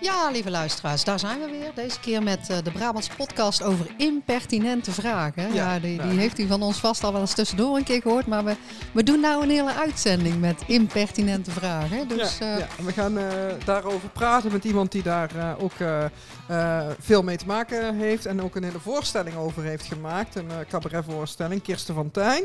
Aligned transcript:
Ja, 0.00 0.30
lieve 0.30 0.50
luisteraars, 0.50 1.04
daar 1.04 1.18
zijn 1.18 1.40
we 1.40 1.50
weer. 1.50 1.70
Deze 1.74 2.00
keer 2.00 2.22
met 2.22 2.50
uh, 2.50 2.56
de 2.62 2.70
Brabants 2.70 3.08
podcast 3.08 3.62
over 3.62 3.86
impertinente 3.96 4.92
vragen. 4.92 5.42
Ja, 5.42 5.54
ja 5.54 5.78
die, 5.78 6.02
die, 6.02 6.18
heeft 6.18 6.38
u 6.38 6.46
van 6.46 6.62
ons 6.62 6.78
vast 6.78 7.04
al 7.04 7.12
wel 7.12 7.20
eens 7.20 7.34
tussendoor 7.34 7.76
een 7.76 7.84
keer 7.84 8.02
gehoord. 8.02 8.26
Maar 8.26 8.44
we, 8.44 8.56
we 8.92 9.02
doen 9.02 9.20
nou 9.20 9.42
een 9.42 9.50
hele 9.50 9.74
uitzending 9.74 10.40
met 10.40 10.62
impertinente 10.66 11.50
vragen. 11.50 12.08
Dus, 12.08 12.38
ja, 12.38 12.52
uh, 12.52 12.58
ja. 12.58 12.84
we 12.84 12.92
gaan 12.92 13.18
uh, 13.18 13.24
daarover 13.64 14.08
praten 14.08 14.52
met 14.52 14.64
iemand 14.64 14.92
die 14.92 15.02
daar 15.02 15.56
ook 15.58 15.72
veel 16.98 17.22
mee 17.22 17.36
te 17.36 17.46
maken 17.46 17.94
heeft. 17.94 18.26
En 18.26 18.42
ook 18.42 18.56
een 18.56 18.64
hele 18.64 18.80
voorstelling 18.80 19.36
over 19.36 19.62
heeft 19.62 19.84
gemaakt. 19.84 20.34
Een 20.34 20.50
cabaretvoorstelling, 20.68 21.62
Kirsten 21.62 21.94
van 21.94 22.10
Tijn. 22.10 22.44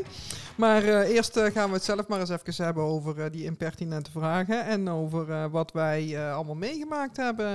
Maar 0.56 0.82
eerst 0.82 1.40
gaan 1.54 1.68
we 1.68 1.74
het 1.74 1.84
zelf 1.84 2.08
maar 2.08 2.20
eens 2.20 2.30
even 2.30 2.64
hebben 2.64 2.82
over 2.82 3.30
die 3.30 3.44
impertinente 3.44 4.10
vragen. 4.10 4.64
En 4.64 4.88
over 4.88 5.50
wat 5.50 5.72
wij 5.72 6.30
allemaal 6.32 6.54
meegemaakt 6.54 7.16
hebben 7.16 7.45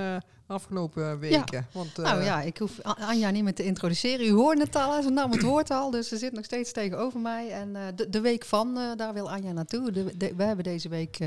afgelopen 0.52 1.18
weken. 1.18 1.66
Want, 1.72 1.96
nou 1.96 2.18
uh, 2.18 2.24
ja, 2.24 2.42
ik 2.42 2.58
hoef 2.58 2.80
Anja 2.82 3.30
niet 3.30 3.42
meer 3.42 3.54
te 3.54 3.64
introduceren. 3.64 4.26
U 4.26 4.30
hoort 4.30 4.58
het 4.58 4.76
al, 4.76 5.02
ze 5.02 5.10
nam 5.10 5.30
het 5.30 5.42
woord 5.42 5.70
al, 5.70 5.90
dus 5.90 6.08
ze 6.08 6.16
zit 6.16 6.32
nog 6.32 6.44
steeds 6.44 6.72
tegenover 6.72 7.20
mij. 7.20 7.50
En 7.50 7.68
uh, 7.68 7.82
de, 7.94 8.08
de, 8.08 8.20
week 8.20 8.44
van, 8.44 8.74
daar 8.96 9.12
wil 9.12 9.30
Anja 9.30 9.52
naartoe. 9.52 9.92
De, 9.92 10.16
de, 10.16 10.34
we 10.34 10.42
hebben 10.42 10.64
deze 10.64 10.88
week 10.88 11.18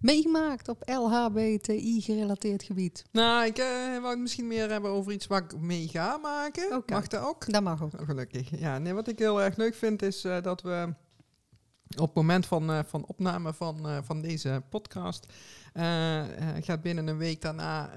meegemaakt 0.00 0.68
op 0.68 0.82
LHBTI-gerelateerd 0.84 2.62
gebied. 2.62 3.04
Nou, 3.12 3.46
ik 3.46 3.56
wou 4.00 4.08
het 4.08 4.18
misschien 4.18 4.46
meer 4.46 4.70
hebben 4.70 4.90
over 4.90 5.12
iets 5.12 5.26
waar 5.26 5.42
ik 5.42 5.60
mee 5.60 5.88
ga 5.88 6.16
maken. 6.16 6.76
Okay. 6.76 6.98
Mag 6.98 7.06
dat 7.06 7.22
ook? 7.22 7.52
Dat 7.52 7.62
mag 7.62 7.82
ook. 7.82 8.00
Oh, 8.00 8.06
gelukkig. 8.06 8.60
Ja, 8.60 8.78
nee, 8.78 8.94
wat 8.94 9.08
ik 9.08 9.18
heel 9.18 9.42
erg 9.42 9.56
leuk 9.56 9.74
vind 9.74 10.02
is 10.02 10.20
dat 10.20 10.62
we 10.62 10.94
op 11.96 12.06
het 12.06 12.14
moment 12.14 12.46
van, 12.46 12.84
van 12.86 13.04
opname 13.06 13.52
van, 13.52 14.04
van 14.04 14.20
deze 14.20 14.62
podcast 14.68 15.26
gaat 16.60 16.82
binnen 16.82 17.06
een 17.06 17.16
week 17.16 17.42
daarna 17.42 17.90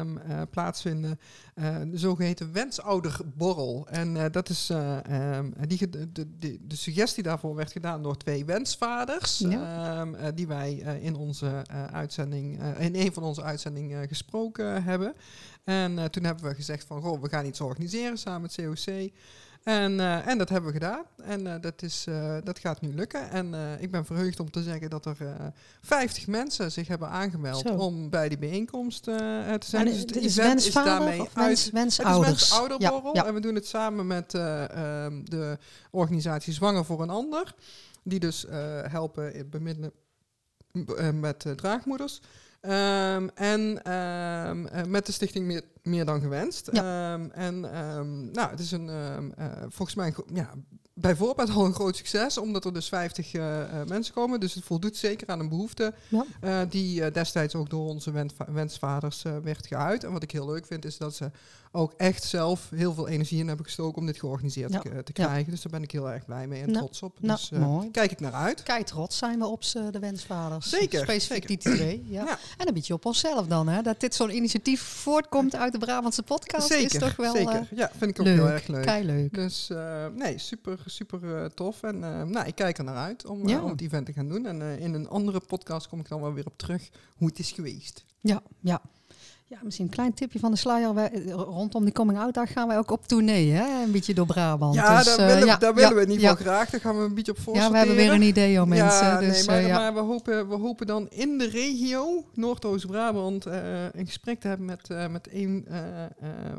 um, 0.00 0.20
plaatsvinden 0.50 1.18
de 1.54 1.98
zogeheten 1.98 2.52
wensouderborrel. 2.52 3.86
En 3.90 4.32
dat 4.32 4.48
is, 4.48 4.70
um, 4.70 5.54
die, 5.66 5.88
de, 5.88 6.12
de, 6.12 6.38
de, 6.66 6.76
suggestie 6.76 7.22
daarvoor 7.22 7.54
werd 7.54 7.72
gedaan 7.72 8.02
door 8.02 8.16
twee 8.16 8.44
wensvaders, 8.44 9.38
ja. 9.38 10.00
um, 10.00 10.16
die 10.34 10.46
wij 10.46 10.72
in 11.00 11.16
onze 11.16 11.62
uitzending, 11.92 12.62
in 12.78 12.94
een 12.94 13.12
van 13.12 13.22
onze 13.22 13.42
uitzendingen 13.42 14.08
gesproken 14.08 14.84
hebben. 14.84 15.14
En 15.64 16.10
toen 16.10 16.24
hebben 16.24 16.44
we 16.44 16.54
gezegd 16.54 16.86
van, 16.86 17.02
goh, 17.02 17.22
we 17.22 17.28
gaan 17.28 17.46
iets 17.46 17.60
organiseren 17.60 18.18
samen 18.18 18.42
met 18.42 18.54
COC. 18.54 19.10
En, 19.64 19.92
uh, 19.92 20.26
en 20.26 20.38
dat 20.38 20.48
hebben 20.48 20.72
we 20.72 20.78
gedaan. 20.78 21.04
En 21.22 21.46
uh, 21.46 21.54
dat, 21.60 21.82
is, 21.82 22.06
uh, 22.08 22.36
dat 22.44 22.58
gaat 22.58 22.80
nu 22.80 22.94
lukken. 22.94 23.30
En 23.30 23.54
ik 23.80 23.90
ben 23.90 24.04
verheugd 24.06 24.40
om 24.40 24.50
te 24.50 24.62
zeggen 24.62 24.90
dat 24.90 25.06
er 25.06 25.16
50 25.80 26.26
mensen 26.26 26.72
zich 26.72 26.88
hebben 26.88 27.08
aangemeld 27.08 27.66
Zo. 27.66 27.74
om 27.74 28.10
bij 28.10 28.28
die 28.28 28.38
bijeenkomst 28.38 29.02
te 29.02 29.58
zijn. 29.64 29.84
dus 29.84 29.98
het 29.98 30.16
event 30.16 30.64
is 30.64 30.72
daarmee 30.72 31.20
uit. 31.20 31.34
Het 31.34 31.58
is 31.58 31.70
wensouderborrel. 31.70 33.14
Ja, 33.14 33.22
ja. 33.22 33.26
En 33.26 33.34
we 33.34 33.40
doen 33.40 33.54
het 33.54 33.66
samen 33.66 34.06
met 34.06 34.34
um, 34.34 35.30
de 35.30 35.58
organisatie 35.90 36.52
Zwanger 36.52 36.84
voor 36.84 37.02
een 37.02 37.10
Ander. 37.10 37.54
Die 38.02 38.20
dus 38.20 38.46
helpen 38.88 39.50
bemiddelen 39.50 39.92
met 41.20 41.46
draagmoeders. 41.56 42.20
Um, 42.66 43.30
en 43.34 43.92
um, 43.92 44.90
met 44.90 45.06
de 45.06 45.12
stichting 45.12 45.46
meer, 45.46 45.62
meer 45.82 46.04
dan 46.04 46.20
gewenst. 46.20 46.68
Ja. 46.72 47.12
Um, 47.12 47.30
en 47.30 47.60
nou, 48.32 48.50
het 48.50 48.60
is 48.60 48.70
een, 48.70 48.86
uh, 48.88 49.16
volgens 49.68 49.94
mij 49.94 50.14
ja, 50.32 50.50
bijvoorbeeld 50.94 51.50
al 51.50 51.64
een 51.64 51.74
groot 51.74 51.96
succes, 51.96 52.38
omdat 52.38 52.64
er 52.64 52.72
dus 52.72 52.88
50 52.88 53.34
uh, 53.34 53.42
uh, 53.42 53.84
mensen 53.86 54.14
komen. 54.14 54.40
Dus 54.40 54.54
het 54.54 54.64
voldoet 54.64 54.96
zeker 54.96 55.28
aan 55.28 55.40
een 55.40 55.48
behoefte 55.48 55.94
ja. 56.08 56.24
uh, 56.44 56.60
die 56.70 57.10
destijds 57.10 57.54
ook 57.54 57.70
door 57.70 57.88
onze 57.88 58.10
wens 58.10 58.32
wensvaders 58.46 59.22
werd 59.42 59.66
geuit. 59.66 60.04
En 60.04 60.12
wat 60.12 60.22
ik 60.22 60.30
heel 60.30 60.46
leuk 60.46 60.66
vind, 60.66 60.84
is 60.84 60.98
dat 60.98 61.14
ze 61.14 61.30
ook 61.74 61.92
echt 61.96 62.24
zelf 62.24 62.70
heel 62.70 62.94
veel 62.94 63.08
energie 63.08 63.38
in 63.38 63.48
hebben 63.48 63.66
gestoken 63.66 63.98
om 63.98 64.06
dit 64.06 64.18
georganiseerd 64.18 64.72
ja. 64.72 64.78
te, 64.78 65.02
te, 65.02 65.12
krijgen. 65.12 65.50
Dus 65.50 65.62
daar 65.62 65.72
ben 65.72 65.82
ik 65.82 65.90
heel 65.90 66.10
erg 66.10 66.24
blij 66.24 66.46
mee 66.46 66.62
en 66.62 66.66
nou, 66.70 66.78
trots 66.78 67.02
op. 67.02 67.16
Dus 67.20 67.50
mooi. 67.50 67.90
kijk 67.90 68.10
ik 68.10 68.20
naar 68.20 68.32
uit. 68.32 68.62
Kijk, 68.62 68.86
trots 68.86 69.18
zijn 69.18 69.38
we 69.38 69.46
op 69.46 69.62
de 69.72 69.98
wensvaders. 70.00 70.68
Zeker. 70.68 71.02
Specifiek 71.02 71.46
die 71.46 71.56
twee. 71.56 72.02
Ja. 72.14 72.38
En 72.58 72.68
een 72.68 72.74
beetje 72.74 72.94
op 72.94 73.04
onszelf 73.04 73.46
dan, 73.46 73.68
hè? 73.68 73.82
Dat 73.82 74.00
dit 74.00 74.14
zo'n 74.14 74.30
initiatief 74.30 74.82
voortkomt 74.82 75.56
uit 75.56 75.72
de 75.72 75.78
Brabantse 75.78 76.22
podcast 76.22 76.66
zeker, 76.66 76.94
is 76.94 76.98
toch 76.98 77.16
wel 77.16 77.34
Zeker, 77.34 77.68
ja, 77.74 77.90
vind 77.96 78.10
ik 78.10 78.20
ook 78.20 78.26
leuk. 78.26 78.36
heel 78.36 78.48
erg 78.48 78.66
leuk. 78.66 78.84
Kei 78.84 79.04
leuk. 79.04 79.34
Dus 79.34 79.70
nee, 80.14 80.38
super 80.38 80.78
super 80.94 81.22
uh, 81.22 81.44
tof. 81.44 81.82
En 81.82 81.96
uh, 81.96 82.22
nou, 82.22 82.46
ik 82.46 82.54
kijk 82.54 82.78
er 82.78 82.84
naar 82.84 82.96
uit 82.96 83.26
om, 83.26 83.48
ja. 83.48 83.56
uh, 83.56 83.64
om 83.64 83.70
het 83.70 83.80
event 83.80 84.06
te 84.06 84.12
gaan 84.12 84.28
doen. 84.28 84.46
En 84.46 84.62
in 84.78 84.94
een 84.94 85.08
andere 85.08 85.40
podcast 85.40 85.88
kom 85.88 86.00
ik 86.00 86.08
dan 86.08 86.20
wel 86.20 86.32
weer 86.32 86.46
op 86.46 86.58
terug 86.58 86.90
hoe 87.16 87.28
het 87.28 87.38
is 87.38 87.52
geweest. 87.52 88.04
Ja, 88.20 88.42
ja. 88.60 88.80
Ja, 89.54 89.60
misschien 89.62 89.84
een 89.84 89.90
klein 89.90 90.14
tipje 90.14 90.38
van 90.38 90.50
de 90.50 90.56
sluier. 90.56 90.94
Wij, 90.94 91.10
rondom 91.26 91.84
die 91.84 91.92
coming 91.92 92.18
out 92.18 92.34
dag 92.34 92.52
gaan 92.52 92.68
wij 92.68 92.78
ook 92.78 92.90
op 92.90 93.06
tournee, 93.06 93.50
hè? 93.50 93.82
Een 93.82 93.90
beetje 93.90 94.14
door 94.14 94.26
Brabant. 94.26 94.74
Ja, 94.74 94.96
dus, 94.96 95.16
daar 95.16 95.26
willen, 95.26 95.46
ja, 95.46 95.56
daar 95.56 95.74
willen 95.74 95.94
we 95.94 96.02
in 96.02 96.10
ieder 96.10 96.28
geval 96.28 96.44
graag. 96.44 96.70
Daar 96.70 96.80
gaan 96.80 96.98
we 96.98 97.04
een 97.04 97.14
beetje 97.14 97.32
op 97.32 97.38
voor. 97.38 97.54
Ja, 97.54 97.70
we 97.70 97.76
hebben 97.76 97.96
weer 97.96 98.12
een 98.12 98.22
idee 98.22 98.62
om 98.62 98.68
mensen. 98.68 99.20
Dus, 99.20 99.46
nee, 99.46 99.66
maar, 99.66 99.80
maar 99.80 99.94
we, 99.94 100.00
hopen, 100.00 100.48
we 100.48 100.54
hopen 100.54 100.86
dan 100.86 101.06
in 101.10 101.38
de 101.38 101.48
regio 101.48 102.24
Noordoost-Brabant 102.34 103.44
een 103.44 104.06
gesprek 104.06 104.40
te 104.40 104.48
hebben 104.48 104.66
met, 104.66 105.10
met 105.10 105.28
een 105.32 105.66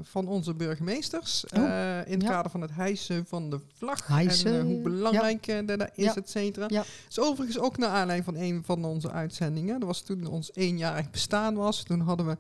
van 0.02 0.28
onze 0.28 0.54
burgemeesters. 0.54 1.46
Oh, 1.58 1.64
in 2.06 2.20
het 2.20 2.24
kader 2.24 2.52
van 2.52 2.62
het 2.62 2.72
hijsen 2.74 3.26
van 3.28 3.50
de 3.50 3.60
vlag. 3.78 4.08
Hijsen, 4.08 4.60
en 4.60 4.66
hoe 4.66 4.82
belangrijk 4.82 5.68
dat 5.68 5.90
is, 5.96 6.14
et 6.14 6.30
cetera. 6.30 6.66
Ja. 6.70 6.84
is 7.10 7.20
overigens 7.20 7.60
ook 7.60 7.78
naar 7.78 7.90
aanleiding 7.90 8.26
van 8.26 8.36
een 8.36 8.64
van 8.66 8.86
onze 8.86 9.12
uitzendingen. 9.12 9.80
Dat 9.80 9.88
was 9.88 10.02
toen 10.02 10.28
ons 10.28 10.52
eenjarig 10.54 11.10
bestaan 11.10 11.56
was. 11.56 11.84
Toen 11.84 12.00
hadden 12.00 12.26
we 12.26 12.38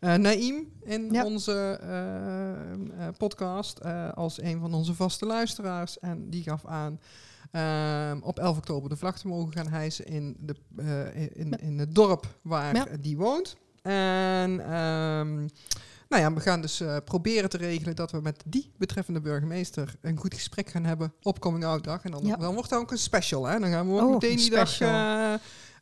uh, 0.00 0.14
Naïm 0.14 0.72
in 0.82 1.12
ja. 1.12 1.24
onze 1.24 1.80
uh, 1.82 2.98
uh, 2.98 3.08
podcast 3.16 3.84
als 4.14 4.42
een 4.42 4.60
van 4.60 4.74
onze 4.74 4.94
vaste 4.94 5.26
luisteraars. 5.26 5.98
En 5.98 6.30
die 6.30 6.42
gaf 6.42 6.66
aan 6.66 7.00
op 8.22 8.38
11 8.38 8.56
oktober 8.56 8.88
de 8.88 8.96
vlag 8.96 9.18
te 9.18 9.28
mogen 9.28 9.52
gaan 9.52 9.68
hijsen 9.68 10.04
in, 10.04 10.36
de, 10.38 10.54
in, 11.34 11.50
in 11.50 11.78
het 11.78 11.94
dorp 11.94 12.38
waar 12.42 12.74
ja. 12.74 12.86
die 13.00 13.16
woont. 13.16 13.56
En 13.82 14.50
um, 14.50 15.48
nou 16.08 16.22
ja, 16.22 16.32
we 16.32 16.40
gaan 16.40 16.60
dus 16.60 16.82
proberen 17.04 17.50
te 17.50 17.56
regelen 17.56 17.96
dat 17.96 18.10
we 18.10 18.20
met 18.20 18.42
die 18.46 18.72
betreffende 18.76 19.20
burgemeester 19.20 19.94
een 20.00 20.18
goed 20.18 20.34
gesprek 20.34 20.68
gaan 20.68 20.84
hebben 20.84 21.12
op 21.22 21.40
Coming 21.40 21.64
Out 21.64 21.84
Dag. 21.84 22.02
En 22.02 22.10
dan, 22.10 22.24
ja. 22.24 22.36
dan 22.36 22.54
wordt 22.54 22.70
het 22.70 22.78
ook 22.78 22.90
een 22.90 22.98
special. 22.98 23.46
Hè? 23.46 23.58
Dan 23.58 23.70
gaan 23.70 23.86
we 23.86 24.00
ook 24.00 24.06
oh, 24.06 24.12
meteen 24.12 24.36
die 24.36 24.50
dag 24.50 24.80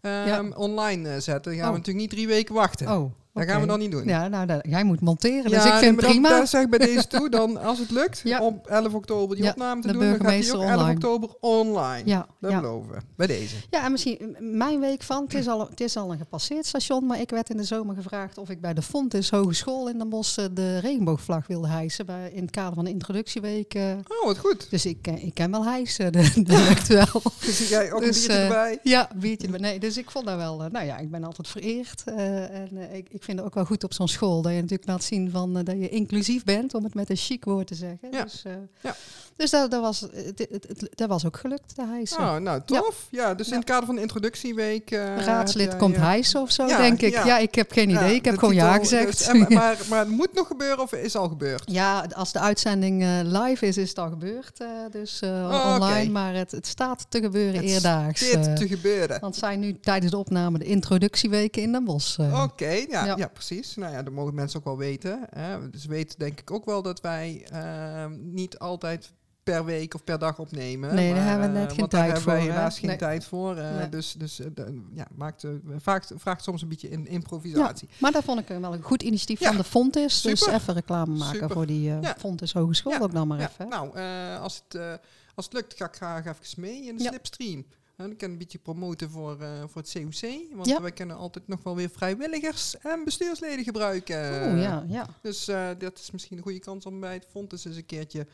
um, 0.02 0.52
online 0.52 1.20
zetten. 1.20 1.52
Dan 1.52 1.60
gaan 1.60 1.68
oh. 1.68 1.72
we 1.72 1.78
natuurlijk 1.78 2.06
niet 2.06 2.10
drie 2.10 2.26
weken 2.26 2.54
wachten. 2.54 2.88
Oh. 2.92 3.12
Dat 3.36 3.44
okay. 3.44 3.56
gaan 3.56 3.66
we 3.66 3.70
dan 3.70 3.80
niet 3.80 3.90
doen. 3.90 4.04
Ja, 4.04 4.28
nou, 4.28 4.46
dat, 4.46 4.60
jij 4.68 4.84
moet 4.84 5.00
monteren, 5.00 5.50
ja, 5.50 5.62
dus 5.62 5.64
ik 5.64 5.72
vind 5.72 6.00
nee, 6.00 6.10
prima. 6.10 6.28
Dat, 6.28 6.48
zeg 6.48 6.62
ik 6.62 6.70
bij 6.70 6.78
deze 6.78 7.06
toe, 7.06 7.30
dan 7.30 7.56
als 7.68 7.78
het 7.78 7.90
lukt, 7.90 8.20
ja. 8.24 8.40
op 8.40 8.66
11 8.66 8.94
oktober 8.94 9.36
die 9.36 9.44
ja, 9.44 9.50
opname 9.50 9.80
te 9.80 9.86
de 9.86 9.92
doen, 9.92 10.02
dan 10.02 10.20
gaat 10.20 10.42
die 10.42 10.54
ook 10.54 10.62
11 10.62 10.72
online. 10.72 10.92
oktober 10.94 11.30
online. 11.40 12.02
Ja, 12.04 12.26
dat 12.40 12.50
ja. 12.50 12.60
beloven 12.60 12.92
we, 12.92 12.98
bij 13.16 13.26
deze. 13.26 13.56
Ja, 13.70 13.84
en 13.84 13.92
misschien 13.92 14.36
mijn 14.38 14.80
week 14.80 15.02
van, 15.02 15.22
het 15.22 15.34
is, 15.34 15.48
al, 15.48 15.68
het 15.70 15.80
is 15.80 15.96
al 15.96 16.12
een 16.12 16.18
gepasseerd 16.18 16.66
station, 16.66 17.06
maar 17.06 17.20
ik 17.20 17.30
werd 17.30 17.50
in 17.50 17.56
de 17.56 17.64
zomer 17.64 17.94
gevraagd 17.94 18.38
of 18.38 18.50
ik 18.50 18.60
bij 18.60 18.74
de 18.74 18.82
Fontes 18.82 19.30
Hogeschool 19.30 19.88
in 19.88 19.98
Den 19.98 20.08
Bosch 20.08 20.38
de 20.52 20.78
regenboogvlag 20.78 21.46
wilde 21.46 21.68
hijsen, 21.68 22.06
bij, 22.06 22.30
in 22.32 22.42
het 22.42 22.50
kader 22.50 22.74
van 22.74 22.84
de 22.84 22.90
introductieweek. 22.90 23.74
Uh, 23.74 23.82
oh, 24.06 24.26
wat 24.26 24.38
goed. 24.38 24.70
Dus 24.70 24.86
ik, 24.86 25.06
ik 25.06 25.34
ken 25.34 25.50
wel 25.50 25.64
hijsen, 25.64 26.12
dat 26.12 26.36
lukt 26.36 26.86
wel. 26.86 27.22
Dus 27.40 27.68
jij 27.68 27.92
ook 27.92 28.00
dus, 28.00 28.16
een 28.16 28.26
biertje 28.26 28.32
uh, 28.32 28.44
erbij? 28.44 28.78
Ja, 28.82 29.08
biertje 29.16 29.46
erbij. 29.46 29.60
Nee, 29.60 29.78
dus 29.78 29.96
ik 29.96 30.10
vond 30.10 30.26
dat 30.26 30.36
wel, 30.36 30.64
uh, 30.64 30.70
nou 30.70 30.86
ja, 30.86 30.98
ik 30.98 31.10
ben 31.10 31.24
altijd 31.24 31.48
vereerd 31.48 32.02
en 32.06 32.94
ik, 32.94 33.08
ik 33.08 33.24
vind 33.26 33.38
het 33.38 33.46
ook 33.46 33.54
wel 33.54 33.64
goed 33.64 33.84
op 33.84 33.92
zo'n 33.92 34.08
school 34.08 34.42
dat 34.42 34.52
je 34.52 34.60
natuurlijk 34.60 34.88
laat 34.88 35.04
zien 35.04 35.30
van 35.30 35.58
uh, 35.58 35.64
dat 35.64 35.74
je 35.78 35.88
inclusief 35.88 36.44
bent, 36.44 36.74
om 36.74 36.84
het 36.84 36.94
met 36.94 37.10
een 37.10 37.16
chic 37.16 37.44
woord 37.44 37.66
te 37.66 37.74
zeggen. 37.74 38.08
Ja. 38.10 38.22
Dus, 38.22 38.42
uh, 38.46 38.52
ja. 38.80 38.96
dus 39.36 39.50
dat, 39.50 39.70
dat, 39.70 39.80
was, 39.80 40.00
het, 40.00 40.38
het, 40.50 40.64
het, 40.68 40.88
dat 40.94 41.08
was 41.08 41.26
ook 41.26 41.36
gelukt, 41.36 41.76
de 41.76 41.86
hijsen. 41.86 42.18
Oh, 42.18 42.36
nou, 42.36 42.60
tof. 42.64 43.06
Ja, 43.10 43.22
ja 43.22 43.34
dus 43.34 43.48
in 43.48 43.56
het 43.56 43.64
kader 43.64 43.86
van 43.86 43.94
de 43.94 44.00
introductieweek... 44.00 44.90
Uh, 44.90 45.18
Raadslid 45.18 45.70
jij, 45.70 45.76
komt 45.76 45.96
hijsen 45.96 46.40
of 46.40 46.50
zo, 46.50 46.66
denk 46.66 47.00
ik. 47.00 47.24
Ja. 47.24 47.38
ik 47.38 47.54
heb 47.54 47.72
geen 47.72 47.90
idee. 47.90 48.14
ik 48.14 48.24
heb 48.24 48.38
gewoon 48.38 48.54
ja 48.54 48.78
gezegd. 48.78 49.18
Dus, 49.18 49.26
en, 49.26 49.38
maar, 49.54 49.76
maar 49.88 49.98
het 49.98 50.08
moet 50.08 50.34
nog 50.34 50.46
gebeuren 50.46 50.80
of 50.80 50.92
is 50.92 51.16
al 51.16 51.28
gebeurd? 51.28 51.62
Ja, 51.66 52.06
als 52.14 52.32
de 52.32 52.38
uitzending 52.38 53.04
live 53.22 53.66
is, 53.66 53.76
is 53.76 53.88
het 53.88 53.98
al 53.98 54.08
gebeurd. 54.08 54.64
dus 54.90 55.20
oh, 55.24 55.30
online. 55.30 55.76
Okay. 55.76 56.06
Maar 56.06 56.34
het, 56.34 56.50
het 56.50 56.66
staat 56.66 57.06
te 57.08 57.20
gebeuren 57.20 57.62
eerdaags. 57.62 58.30
Het 58.30 58.56
te 58.56 58.68
gebeuren. 58.68 59.20
Want 59.20 59.36
zijn 59.36 59.60
nu 59.60 59.80
tijdens 59.80 60.10
de 60.10 60.18
opname 60.18 60.58
de 60.58 60.64
introductieweken 60.64 61.62
in 61.62 61.72
Den 61.72 61.84
Bosch. 61.84 62.18
Oké, 62.18 62.42
okay, 62.42 62.86
ja, 62.90 63.15
ja. 63.16 63.28
precies. 63.28 63.76
Nou 63.76 63.92
ja, 63.92 64.02
dat 64.02 64.12
mogen 64.12 64.34
mensen 64.34 64.58
ook 64.58 64.64
wel 64.64 64.76
weten. 64.78 65.26
Hè. 65.30 65.70
Dus 65.70 65.84
weten 65.84 66.18
denk 66.18 66.40
ik 66.40 66.50
ook 66.50 66.64
wel 66.64 66.82
dat 66.82 67.00
wij 67.00 67.46
uh, 67.52 68.06
niet 68.18 68.58
altijd 68.58 69.12
per 69.42 69.64
week 69.64 69.94
of 69.94 70.04
per 70.04 70.18
dag 70.18 70.38
opnemen. 70.38 70.94
Nee, 70.94 71.14
daar 71.14 71.24
hebben 71.26 71.52
we 71.52 71.58
net 71.58 71.68
geen 71.68 71.78
want 71.78 71.90
tijd 71.90 72.10
daar 72.12 72.20
voor. 72.20 72.32
hebben 72.32 72.48
we 72.48 72.54
helaas 72.54 72.78
geen 72.78 72.88
nee. 72.88 72.98
tijd 72.98 73.24
voor. 73.24 73.56
Uh, 73.56 73.76
Nee. 73.76 73.88
Dus, 73.88 74.12
dus 74.12 74.40
uh, 74.40 74.46
de, 74.54 74.82
ja, 74.94 75.06
maakt, 75.14 75.42
uh, 75.42 75.50
vraagt, 75.76 76.12
vraagt 76.16 76.42
soms 76.42 76.62
een 76.62 76.68
beetje 76.68 76.88
in, 76.88 77.06
improvisatie. 77.06 77.88
Maar 78.00 78.12
dat 78.12 78.24
vond 78.24 78.40
ik 78.40 78.48
wel 78.48 78.72
een 78.72 78.82
goed 78.82 79.02
initiatief 79.02 79.40
Ja. 79.40 79.46
van 79.48 79.56
de 79.56 79.64
Fontes. 79.64 80.20
Dus 80.20 80.46
even 80.46 80.74
reclame 80.74 81.16
maken 81.16 81.34
Super. 81.38 81.50
voor 81.50 81.66
die 81.66 81.90
eh 81.90 82.02
Ja. 82.02 82.14
Fontes 82.18 82.52
Hogeschool 82.52 82.92
Ja. 82.92 82.98
ook 83.00 83.12
dan 83.12 83.28
maar 83.28 83.38
Ja, 83.40 83.48
even. 83.48 83.68
Nou, 83.68 83.96
eh, 83.96 84.40
als, 84.40 84.62
het, 84.68 84.80
eh, 84.80 84.92
als 85.34 85.44
het 85.44 85.54
lukt, 85.54 85.74
ga 85.76 85.84
ik 85.86 85.94
graag 85.96 86.26
even 86.26 86.60
mee 86.60 86.86
in 86.86 86.96
de 86.96 87.02
Ja. 87.02 87.08
slipstream. 87.08 87.64
En 87.96 88.10
ik 88.10 88.18
kan 88.18 88.30
een 88.30 88.38
beetje 88.38 88.58
promoten 88.58 89.10
voor, 89.10 89.40
eh, 89.40 89.48
voor 89.66 89.82
het 89.82 89.92
COC. 89.92 90.30
Want 90.54 90.66
Ja. 90.66 90.80
wij 90.82 90.92
kunnen 90.92 91.16
altijd 91.16 91.48
nog 91.48 91.62
wel 91.62 91.76
weer 91.76 91.90
vrijwilligers 91.90 92.78
en 92.78 93.04
bestuursleden 93.04 93.64
gebruiken. 93.64 94.48
Oeh, 94.52 94.62
ja, 94.62 94.84
ja. 94.88 95.06
Dus 95.22 95.48
eh, 95.48 95.68
dat 95.78 95.98
is 95.98 96.10
misschien 96.10 96.36
een 96.36 96.42
goede 96.42 96.58
kans 96.58 96.86
om 96.86 97.00
bij 97.00 97.12
het 97.14 97.26
Fontes 97.30 97.64
eens 97.64 97.76
een 97.76 97.86
keertje 97.86 98.26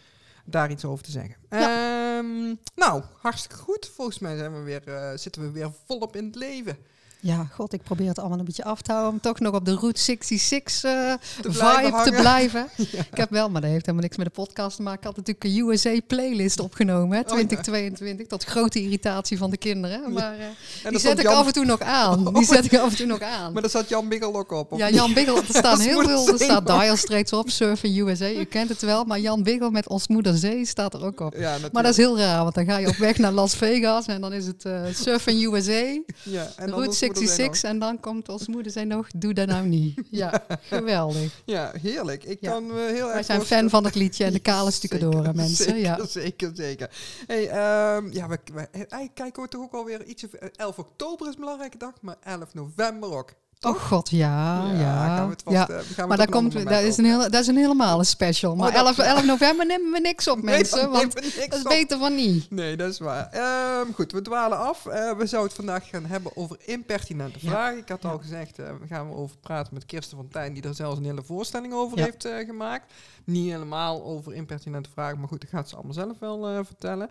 daar 0.45 0.71
iets 0.71 0.85
over 0.85 1.05
te 1.05 1.11
zeggen. 1.11 1.37
Ja. 1.51 2.17
Ehm, 2.19 2.55
nou, 2.75 3.03
hartstikke 3.19 3.57
goed. 3.57 3.91
Volgens 3.95 4.19
mij 4.19 4.37
zijn 4.37 4.53
we 4.55 4.61
weer, 4.61 4.89
eh, 4.89 5.17
zitten 5.17 5.43
we 5.43 5.51
weer 5.51 5.73
volop 5.87 6.17
in 6.17 6.25
het 6.25 6.35
leven. 6.35 6.77
Ja, 7.25 7.47
god, 7.55 7.73
ik 7.73 7.83
probeer 7.83 8.09
het 8.09 8.19
allemaal 8.19 8.39
een 8.39 8.45
beetje 8.45 8.65
af 8.65 8.83
te 8.83 8.91
houden. 8.93 9.13
Om 9.13 9.21
toch 9.21 9.41
nog 9.41 9.55
op 9.55 9.65
de 9.65 9.75
Route 9.75 10.01
66 10.01 10.85
eh, 10.85 11.13
Te 11.41 11.49
blijven 11.49 11.75
vibe 11.85 11.91
te 11.91 11.97
hangen. 11.97 12.21
blijven. 12.21 12.67
Ik 13.13 13.17
heb 13.19 13.31
wel, 13.31 13.51
maar 13.51 13.61
dat 13.61 13.71
heeft 13.71 13.87
helemaal 13.87 14.03
niks 14.07 14.17
met 14.17 14.27
de 14.27 14.33
podcast 14.33 14.77
te 14.77 14.83
maken. 14.83 14.99
Ik 15.01 15.05
had 15.07 15.17
natuurlijk 15.17 15.45
een 15.45 15.69
USA-playlist 15.69 16.61
opgenomen, 16.61 17.17
hè, 17.17 17.23
Oh, 17.23 17.29
ja. 17.29 17.33
2022. 17.35 18.27
Tot 18.27 18.45
grote 18.45 18.83
irritatie 18.83 19.39
van 19.39 19.51
de 19.51 19.57
kinderen. 19.57 20.13
Maar 20.13 20.33
eh, 20.39 20.91
die 20.91 20.99
zet 20.99 21.19
ik 21.19 21.25
Jan- 21.25 21.35
af 21.35 21.47
en 21.47 21.53
toe 21.53 21.65
nog 21.65 21.81
aan. 21.81 22.25
Die 22.35 22.45
zet 22.45 22.65
ik 22.73 22.79
af 22.79 22.91
en 22.91 22.97
toe 22.97 23.07
nog 23.07 23.21
aan. 23.21 23.53
Maar 23.53 23.63
daar 23.63 23.71
zat 23.71 23.89
Jan 23.89 24.09
Biggel 24.09 24.37
ook 24.37 24.51
op. 24.53 24.73
Ja? 24.77 24.91
Jan 24.91 25.15
Biggel, 25.15 25.37
er 25.37 25.45
staan 25.65 25.81
heel 25.81 26.03
veel, 26.03 26.29
er 26.29 26.39
staat. 26.39 26.67
Dial 26.67 26.97
Straits 26.97 27.33
op, 27.33 27.51
Surfing 27.51 27.97
USA, 28.09 28.31
u 28.31 28.45
kent 28.45 28.69
het 28.69 28.83
wel, 28.83 29.05
maar 29.05 29.21
Jan 29.21 29.43
Biggel 29.43 29.71
met 29.71 29.89
Ons 29.89 30.09
Moeder 30.09 30.37
Zee 30.37 30.65
staat 30.67 30.95
er 30.95 31.05
ook 31.05 31.21
op. 31.21 31.35
Ja. 31.37 31.57
Maar 31.73 31.83
dat 31.83 31.93
is 31.93 31.97
heel 31.97 32.19
raar, 32.19 32.43
want 32.43 32.55
dan 32.55 32.65
ga 32.65 32.77
je 32.77 32.89
op 32.89 32.97
weg 32.97 33.19
naar 33.19 33.33
Las 33.33 33.55
Vegas 33.55 34.07
en 34.07 34.21
dan 34.21 34.33
is 34.33 34.47
het 34.47 34.65
eh 34.65 34.81
Surfing 34.95 35.55
USA, 35.55 36.01
ja, 36.23 36.53
en 36.57 36.67
de 36.67 36.73
Route 36.73 36.97
66 37.17 37.71
en 37.71 37.79
dan 37.79 38.01
komt 38.01 38.29
Ons 38.29 38.47
Moeder 38.47 38.73
Zee 38.73 38.85
nog, 38.85 39.07
doe 39.17 39.35
dat 39.35 39.47
nou 39.47 39.67
niet. 39.67 40.01
Ja, 40.11 40.45
geweldig. 40.63 41.43
Ja, 41.45 41.73
heerlijk. 41.83 42.25
Ik 42.25 42.41
Ja. 42.41 42.51
kan 42.51 42.67
me 42.67 42.73
heel 42.81 43.05
erg 43.05 43.13
Wij 43.13 43.23
zijn 43.23 43.37
voorstellen- 43.39 43.63
fan 43.63 43.71
van 43.71 43.85
het 43.85 43.95
liedje 43.95 44.25
en 44.25 44.33
de 44.33 44.39
kale 44.51 44.71
Zeker, 44.71 45.35
mensen. 45.35 45.65
Zeker, 45.65 45.79
Ja. 45.81 46.07
zeker, 46.07 46.51
zeker. 46.55 46.91
Hey, 47.27 47.49
ehm, 47.49 48.13
ja, 48.13 48.29
we, 48.29 48.39
we, 48.53 48.69
kijken 49.15 49.43
we 49.43 49.49
toch 49.49 49.63
ook 49.63 49.73
alweer 49.75 50.05
iets... 50.05 50.25
11 50.57 50.79
oktober 50.79 51.27
is 51.29 51.35
een 51.35 51.41
belangrijke 51.41 51.79
dag, 51.79 51.93
maar 52.01 52.17
11 52.23 52.55
november 52.55 53.11
ook. 53.17 53.31
Oh 53.65 53.75
god, 53.81 54.11
ja, 54.11 54.71
ja. 54.73 55.07
gaan 55.17 55.25
we 55.25 55.33
het 55.33 55.43
vast, 55.43 55.57
ja. 55.57 55.69
eh, 55.69 55.75
gaan 55.77 55.85
we 55.97 56.07
Maar 56.07 56.19
het 56.19 56.31
komt, 56.31 56.55
ander 56.57 56.73
dat, 56.73 56.83
is 56.83 56.97
een 56.97 57.05
hele, 57.05 57.31
dat 57.31 57.41
is 57.41 57.47
een 57.47 57.57
helemaal 57.57 58.05
special. 58.05 58.57
Maar 58.57 58.69
Oh, 58.69 58.75
dat- 58.75 58.87
11, 58.87 58.99
11 58.99 59.25
november 59.25 59.67
nemen 59.67 59.91
we 59.93 59.99
niks 60.01 60.29
op, 60.29 60.43
Nee, 60.43 60.55
mensen, 60.57 60.91
want 60.91 61.15
niks 61.15 61.37
dat 61.49 61.59
is 61.59 61.63
op. 61.65 61.69
beter 61.69 61.99
van 61.99 62.15
niet. 62.15 62.51
Nee, 62.51 62.77
dat 62.77 62.91
is 62.93 62.99
waar. 62.99 63.29
Ehm, 63.31 63.93
goed, 63.95 64.13
we 64.13 64.23
dwalen 64.23 64.59
af. 64.59 64.87
Eh, 64.87 64.93
we 65.17 65.27
zouden 65.27 65.43
het 65.43 65.53
vandaag 65.65 65.89
gaan 65.89 66.05
hebben 66.07 66.37
over 66.37 66.57
impertinente 66.65 67.39
Ja. 67.43 67.51
vragen. 67.51 67.79
Ik 67.79 67.89
had 67.89 68.05
al 68.05 68.19
gezegd, 68.19 68.59
eh, 68.59 68.67
we 68.81 68.87
gaan 68.87 69.09
we 69.09 69.15
over 69.15 69.37
praten 69.39 69.75
met 69.75 69.87
Kirsten 69.87 70.17
van 70.17 70.29
Tijn, 70.29 70.53
die 70.55 70.63
er 70.63 70.75
zelfs 70.75 70.99
een 70.99 71.05
hele 71.05 71.23
voorstelling 71.23 71.73
over 71.75 71.99
heeft 71.99 72.29
gemaakt. 72.47 72.93
Niet 73.25 73.51
helemaal 73.53 74.05
over 74.05 74.35
impertinente 74.35 74.91
vragen, 74.93 75.19
maar 75.19 75.29
goed, 75.29 75.41
dat 75.41 75.51
gaat 75.51 75.69
ze 75.69 75.75
allemaal 75.75 75.93
zelf 75.95 76.19
wel 76.19 76.65
vertellen. 76.65 77.09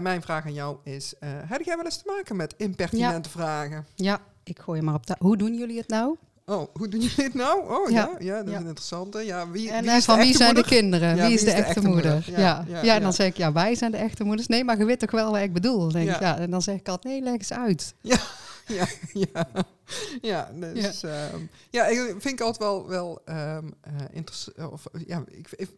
Mijn 0.00 0.22
vraag 0.22 0.44
aan 0.44 0.52
jou 0.52 0.76
is, 0.84 1.14
heb 1.24 1.62
jij 1.62 1.76
wel 1.76 1.84
eens 1.84 1.96
te 2.02 2.12
maken 2.16 2.36
met 2.36 2.54
impertinente 2.56 3.28
vragen? 3.28 3.86
Ja, 3.94 4.20
ik 4.56 4.62
gooi 4.64 4.78
je 4.78 4.84
maar 4.84 4.94
op. 4.94 5.06
ta- 5.06 5.16
Hoe 5.18 5.36
doen 5.36 5.54
jullie 5.54 5.78
het 5.78 5.88
nou? 5.88 6.16
Oh, 6.46 6.68
hoe 6.74 6.88
doen 6.88 7.00
jullie 7.00 7.16
dit 7.16 7.34
nou? 7.34 7.68
Oh 7.70 7.90
ja, 7.90 7.96
Ja. 7.96 8.16
ja, 8.18 8.36
dat 8.36 8.46
is 8.46 8.52
Ja. 8.52 8.56
een 8.58 8.66
interessante. 8.66 9.18
Ja, 9.18 9.50
wie, 9.50 9.70
En 9.70 9.80
wie 9.82 9.90
eh, 9.90 9.96
is 9.96 10.04
van 10.04 10.18
wie 10.18 10.34
zijn 10.36 10.54
de 10.54 10.62
kinderen? 10.64 11.16
Ja, 11.16 11.26
wie 11.26 11.34
is 11.34 11.44
de 11.44 11.50
echte, 11.52 11.80
moeder? 11.88 12.24
Ja, 12.30 12.38
Ja, 12.38 12.64
ja, 12.68 12.76
ja, 12.76 12.82
ja. 12.82 12.94
en 12.94 13.02
dan 13.02 13.12
zeg 13.12 13.26
ik, 13.26 13.36
ja, 13.36 13.52
wij 13.52 13.74
zijn 13.74 13.90
de 13.90 13.96
echte 13.96 14.24
moeders. 14.24 14.46
Nee, 14.48 14.64
maar 14.64 14.78
je 14.78 14.84
weet 14.84 14.98
toch 14.98 15.10
wel 15.10 15.30
wat 15.32 15.40
ik 15.40 15.52
bedoel? 15.52 15.88
Denk 15.92 16.06
Ja. 16.08 16.14
ik, 16.14 16.20
ja. 16.20 16.38
En 16.38 16.50
dan 16.50 16.62
zeg 16.62 16.74
ik 16.76 16.88
altijd, 16.88 17.14
nee, 17.14 17.22
leg 17.22 17.32
eens 17.32 17.52
uit. 17.52 17.94
Ja, 18.00 18.16
ja, 19.14 19.46
ja. 20.22 20.50
Dus, 20.74 21.00
ja. 21.00 21.28
ja, 21.70 21.86
ik 21.86 21.98
vind 22.18 22.24
ik 22.24 22.40
altijd 22.40 22.58
wel, 22.70 22.88
wel 22.88 23.20
ehm 23.24 23.66
interessant. 24.12 24.70
Of, 24.72 24.84
ja, 25.06 25.22
ik, 25.30 25.48
ik, 25.56 25.68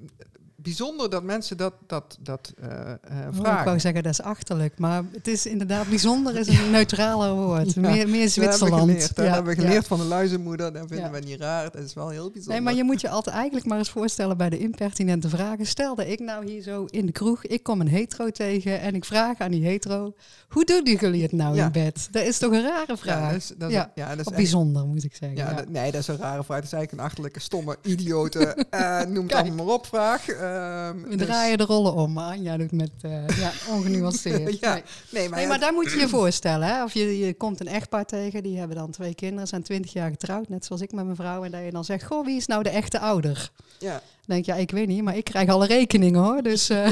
bijzonder 0.57 1.11
dat 1.11 1.23
mensen 1.23 1.57
dat, 1.57 1.73
dat, 1.87 2.17
dat 2.21 2.53
eh, 2.61 2.69
eh, 2.81 2.87
Oh, 3.11 3.27
ik 3.29 3.35
vragen. 3.35 3.65
wou 3.65 3.81
zeggen, 3.81 4.03
dat 4.03 4.13
is 4.13 4.23
achterlijk. 4.23 4.79
Maar 4.79 5.03
het 5.13 5.29
is 5.29 5.47
inderdaad, 5.47 5.89
bijzonder 5.89 6.37
is 6.37 6.49
een 6.49 6.71
neutraler 6.79 7.33
woord. 7.35 7.75
Ja. 7.75 7.81
Meer, 7.81 7.91
meer 7.91 7.97
Dat 8.01 8.09
hebben 8.09 8.19
we 8.19 8.29
Zwitserland. 8.29 8.81
geleerd. 8.91 9.17
Ja, 9.17 9.23
hebben 9.23 9.55
we 9.55 9.61
ja. 9.61 9.67
geleerd 9.67 9.87
van 9.87 9.99
de 9.99 10.05
luizenmoeder. 10.05 10.73
Dat 10.73 10.85
vinden 10.89 11.13
we 11.13 11.19
niet 11.19 11.41
raar. 11.41 11.71
Dat 11.71 11.83
is 11.83 11.95
wel 11.95 12.09
heel 12.09 12.23
bijzonder. 12.31 12.53
Nee, 12.53 12.61
maar 12.61 12.75
je 12.75 12.85
moet 12.85 13.01
je 13.01 13.09
altijd 13.09 13.35
eigenlijk 13.37 13.67
maar 13.67 13.79
eens 13.79 13.91
voorstellen 13.91 14.37
bij 14.37 14.51
de 14.51 14.59
impertinente 14.59 15.29
vragen. 15.29 15.67
Stel 15.67 15.95
dat 15.95 16.07
ik 16.07 16.21
nou 16.21 16.51
hier 16.51 16.63
zo 16.63 16.85
in 16.85 17.07
de 17.07 17.13
kroeg, 17.13 17.45
ik 17.45 17.63
kom 17.63 17.81
een 17.81 17.89
hetero 17.89 18.31
tegen 18.31 18.81
en 18.81 18.95
ik 18.95 19.05
vraag 19.05 19.39
aan 19.39 19.51
die 19.51 19.65
hetero, 19.65 20.15
hoe 20.49 20.65
doen 20.65 20.97
jullie 21.01 21.23
het 21.23 21.33
nou 21.33 21.59
in 21.59 21.73
bed? 21.73 22.09
Dat 22.11 22.25
is 22.25 22.39
toch 22.39 22.53
een 22.53 22.63
rare 22.63 22.97
vraag? 22.97 23.29
dat 23.33 23.37
is, 23.41 23.53
dat 23.59 23.69
is, 23.69 23.75
Ja. 23.75 23.91
ja, 23.95 24.09
dat 24.09 24.19
is 24.19 24.27
echt- 24.27 24.37
bijzonder, 24.37 24.87
moet 24.87 25.05
ik 25.05 25.17
zeggen. 25.17 25.39
Ja, 25.39 25.53
dat- 25.53 25.69
nee, 25.69 25.91
dat 25.93 26.01
is 26.01 26.07
een 26.09 26.17
rare 26.17 26.45
vraag. 26.45 26.57
Dat 26.57 26.67
is 26.67 26.73
eigenlijk 26.73 26.93
een 26.93 27.09
achterlijke, 27.09 27.41
stomme, 27.41 27.77
idiote, 27.83 28.39
eh, 28.71 29.03
noem 29.05 29.25
het 29.27 29.35
allemaal 29.35 29.65
maar 29.65 29.75
op 29.75 29.87
vraag. 29.87 30.27
Ehm, 30.45 31.03
We 31.03 31.17
dus- 31.17 31.27
draaien 31.27 31.59
de 31.59 31.65
rollen 31.65 31.95
om, 31.95 32.19
Anja 32.19 32.57
doet 32.57 32.73
met 32.73 32.91
eh, 33.01 33.29
ja, 33.29 33.53
ongenuanceerd. 33.75 34.59
Ja, 34.59 34.73
Nee. 34.75 34.83
nee, 35.11 35.29
maar, 35.29 35.39
Nee, 35.39 35.49
maar 35.49 35.59
daar 35.59 35.73
moet 35.73 35.93
je 35.93 35.99
je 35.99 36.09
voorstellen. 36.09 36.69
Hè? 36.69 36.83
Of 36.85 36.93
je, 36.95 37.19
je 37.19 37.35
komt 37.35 37.61
een 37.61 37.69
echtpaar 37.69 38.05
tegen, 38.05 38.43
die 38.43 38.59
hebben 38.59 38.77
dan 38.77 38.91
twee 38.91 39.15
kinderen, 39.15 39.49
zijn 39.49 39.63
twintig 39.63 39.93
jaar 39.93 40.11
getrouwd, 40.11 40.49
net 40.49 40.65
zoals 40.65 40.83
ik 40.83 40.93
met 40.93 41.05
mijn 41.05 41.17
vrouw. 41.17 41.45
En 41.45 41.51
dat 41.51 41.65
je 41.65 41.71
dan 41.71 41.85
zegt, 41.85 42.05
goh, 42.05 42.25
wie 42.27 42.37
is 42.37 42.47
nou 42.47 42.63
de 42.63 42.69
echte 42.71 42.99
ouder? 42.99 43.51
ja, 43.79 43.93
Dan 43.93 44.01
denk 44.27 44.45
ja, 44.45 44.55
ik 44.55 44.71
weet 44.71 44.87
niet, 44.87 45.03
maar 45.03 45.17
ik 45.17 45.25
krijg 45.25 45.49
alle 45.49 45.67
rekeningen 45.67 46.21
hoor. 46.23 46.43
Dus 46.43 46.69
eh, 46.69 46.91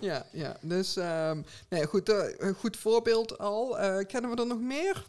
ja, 0.00 0.26
ja. 0.32 0.56
Dus, 0.60 0.96
ehm, 0.96 1.40
nee, 1.68 1.86
goed, 1.86 2.08
eh, 2.08 2.48
goed 2.58 2.76
voorbeeld 2.76 3.38
al. 3.38 3.76
Kennen 4.06 4.30
we 4.30 4.36
er 4.36 4.46
nog 4.46 4.60
meer? 4.60 5.04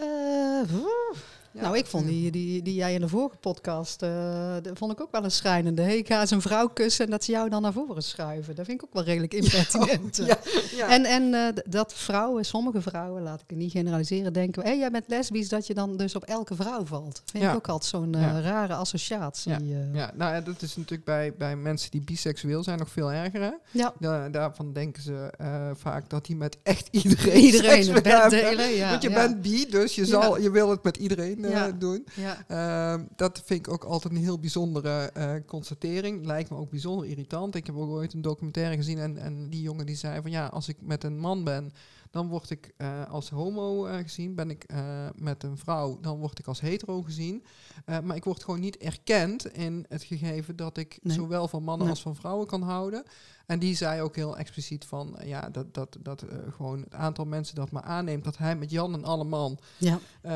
oeh. 0.00 1.16
Ja, 1.56 1.62
nou, 1.62 1.76
ik 1.76 1.86
vond 1.86 2.06
die, 2.06 2.30
die, 2.30 2.62
die 2.62 2.74
jij 2.74 2.94
in 2.94 3.00
de 3.00 3.08
vorige 3.08 3.36
podcast, 3.36 4.02
eh 4.02 4.54
dat 4.62 4.78
vond 4.78 4.92
ik 4.92 5.00
ook 5.00 5.10
wel 5.10 5.24
een 5.24 5.30
schrijnende. 5.30 5.82
Hey, 5.82 5.96
ik 5.96 6.06
ga 6.06 6.20
eens 6.20 6.30
een 6.30 6.40
vrouw 6.40 6.68
kussen 6.68 7.04
en 7.04 7.10
dat 7.10 7.24
ze 7.24 7.32
jou 7.32 7.48
dan 7.48 7.62
naar 7.62 7.72
voren 7.72 8.02
schuiven. 8.02 8.54
Dat 8.54 8.66
vind 8.66 8.80
ik 8.82 8.86
ook 8.88 8.94
wel 8.94 9.04
redelijk 9.04 9.34
impertinent. 9.34 10.16
Ja, 10.26 10.38
ja. 10.76 10.88
En, 10.88 11.04
en 11.04 11.34
eh, 11.34 11.62
dat 11.68 11.94
vrouwen, 11.94 12.44
sommige 12.44 12.80
vrouwen, 12.82 13.22
laat 13.22 13.40
ik 13.40 13.44
het 13.48 13.58
niet 13.58 13.70
generaliseren, 13.72 14.32
denken, 14.32 14.62
hé, 14.62 14.70
jij 14.70 14.90
bent 14.90 15.04
lesbisch, 15.08 15.48
dat 15.48 15.66
je 15.66 15.74
dan 15.74 15.96
dus 15.96 16.14
op 16.16 16.24
elke 16.24 16.54
vrouw 16.54 16.84
valt. 16.84 17.22
Vind 17.24 17.42
Ja. 17.44 17.50
ik 17.50 17.56
ook 17.56 17.68
altijd 17.68 17.90
zo'n 17.90 18.14
eh, 18.14 18.20
Ja. 18.20 18.40
rare 18.40 18.74
associatie. 18.74 19.50
Ja. 19.50 19.58
Ja, 19.92 20.10
nou 20.14 20.34
ja, 20.34 20.40
dat 20.40 20.62
is 20.62 20.76
natuurlijk 20.76 21.04
bij, 21.04 21.34
bij 21.38 21.56
mensen 21.56 21.90
die 21.90 22.00
biseksueel 22.04 22.62
zijn 22.62 22.78
nog 22.78 22.90
veel 22.90 23.12
erger. 23.12 23.40
Hè? 23.40 23.50
ja. 23.70 23.92
Da- 23.98 24.28
daarvan 24.28 24.72
denken 24.72 25.02
ze 25.02 25.30
eh, 25.38 25.70
vaak 25.74 26.10
dat 26.10 26.26
die 26.26 26.36
met 26.36 26.56
echt 26.62 26.88
iedereen, 27.02 27.36
Iedereen 27.40 27.84
seks 27.84 27.86
het 27.96 28.04
willen 28.04 28.20
bed 28.20 28.30
delen. 28.30 28.68
Ja, 28.70 28.90
Want 28.90 29.02
je 29.02 29.10
ja. 29.10 29.14
bent 29.14 29.42
bi, 29.42 29.66
dus 29.70 29.94
je, 29.94 30.04
zal, 30.06 30.40
je 30.40 30.50
wil 30.50 30.70
het 30.70 30.82
met 30.82 30.96
iedereen 30.96 31.44
Ja. 31.50 31.70
doen. 31.72 32.06
Ja. 32.14 32.44
Ehm, 32.48 33.04
dat 33.16 33.42
vind 33.44 33.66
ik 33.66 33.72
ook 33.72 33.84
altijd 33.84 34.14
een 34.14 34.20
heel 34.20 34.38
bijzondere 34.38 35.10
eh, 35.10 35.34
constatering. 35.46 36.26
Lijkt 36.26 36.50
me 36.50 36.56
ook 36.56 36.70
bijzonder 36.70 37.06
irritant. 37.06 37.54
Ik 37.54 37.66
heb 37.66 37.76
ook 37.76 37.90
ooit 37.90 38.12
een 38.12 38.22
documentaire 38.22 38.76
gezien 38.76 38.98
en, 38.98 39.18
en 39.18 39.50
die 39.50 39.62
jongen 39.62 39.86
die 39.86 39.96
zei 39.96 40.22
van 40.22 40.30
ja, 40.30 40.46
als 40.46 40.68
ik 40.68 40.76
met 40.80 41.04
een 41.04 41.18
man 41.18 41.44
ben, 41.44 41.72
dan 42.10 42.28
word 42.28 42.50
ik 42.50 42.72
eh, 42.76 43.10
als 43.10 43.30
homo 43.30 43.86
eh, 43.86 43.96
gezien. 44.02 44.34
Ben 44.34 44.50
ik 44.50 44.64
eh, 44.64 45.08
met 45.16 45.42
een 45.42 45.58
vrouw, 45.58 45.98
dan 46.00 46.18
word 46.18 46.38
ik 46.38 46.46
als 46.46 46.60
hetero 46.60 47.02
gezien. 47.02 47.44
Eh, 47.84 48.00
maar 48.00 48.16
ik 48.16 48.24
word 48.24 48.44
gewoon 48.44 48.60
niet 48.60 48.76
erkend 48.76 49.46
in 49.52 49.84
het 49.88 50.02
gegeven 50.02 50.56
dat 50.56 50.76
ik 50.76 50.98
Nee. 51.02 51.16
zowel 51.16 51.48
van 51.48 51.62
mannen 51.62 51.86
Nee. 51.86 51.94
als 51.94 52.02
van 52.02 52.16
vrouwen 52.16 52.46
kan 52.46 52.62
houden. 52.62 53.02
En 53.46 53.58
die 53.58 53.74
zei 53.76 54.00
ook 54.00 54.16
heel 54.16 54.36
expliciet 54.36 54.84
van 54.84 55.18
eh, 55.18 55.28
ja, 55.28 55.48
dat, 55.50 55.74
dat, 55.74 55.96
dat 56.00 56.22
eh, 56.22 56.36
gewoon 56.56 56.80
het 56.80 56.94
aantal 56.94 57.24
mensen 57.24 57.54
dat 57.54 57.70
maar 57.70 57.82
aanneemt 57.82 58.24
dat 58.24 58.38
hij 58.38 58.56
met 58.56 58.70
Jan 58.70 58.94
en 58.94 59.04
alle 59.04 59.24
man 59.24 59.58
Ja. 59.78 59.98
eh, 60.20 60.32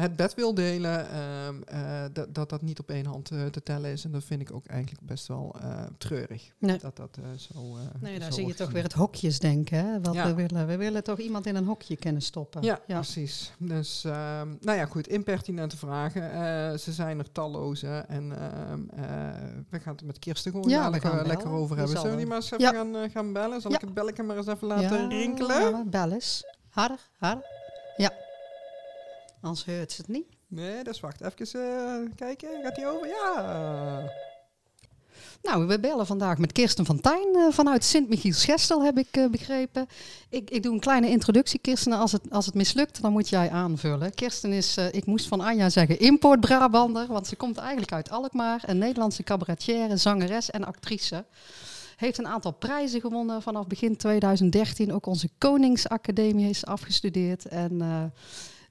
het 0.00 0.16
bed 0.16 0.34
wil 0.34 0.54
delen, 0.54 1.10
ehm, 1.10 1.62
eh, 1.66 2.04
dat, 2.12 2.34
dat 2.34 2.48
dat 2.48 2.62
niet 2.62 2.78
op 2.78 2.90
één 2.90 3.06
hand 3.06 3.24
te 3.24 3.62
tellen 3.62 3.90
is. 3.90 4.04
En 4.04 4.10
dat 4.12 4.24
vind 4.24 4.40
ik 4.40 4.52
ook 4.52 4.66
eigenlijk 4.66 5.06
best 5.06 5.26
wel 5.26 5.56
treurig. 5.98 6.50
Nee. 6.58 6.78
Dat 6.78 6.96
dat 6.96 7.18
zo. 7.36 7.76
Nee, 8.00 8.18
daar 8.18 8.28
zo 8.32 8.34
zie 8.38 8.46
je 8.46 8.54
toch 8.54 8.70
weer 8.70 8.82
het 8.82 8.92
hokjesdenken. 8.92 9.78
Hè? 9.86 10.00
Wat 10.00 10.14
Ja. 10.14 10.26
we 10.26 10.34
willen. 10.34 10.66
We 10.66 10.76
willen 10.76 11.04
toch 11.04 11.18
iemand 11.18 11.46
in 11.46 11.56
een 11.56 11.64
hokje 11.64 11.96
kunnen 11.96 12.22
stoppen. 12.22 12.62
Ja, 12.62 12.80
ja. 12.86 12.94
precies. 12.94 13.52
Dus, 13.58 14.04
ehm, 14.04 14.48
nou 14.60 14.78
ja, 14.78 14.86
goed, 14.86 15.08
impertinente 15.08 15.76
vragen. 15.76 16.22
Ze 16.80 16.92
zijn 16.92 17.18
er 17.18 17.32
talloze. 17.32 18.04
En 18.08 18.32
ehm, 18.38 18.80
eh, 18.90 19.04
we 19.70 19.80
gaan 19.80 19.94
het 19.94 20.04
met 20.04 20.18
Kirsten 20.18 20.52
gewoon 20.52 20.68
Ja, 20.70 20.88
lekker 20.88 21.10
bellen. 21.10 21.44
over 21.46 21.76
hebben. 21.76 21.96
Zullen 21.96 22.10
we 22.10 22.16
die 22.16 22.26
maar 22.26 22.42
eens 22.52 22.62
even 22.62 22.74
Ja. 22.74 22.80
gaan, 22.80 22.96
eh, 22.96 23.10
gaan 23.10 23.32
bellen? 23.32 23.60
Zal 23.60 23.70
Ja. 23.70 23.76
ik 23.76 23.82
het 23.82 23.94
belletje 23.94 24.22
maar 24.22 24.36
eens 24.36 24.46
even 24.46 24.66
laten 24.66 25.08
rinkelen? 25.08 25.60
ja, 25.70 25.82
bel 25.86 26.10
eens. 26.12 26.44
Harder, 26.70 26.98
harder. 27.18 27.44
Ja. 27.96 28.12
Anders 29.40 29.64
hoort 29.64 29.92
ze 29.92 30.00
het 30.00 30.10
niet. 30.10 30.26
Nee, 30.48 30.84
dat 30.84 30.94
is 30.94 31.00
wacht. 31.00 31.20
Even 31.20 31.60
eh, 31.60 32.10
kijken. 32.16 32.48
Gaat 32.62 32.74
die 32.74 32.86
over? 32.86 33.06
Ja. 33.08 34.12
Nou, 35.42 35.66
we 35.66 35.80
bellen 35.80 36.06
vandaag 36.06 36.38
met 36.38 36.52
Kirsten 36.52 36.84
van 36.84 37.00
Tijn 37.00 37.34
eh, 37.34 37.46
vanuit 37.50 37.84
Sint-Michiels-Gestel, 37.84 38.84
heb 38.84 38.98
ik 38.98 39.30
begrepen. 39.30 39.86
Ik, 40.28 40.50
ik 40.50 40.62
doe 40.62 40.72
een 40.74 40.80
kleine 40.80 41.08
introductie, 41.08 41.58
Kirsten. 41.60 41.92
Als 41.92 42.12
het, 42.12 42.22
als 42.30 42.46
het 42.46 42.54
mislukt, 42.54 43.02
dan 43.02 43.12
moet 43.12 43.28
jij 43.28 43.50
aanvullen. 43.50 44.14
Kirsten 44.14 44.52
is, 44.52 44.76
ik 44.76 45.06
moest 45.06 45.26
van 45.28 45.40
Anja 45.40 45.68
zeggen, 45.68 45.98
import-Brabander, 45.98 47.06
want 47.06 47.26
ze 47.26 47.36
komt 47.36 47.56
eigenlijk 47.58 47.92
uit 47.92 48.10
Alkmaar. 48.10 48.62
Een 48.66 48.78
Nederlandse 48.78 49.22
cabaretière, 49.22 49.96
zangeres 49.96 50.50
en 50.50 50.64
actrice. 50.64 51.24
Heeft 51.96 52.18
een 52.18 52.26
aantal 52.26 52.52
prijzen 52.52 53.00
gewonnen 53.00 53.42
vanaf 53.42 53.66
begin 53.66 53.96
2013. 53.96 54.92
Ook 54.92 55.06
onze 55.06 55.28
Koningsacademie 55.38 56.48
is 56.48 56.66
afgestudeerd 56.66 57.46
en... 57.46 57.80
eh, 57.80 58.04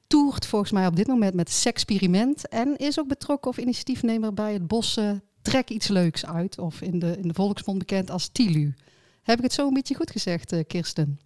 toert 0.07 0.45
volgens 0.45 0.71
mij 0.71 0.87
op 0.87 0.95
dit 0.95 1.07
moment 1.07 1.33
met 1.33 1.51
Sexperiment. 1.51 2.47
En 2.47 2.77
is 2.77 2.99
ook 2.99 3.07
betrokken 3.07 3.51
of 3.51 3.57
initiatiefnemer 3.57 4.33
bij 4.33 4.53
het 4.53 4.67
Bossen 4.67 5.23
Trek 5.41 5.69
iets 5.69 5.87
leuks 5.87 6.25
uit. 6.25 6.59
Of 6.59 6.81
in 6.81 6.99
de, 6.99 7.17
in 7.17 7.27
de 7.27 7.33
volksmond 7.33 7.77
bekend 7.77 8.11
als 8.11 8.27
TILU. 8.27 8.73
Heb 9.23 9.37
ik 9.37 9.43
het 9.43 9.53
zo 9.53 9.67
een 9.67 9.73
beetje 9.73 9.95
goed 9.95 10.11
gezegd, 10.11 10.51
eh, 10.51 10.59
Kirsten? 10.67 11.19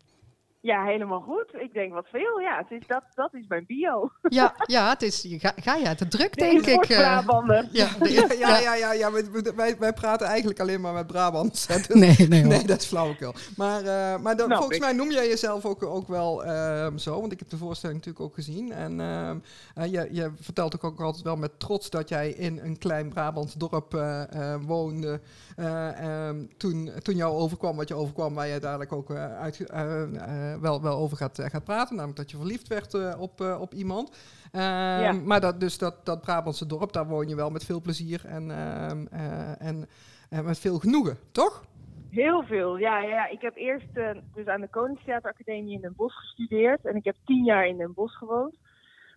Ja, 0.67 0.83
helemaal 0.83 1.19
goed. 1.21 1.53
Ik 1.61 1.73
denk 1.73 1.93
wat 1.93 2.07
veel. 2.11 2.39
Ja, 2.39 2.57
het 2.57 2.81
is, 2.81 2.87
dat, 2.87 3.03
dat 3.15 3.33
is 3.33 3.45
mijn 3.47 3.63
bio. 3.67 4.11
Ja, 4.21 4.53
ja 4.65 4.89
het 4.89 5.01
is, 5.01 5.25
ga, 5.29 5.53
ga 5.55 5.75
je 5.75 5.87
uit 5.87 5.99
de 5.99 6.07
druk, 6.07 6.33
De 6.37 6.39
denk 6.39 6.65
ik. 6.65 6.83
eh. 6.89 6.97
Brabander. 6.97 7.67
ja, 7.71 7.87
de- 7.99 8.11
Ja, 8.13 8.27
ja, 8.39 8.57
ja, 8.59 8.75
ja, 8.75 8.93
ja 8.93 9.11
wij- 9.11 9.53
wij, 9.55 9.77
wij 9.79 9.93
praten 9.93 10.27
eigenlijk 10.27 10.59
alleen 10.59 10.81
maar 10.81 10.93
met 10.93 11.07
Brabants. 11.07 11.67
dus- 11.67 11.87
Nee, 11.87 12.15
nee. 12.27 12.43
Nee, 12.43 12.65
dat 12.65 12.81
is 12.81 12.85
flauwekul. 12.87 13.33
Maar, 13.57 13.79
eh, 13.79 14.19
maar 14.19 14.35
dan, 14.37 14.49
volgens 14.51 14.75
ik. 14.75 14.81
mij 14.83 14.93
noem 14.93 15.11
jij 15.11 15.27
jezelf 15.27 15.65
ook, 15.65 15.83
ook 15.83 16.07
wel 16.07 16.43
ehm, 16.45 16.97
zo, 16.97 17.19
want 17.19 17.31
ik 17.31 17.39
heb 17.39 17.49
de 17.49 17.57
voorstelling 17.57 17.97
natuurlijk 17.97 18.25
ook 18.25 18.33
gezien. 18.35 18.71
En 18.71 18.99
ehm, 19.01 19.37
eh, 19.75 19.91
je, 19.91 20.07
je 20.11 20.31
vertelt 20.39 20.75
ook, 20.75 20.83
ook 20.83 20.99
altijd 21.01 21.23
wel 21.23 21.35
met 21.35 21.59
trots 21.59 21.89
dat 21.89 22.09
jij 22.09 22.29
in 22.29 22.59
een 22.63 22.77
klein 22.77 23.09
Brabants 23.09 23.53
dorp 23.53 23.93
eh, 23.93 24.53
eh, 24.53 24.61
woonde. 24.65 25.19
eh, 25.55 25.99
ehm, 26.27 26.45
toen, 26.57 26.89
toen 27.01 27.15
jou 27.15 27.35
overkwam 27.35 27.75
wat 27.75 27.87
je 27.87 27.95
overkwam, 27.95 28.33
waar 28.33 28.45
je 28.45 28.51
uiteindelijk 28.51 28.91
ook 28.93 29.11
uit, 29.11 29.59
eh, 29.69 30.01
eh, 30.03 30.56
wel, 30.61 30.81
wel 30.81 30.97
over 30.97 31.17
gaat, 31.17 31.39
eh, 31.39 31.49
gaat 31.49 31.63
praten. 31.63 31.95
Namelijk 31.95 32.17
dat 32.19 32.31
je 32.31 32.37
verliefd 32.37 32.67
werd 32.67 32.93
eh, 32.93 33.21
op, 33.21 33.41
eh, 33.41 33.61
op 33.61 33.73
iemand. 33.73 34.17
Ehm, 34.51 35.25
Maar 35.25 35.41
dat, 35.41 35.59
dus 35.59 35.77
dat, 35.77 36.05
dat 36.05 36.21
Brabantse 36.21 36.65
dorp, 36.65 36.91
daar 36.91 37.07
woon 37.07 37.27
je 37.27 37.35
wel 37.35 37.49
met 37.49 37.65
veel 37.65 37.81
plezier 37.81 38.25
en, 38.25 38.51
ehm, 38.51 39.05
eh, 39.11 39.61
en, 39.61 39.87
met 40.29 40.59
veel 40.59 40.79
genoegen, 40.79 41.17
toch? 41.31 41.65
Heel 42.09 42.43
veel, 42.43 42.77
ja, 42.77 42.99
ja. 42.99 43.27
Ik 43.27 43.41
heb 43.41 43.55
eerst 43.55 43.87
dus 44.33 44.45
aan 44.45 44.61
de 44.61 44.67
Koningstheateracademie 44.69 45.75
in 45.75 45.81
Den 45.81 45.93
Bosch 45.95 46.17
gestudeerd. 46.17 46.85
En 46.85 46.95
ik 46.95 47.03
heb 47.03 47.15
tien 47.25 47.43
jaar 47.43 47.67
in 47.67 47.77
Den 47.77 47.93
Bosch 47.93 48.17
gewoond. 48.17 48.55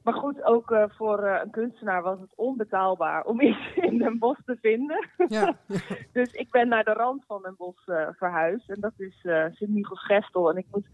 Maar 0.02 0.14
goed, 0.14 0.42
ook 0.42 0.88
voor 0.96 1.24
een 1.24 1.50
kunstenaar 1.50 2.02
was 2.02 2.20
het 2.20 2.32
onbetaalbaar 2.34 3.24
om 3.24 3.40
iets 3.50 3.74
in 3.74 3.98
Den 3.98 4.18
Bosch 4.18 4.40
te 4.44 4.58
vinden. 4.60 5.08
Ja, 5.28 5.56
Dus 6.12 6.32
ik 6.32 6.50
ben 6.50 6.68
naar 6.68 6.84
de 6.84 6.92
rand 6.92 7.24
van 7.26 7.42
Den 7.42 7.54
Bosch 7.56 7.84
verhuisd. 8.12 8.70
En 8.70 8.80
dat 8.80 8.94
is 8.96 9.20
eh 9.22 9.44
Sint-Michels-Gestel. 9.52 10.50
En 10.50 10.56
ik 10.56 10.66
moet 10.70 10.86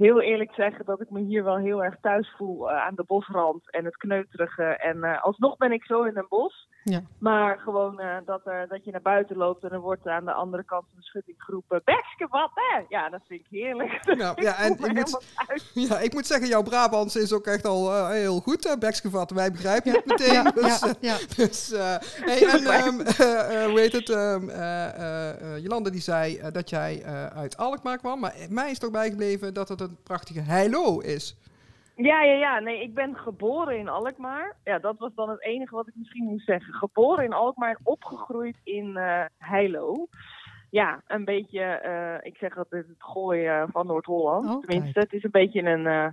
heel 0.00 0.20
eerlijk 0.20 0.54
zeggen 0.54 0.84
dat 0.84 1.00
ik 1.00 1.10
me 1.10 1.20
hier 1.20 1.44
wel 1.44 1.58
heel 1.58 1.84
erg 1.84 1.96
thuis 2.00 2.34
voel 2.36 2.70
eh, 2.70 2.76
aan 2.76 2.94
de 2.94 3.04
bosrand 3.06 3.70
en 3.70 3.84
het 3.84 3.96
kneuterige. 3.96 4.62
En 4.62 5.04
eh, 5.04 5.22
alsnog 5.22 5.56
ben 5.56 5.72
ik 5.72 5.84
zo 5.84 6.02
in 6.02 6.14
Den 6.14 6.26
Bosch. 6.28 6.56
Ja. 6.84 7.02
Maar 7.18 7.58
gewoon 7.58 8.00
eh, 8.00 8.16
dat, 8.24 8.46
er, 8.46 8.68
dat 8.68 8.84
je 8.84 8.90
naar 8.90 9.02
buiten 9.02 9.36
loopt 9.36 9.64
en 9.64 9.70
er 9.70 9.80
wordt 9.80 10.06
aan 10.06 10.24
de 10.24 10.32
andere 10.32 10.64
kant 10.64 10.84
van 10.88 10.98
de 10.98 11.04
schutting 11.04 11.36
geroepen... 11.38 11.80
Bekske, 11.84 12.26
wat 12.30 12.50
hè? 12.54 12.82
Ja, 12.88 13.08
dat 13.08 13.20
vind 13.28 13.40
ik 13.40 13.46
heerlijk. 13.50 14.16
Ja, 14.18 14.32
ja, 14.46 14.58
en 14.58 14.72
ik 14.72 14.80
ik 14.80 14.92
me 14.92 14.92
moet-. 14.92 15.24
Ja, 15.88 15.98
ik 15.98 16.12
moet 16.12 16.26
zeggen, 16.26 16.48
jouw 16.48 16.62
Brabants 16.62 17.16
is 17.16 17.32
ook 17.32 17.46
echt 17.46 17.64
al 17.64 17.92
eh, 17.92 18.08
heel 18.08 18.40
goed. 18.40 18.64
hè 18.64 18.78
Beksgevat, 18.78 19.30
wij 19.30 19.52
begrijpen 19.52 19.92
het 19.92 20.04
meteen. 20.06 20.32
Ja, 20.32 20.42
dus, 20.50 20.80
ja, 20.80 20.86
eh, 20.88 20.92
ja. 21.00 21.18
dus, 21.36 21.72
eh, 21.72 21.96
hey, 22.00 22.46
en 22.46 22.64
ehm, 22.66 23.00
eh, 23.00 23.62
eh, 23.62 23.70
hoe 23.70 23.80
heet 23.80 23.92
het? 23.92 24.10
ehm, 24.10 24.48
eh, 24.48 24.86
eh, 24.86 25.54
eh, 25.54 25.62
Jolande 25.62 25.90
die 25.90 26.00
zei 26.00 26.36
eh, 26.38 26.52
dat 26.52 26.70
jij 26.70 27.02
eh, 27.02 27.26
uit 27.26 27.56
Alkmaar 27.56 27.98
kwam. 27.98 28.20
Maar 28.20 28.34
mij 28.48 28.70
is 28.70 28.78
toch 28.78 28.90
bijgebleven 28.90 29.54
dat 29.54 29.68
het 29.68 29.80
een 29.80 29.98
prachtige 30.02 30.40
Heilo 30.40 30.98
is. 30.98 31.36
Ja, 32.02 32.22
ja, 32.22 32.32
ja. 32.32 32.58
Nee, 32.58 32.82
ik 32.82 32.94
ben 32.94 33.16
geboren 33.16 33.78
in 33.78 33.88
Alkmaar. 33.88 34.56
Ja, 34.64 34.78
dat 34.78 34.98
was 34.98 35.14
dan 35.14 35.28
het 35.28 35.42
enige 35.42 35.74
wat 35.74 35.88
ik 35.88 35.94
misschien 35.96 36.24
moest 36.24 36.46
zeggen. 36.46 36.74
Geboren 36.74 37.24
in 37.24 37.32
Alkmaar, 37.32 37.78
opgegroeid 37.82 38.56
in 38.64 38.96
eh 38.96 39.24
Heilo. 39.38 40.06
Ja, 40.70 41.02
een 41.06 41.24
beetje, 41.24 41.60
eh, 41.62 42.26
ik 42.26 42.36
zeg 42.36 42.58
altijd 42.58 42.86
het 42.86 43.02
gooien 43.02 43.68
van 43.70 43.86
Noord-Holland. 43.86 44.44
Oh, 44.46 44.60
Tenminste, 44.60 44.92
kijk. 44.92 45.04
het 45.04 45.12
is 45.12 45.24
een 45.24 45.30
beetje 45.30 45.62
een, 45.62 45.86
eh, 45.86 46.08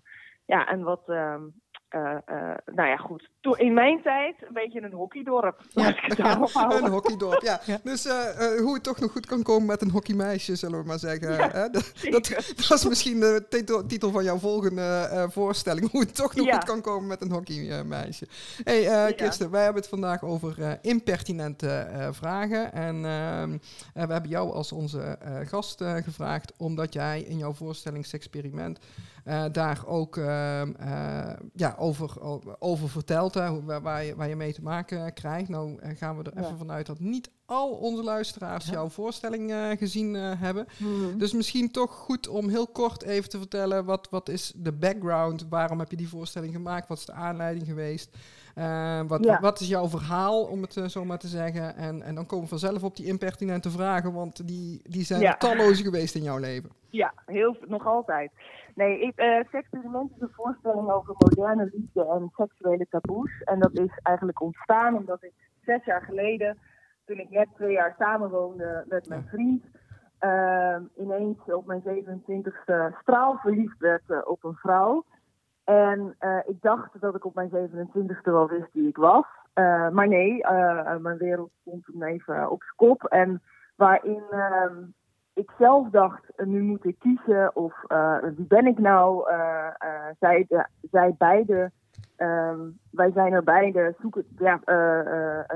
ja, 0.45 0.71
een 0.71 0.83
wat, 0.83 1.09
ehm, 1.09 1.41
eh, 1.89 2.11
eh, 2.25 2.57
nou 2.65 2.89
ja, 2.89 2.95
goed. 2.97 3.29
Toen, 3.41 3.57
in 3.57 3.73
mijn 3.73 4.01
tijd 4.01 4.35
een 4.47 4.53
beetje 4.53 4.81
een 4.81 4.93
hockeydorp. 4.93 5.61
Ik 5.73 5.97
het. 6.01 6.19
Een 6.19 6.87
hockeydorp, 6.89 7.41
ja. 7.41 7.59
Ja. 7.65 7.79
Dus 7.83 8.05
eh, 8.05 8.59
hoe 8.59 8.73
het 8.73 8.83
toch 8.83 8.99
nog 8.99 9.11
goed 9.11 9.25
kan 9.25 9.43
komen 9.43 9.65
met 9.67 9.81
een 9.81 9.89
hockeymeisje, 9.89 10.55
zullen 10.55 10.79
we 10.79 10.85
maar 10.87 10.99
zeggen. 10.99 11.31
Ja, 11.31 11.49
hè? 11.51 11.69
Dat, 11.69 11.93
dat, 12.09 12.71
is 12.73 12.85
misschien 12.87 13.19
de 13.19 13.45
titel, 13.49 13.85
titel 13.85 14.11
van 14.11 14.23
jouw 14.23 14.37
volgende 14.37 14.81
eh, 15.11 15.23
voorstelling. 15.29 15.91
Hoe 15.91 16.01
het 16.01 16.15
toch 16.15 16.35
nog 16.35 16.45
Ja. 16.45 16.53
goed 16.53 16.63
kan 16.63 16.81
komen 16.81 17.07
met 17.07 17.21
een 17.21 17.31
hockeymeisje. 17.31 18.27
hey, 18.63 18.77
eh, 18.79 18.85
Ja. 19.09 19.11
Kirsten, 19.11 19.51
wij 19.51 19.63
hebben 19.63 19.81
het 19.81 19.89
vandaag 19.89 20.23
over 20.23 20.61
eh, 20.61 20.71
impertinente 20.81 21.69
eh, 21.69 22.07
vragen. 22.11 22.73
En 22.73 23.05
ehm, 23.05 23.53
eh, 23.93 24.05
we 24.05 24.11
hebben 24.13 24.29
jou 24.29 24.51
als 24.53 24.71
onze 24.71 25.01
eh, 25.01 25.35
gast 25.47 25.81
eh, 25.81 25.95
gevraagd, 25.95 26.53
omdat 26.57 26.93
jij 26.93 27.21
in 27.21 27.37
jouw 27.37 27.53
voorstellingsexperiment 27.53 28.79
eh, 29.23 29.43
daar 29.51 29.79
ook 29.85 30.17
ehm, 30.17 30.71
eh, 30.79 31.33
ja, 31.53 31.75
over, 31.77 32.21
over 32.59 32.89
vertelt, 32.89 33.33
hè, 33.33 33.63
waar, 33.63 33.81
waar 33.81 34.03
je, 34.03 34.15
waar 34.15 34.27
je 34.29 34.35
mee 34.35 34.53
te 34.53 34.63
maken 34.63 35.13
krijgt. 35.13 35.49
Nou 35.49 35.79
eh, 35.79 35.97
gaan 35.97 36.17
we 36.17 36.23
er 36.23 36.31
Ja. 36.39 36.45
even 36.45 36.57
vanuit 36.57 36.85
dat 36.85 36.99
niet 36.99 37.31
al 37.45 37.69
onze 37.69 38.03
luisteraars 38.03 38.65
Ja. 38.65 38.71
jouw 38.71 38.89
voorstelling 38.89 39.51
eh, 39.51 39.69
gezien 39.77 40.15
eh, 40.15 40.31
hebben. 40.41 40.65
Mhm. 40.77 41.17
Dus 41.17 41.33
misschien 41.33 41.71
toch 41.71 41.91
goed 41.91 42.27
om 42.27 42.49
heel 42.49 42.67
kort 42.67 43.03
even 43.03 43.29
te 43.29 43.37
vertellen, 43.37 43.85
wat, 43.85 44.07
wat 44.09 44.29
is 44.29 44.53
de 44.55 44.71
background? 44.73 45.45
Waarom 45.49 45.79
heb 45.79 45.91
je 45.91 45.97
die 45.97 46.09
voorstelling 46.09 46.53
gemaakt? 46.53 46.87
Wat 46.87 46.97
is 46.97 47.05
de 47.05 47.11
aanleiding 47.13 47.65
geweest? 47.65 48.17
Wat, 49.07 49.23
Ja. 49.23 49.39
wat 49.39 49.59
is 49.59 49.67
jouw 49.67 49.87
verhaal, 49.87 50.43
om 50.43 50.61
het 50.61 50.79
zo 50.91 51.05
maar 51.05 51.17
te 51.17 51.27
zeggen? 51.27 51.75
En, 51.75 52.01
en 52.01 52.15
dan 52.15 52.25
komen 52.25 52.43
we 52.43 52.49
vanzelf 52.49 52.83
op 52.83 52.95
die 52.95 53.05
impertinente 53.05 53.69
vragen, 53.69 54.13
want 54.13 54.47
die, 54.47 54.81
die 54.83 55.03
zijn 55.05 55.35
talloze 55.37 55.83
geweest 55.83 56.15
in 56.15 56.23
jouw 56.23 56.37
leven. 56.37 56.69
Ja, 56.89 57.13
heel, 57.25 57.57
nog 57.67 57.85
altijd. 57.85 58.31
Nee, 58.77 58.99
ik, 58.99 59.13
Sexperiment 59.51 60.11
is 60.15 60.21
een 60.21 60.31
voorstelling 60.33 60.89
over 60.89 61.15
moderne 61.17 61.69
liefde 61.73 62.05
en 62.05 62.31
seksuele 62.35 62.87
taboes. 62.89 63.41
En 63.43 63.59
dat 63.59 63.73
is 63.73 63.99
eigenlijk 64.03 64.41
ontstaan 64.41 64.95
omdat 64.95 65.23
ik 65.23 65.33
zes 65.61 65.85
jaar 65.85 66.01
geleden, 66.01 66.57
toen 67.05 67.17
ik 67.17 67.29
net 67.29 67.47
twee 67.55 67.71
jaar 67.71 67.95
samenwoonde 67.97 68.85
met 68.87 69.07
mijn 69.07 69.25
vriend, 69.27 69.65
ehm, 70.19 70.83
ineens 70.97 71.37
op 71.45 71.65
mijn 71.65 71.81
27ste 71.81 72.95
straalverliefd 73.01 73.77
werd 73.79 74.09
eh, 74.09 74.21
op 74.23 74.43
een 74.43 74.55
vrouw. 74.55 75.05
En 75.63 76.15
eh, 76.19 76.39
ik 76.45 76.61
dacht 76.61 77.01
dat 77.01 77.15
ik 77.15 77.25
op 77.25 77.35
mijn 77.35 77.49
27ste 77.49 78.31
wel 78.31 78.47
wist 78.47 78.73
wie 78.73 78.87
ik 78.87 78.97
was. 78.97 79.25
Maar 79.91 80.07
nee, 80.07 80.45
mijn 80.99 81.17
wereld 81.17 81.51
stond 81.61 81.85
toen 81.85 82.03
even 82.03 82.49
op 82.49 82.63
z'n 82.63 82.75
kop. 82.75 83.03
En 83.03 83.41
waarin 83.75 84.23
ehm, 84.29 84.83
ik 85.37 85.51
zelf 85.57 85.89
dacht, 85.89 86.35
eh, 86.35 86.45
nu 86.45 86.61
moet 86.61 86.85
ik 86.85 86.95
kiezen 86.99 87.55
of 87.55 87.83
eh, 87.87 88.17
wie 88.35 88.47
ben 88.47 88.65
ik 88.65 88.79
nou? 88.79 89.29
Eh, 89.29 89.67
zij, 90.19 90.47
zij 90.91 91.15
beide, 91.17 91.71
ehm, 92.15 92.59
wij 92.91 93.11
zijn 93.11 93.33
er 93.33 93.43
beide, 93.43 93.95
zoek 93.99 94.15
het, 94.15 94.25
ja, 94.37 94.59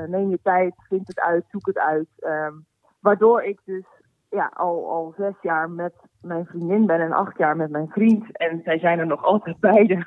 neem 0.08 0.30
je 0.30 0.40
tijd, 0.44 0.74
vind 0.88 1.08
het 1.08 1.20
uit, 1.20 1.44
zoek 1.52 1.66
het 1.66 1.78
uit. 1.78 2.08
Ehm, 2.20 2.54
waardoor 3.00 3.44
ik 3.44 3.60
dus 3.66 3.86
ja, 4.30 4.52
al, 4.54 4.90
al 4.90 5.14
zes 5.18 5.36
jaar 5.42 5.70
met 5.70 5.94
mijn 6.22 6.46
vriendin 6.46 6.86
ben 6.86 7.00
en 7.00 7.12
acht 7.12 7.38
jaar 7.38 7.56
met 7.56 7.70
mijn 7.70 7.90
vriend. 7.90 8.38
En 8.38 8.62
zij 8.64 8.80
zijn 8.80 9.00
er 9.00 9.08
nog 9.08 9.24
altijd 9.32 9.60
beide. 9.60 10.06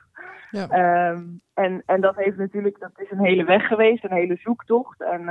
Ja. 0.50 0.68
Ehm, 0.68 1.22
en, 1.54 1.82
en 1.86 2.00
dat 2.00 2.16
heeft 2.16 2.36
natuurlijk, 2.36 2.78
dat 2.78 2.92
is 3.00 3.10
een 3.10 3.24
hele 3.24 3.44
weg 3.44 3.66
geweest, 3.66 4.04
een 4.04 4.12
hele 4.12 4.36
zoektocht. 4.36 5.02
En 5.02 5.28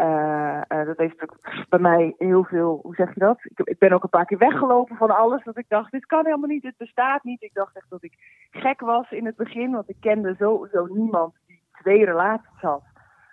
eh, 0.00 0.60
eh, 0.68 0.86
dat 0.86 0.96
heeft 0.98 1.24
bij 1.68 1.78
mij 1.78 2.14
heel 2.18 2.44
veel, 2.44 2.78
hoe 2.82 2.94
zeg 2.94 3.14
je 3.14 3.20
dat? 3.20 3.38
Ik, 3.42 3.58
ik 3.58 3.78
ben 3.78 3.92
ook 3.92 4.02
een 4.02 4.08
paar 4.08 4.24
keer 4.24 4.38
weggelopen 4.38 4.96
van 4.96 5.16
alles. 5.16 5.44
Dat 5.44 5.58
ik 5.58 5.68
dacht, 5.68 5.92
dit 5.92 6.06
kan 6.06 6.24
helemaal 6.24 6.48
niet, 6.48 6.62
dit 6.62 6.76
bestaat 6.76 7.24
niet. 7.24 7.42
Ik 7.42 7.54
dacht 7.54 7.76
echt 7.76 7.90
dat 7.90 8.02
ik 8.02 8.14
gek 8.50 8.80
was 8.80 9.10
in 9.10 9.26
het 9.26 9.36
begin, 9.36 9.70
want 9.70 9.88
ik 9.88 9.96
kende 10.00 10.34
sowieso 10.38 10.86
niemand 10.86 11.34
die 11.46 11.62
twee 11.82 12.04
relaties 12.04 12.60
had. 12.60 12.82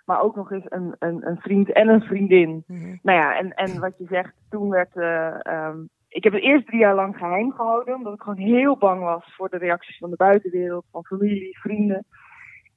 Maar 0.04 0.20
ook 0.20 0.36
nog 0.36 0.50
eens 0.52 0.66
een, 0.68 0.96
een, 0.98 1.26
een 1.26 1.40
vriend 1.40 1.72
en 1.72 1.88
een 1.88 2.02
vriendin. 2.02 2.64
Mhm. 2.66 2.96
Nou 3.02 3.18
ja, 3.18 3.36
en, 3.36 3.54
en 3.54 3.80
wat 3.80 3.98
je 3.98 4.06
zegt, 4.08 4.34
toen 4.50 4.68
werd. 4.68 4.96
eh, 4.96 5.46
ehm, 5.46 5.78
ik 6.08 6.24
heb 6.24 6.32
het 6.32 6.42
eerst 6.42 6.66
drie 6.66 6.80
jaar 6.80 6.94
lang 6.94 7.16
geheim 7.16 7.52
gehouden, 7.52 7.94
omdat 7.94 8.14
ik 8.14 8.22
gewoon 8.22 8.38
heel 8.38 8.76
bang 8.76 9.00
was 9.00 9.34
voor 9.36 9.48
de 9.48 9.58
reacties 9.58 9.98
van 9.98 10.10
de 10.10 10.16
buitenwereld, 10.16 10.84
van 10.90 11.04
familie, 11.04 11.58
vrienden. 11.58 12.06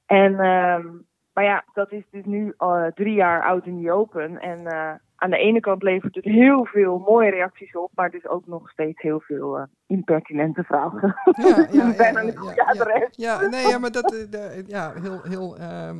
En, 0.06 0.40
ehm, 0.40 0.86
maar 1.32 1.44
ja, 1.44 1.64
dat 1.72 1.92
is 1.92 2.04
dus 2.10 2.24
nu 2.24 2.54
eh, 2.58 2.86
drie 2.86 3.14
jaar 3.14 3.42
oud 3.42 3.66
in 3.66 3.78
die 3.78 3.92
open. 3.92 4.40
En 4.40 4.66
eh, 4.66 4.90
aan 5.16 5.30
de 5.30 5.36
ene 5.36 5.60
kant 5.60 5.82
levert 5.82 6.14
het 6.14 6.24
heel 6.24 6.64
veel 6.64 6.98
mooie 6.98 7.30
reacties 7.30 7.76
op, 7.76 7.90
maar 7.94 8.10
dus 8.10 8.28
ook 8.28 8.46
nog 8.46 8.70
steeds 8.70 9.02
heel 9.02 9.20
veel 9.20 9.58
eh, 9.58 9.64
impertinente 9.86 10.62
vragen. 10.64 11.16
Ja, 11.24 11.66
ja, 11.70 11.92
ja, 11.96 13.08
ja, 13.10 13.48
nee, 13.48 13.66
ja, 13.68 13.78
maar 13.78 13.92
dat, 13.92 14.26
ja, 14.66 14.92
heel, 15.02 15.22
heel, 15.22 15.56
ehm, 15.56 15.96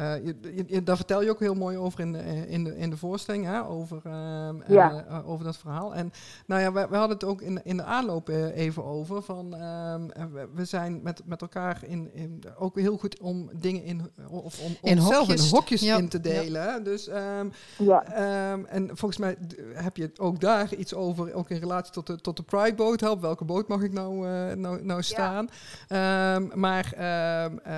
eh, 0.00 0.24
je, 0.24 0.36
je- 0.54 0.64
je- 0.66 0.82
daar 0.82 0.96
vertel 0.96 1.22
je 1.22 1.30
ook 1.30 1.40
heel 1.40 1.54
mooi 1.54 1.76
over 1.76 2.00
in 2.00 2.12
de, 2.12 2.18
eh, 2.18 2.50
in 2.50 2.64
de, 2.64 2.76
in 2.76 2.90
de 2.90 2.96
voorstelling, 2.96 3.44
hè, 3.44 3.64
over, 3.66 4.00
ehm, 4.04 4.60
eh, 4.60 4.68
Ja. 4.74 5.22
over 5.26 5.44
dat 5.44 5.56
verhaal. 5.56 5.94
En 5.94 6.12
nou 6.46 6.60
ja, 6.60 6.72
we, 6.72 6.86
we 6.90 6.96
hadden 6.96 7.16
het 7.16 7.24
ook 7.26 7.40
in, 7.42 7.60
in 7.64 7.76
de 7.76 7.82
aanloop 7.82 8.28
even 8.28 8.84
over, 8.84 9.22
van 9.22 9.54
ehm, 9.54 10.10
eh, 10.10 10.24
we, 10.54 10.64
zijn 10.64 11.00
met, 11.02 11.22
met 11.24 11.40
elkaar 11.42 11.80
in, 11.86 12.10
in, 12.14 12.42
ook 12.58 12.78
heel 12.78 12.96
goed 12.96 13.18
om 13.20 13.50
dingen 13.60 13.84
in, 13.84 14.10
of 14.30 14.60
om 14.60 14.76
In 14.82 14.98
onszelf 14.98 15.26
hokjes. 15.26 15.48
in 15.50 15.54
hokjes 15.56 15.80
Ja, 15.80 15.96
in 15.96 16.08
te 16.08 16.20
delen. 16.20 16.62
hè. 16.72 16.82
Dus 16.82 17.08
ehm, 17.08 17.48
Ja, 17.78 18.04
Ehm, 18.04 18.64
en 18.64 18.86
volgens 18.86 19.16
mij 19.20 19.36
heb 19.74 19.96
je 19.96 20.02
het 20.02 20.18
ook 20.20 20.40
daar 20.40 20.74
iets 20.74 20.94
over, 20.94 21.34
ook 21.34 21.50
in 21.50 21.58
relatie 21.58 21.92
tot 21.92 22.06
de, 22.06 22.16
tot 22.20 22.36
de 22.36 22.42
Pride 22.42 22.74
boot. 22.74 23.08
Op 23.08 23.20
welke 23.20 23.44
boot 23.44 23.68
mag 23.68 23.82
ik 23.82 23.92
nou, 23.92 24.26
eh, 24.28 24.56
nou, 24.56 24.84
nou 24.84 25.02
staan? 25.02 25.48
Ehm, 25.88 26.48
maar 26.60 26.92
ehm, 26.96 27.58
eh, 27.58 27.74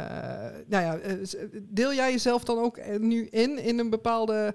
nou 0.67 0.85
ja, 0.85 0.99
deel 1.63 1.93
jij 1.95 2.12
jezelf 2.13 2.45
dan 2.45 2.59
ook 2.59 2.77
eh, 2.77 2.99
nu 2.99 3.27
in, 3.27 3.59
in 3.59 3.79
een 3.79 3.91
bepaalde 3.91 4.55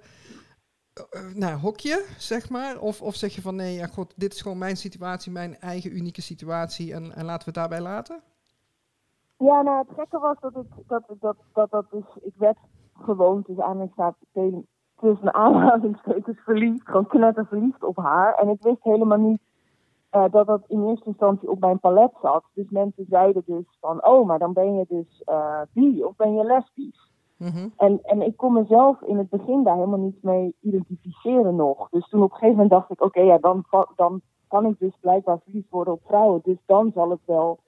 eh, 0.94 1.34
nou, 1.36 1.60
hokje, 1.60 2.06
zeg 2.18 2.50
maar? 2.50 2.80
Of, 2.80 3.02
of 3.02 3.16
zeg 3.16 3.36
je 3.36 3.42
van 3.42 3.56
nee, 3.56 3.74
ja, 3.76 3.88
god, 3.88 4.14
dit 4.16 4.34
is 4.34 4.42
gewoon 4.42 4.58
mijn 4.58 4.78
situatie, 4.78 5.32
mijn 5.32 5.60
eigen 5.60 5.96
unieke 5.96 6.22
situatie 6.22 6.94
en, 6.94 7.04
en 7.16 7.26
laten 7.26 7.54
we 7.54 7.60
het 7.60 7.70
daarbij 7.70 7.82
laten? 7.82 8.22
Ja, 9.38 9.62
nou 9.62 9.78
het 9.78 9.98
gekke 9.98 10.20
was 10.20 10.40
dat 10.40 10.56
ik 10.56 10.88
dat, 10.88 11.04
dat, 11.20 11.38
dat, 11.54 11.72
dat 11.72 11.86
dus, 11.92 12.06
ik 12.22 12.34
werd 12.38 12.58
gewoon 12.94 13.44
tussen 13.44 13.64
aanhalingstekens 13.64 14.66
tussen 15.00 15.34
aanhalingstekens 15.34 16.40
verliefd, 16.40 16.88
gewoon 16.88 17.08
knetter 17.08 17.46
verliefd 17.46 17.84
op 17.84 17.98
haar. 17.98 18.36
En 18.36 18.50
ik 18.50 18.62
wist 18.62 18.84
helemaal 18.84 19.18
niet 19.18 19.42
dat 20.10 20.48
dat 20.48 20.64
in 20.68 20.88
eerste 20.88 21.08
instantie 21.08 21.50
op 21.52 21.60
mijn 21.60 21.80
palet 21.80 22.12
zat. 22.22 22.44
Dus 22.54 22.70
mensen 22.70 23.06
zeiden 23.10 23.44
dus 23.46 23.78
van, 23.80 24.06
oh, 24.06 24.28
maar 24.28 24.40
dan 24.40 24.54
ben 24.54 24.76
je 24.76 24.86
dus 24.88 25.22
uh, 25.26 25.62
bi 25.74 26.04
of 26.04 26.16
ben 26.16 26.34
je 26.34 26.44
lesbisch. 26.44 27.12
-hmm. 27.38 27.74
en, 27.78 28.00
en 28.04 28.22
ik 28.22 28.38
kon 28.38 28.54
mezelf 28.54 29.02
in 29.02 29.18
het 29.18 29.30
begin 29.30 29.64
daar 29.64 29.76
helemaal 29.76 30.00
niet 30.00 30.24
mee 30.24 30.56
identificeren 30.62 31.56
nog. 31.56 31.90
Dus 31.90 32.10
toen 32.10 32.24
op 32.24 32.32
een 32.32 32.38
gegeven 32.38 32.56
moment 32.56 32.72
dacht 32.72 32.92
ik, 32.92 33.02
oké, 33.02 33.22
ja, 33.22 33.38
dan, 33.38 33.66
dan 33.96 34.22
kan 34.48 34.66
ik 34.66 34.80
dus 34.80 34.98
blijkbaar 35.02 35.40
verliefd 35.44 35.70
worden 35.70 35.94
op 35.94 36.02
vrouwen. 36.06 36.40
Dus 36.44 36.58
dan 36.66 36.92
zal 36.94 37.10
het 37.10 37.26
wel 37.26 37.60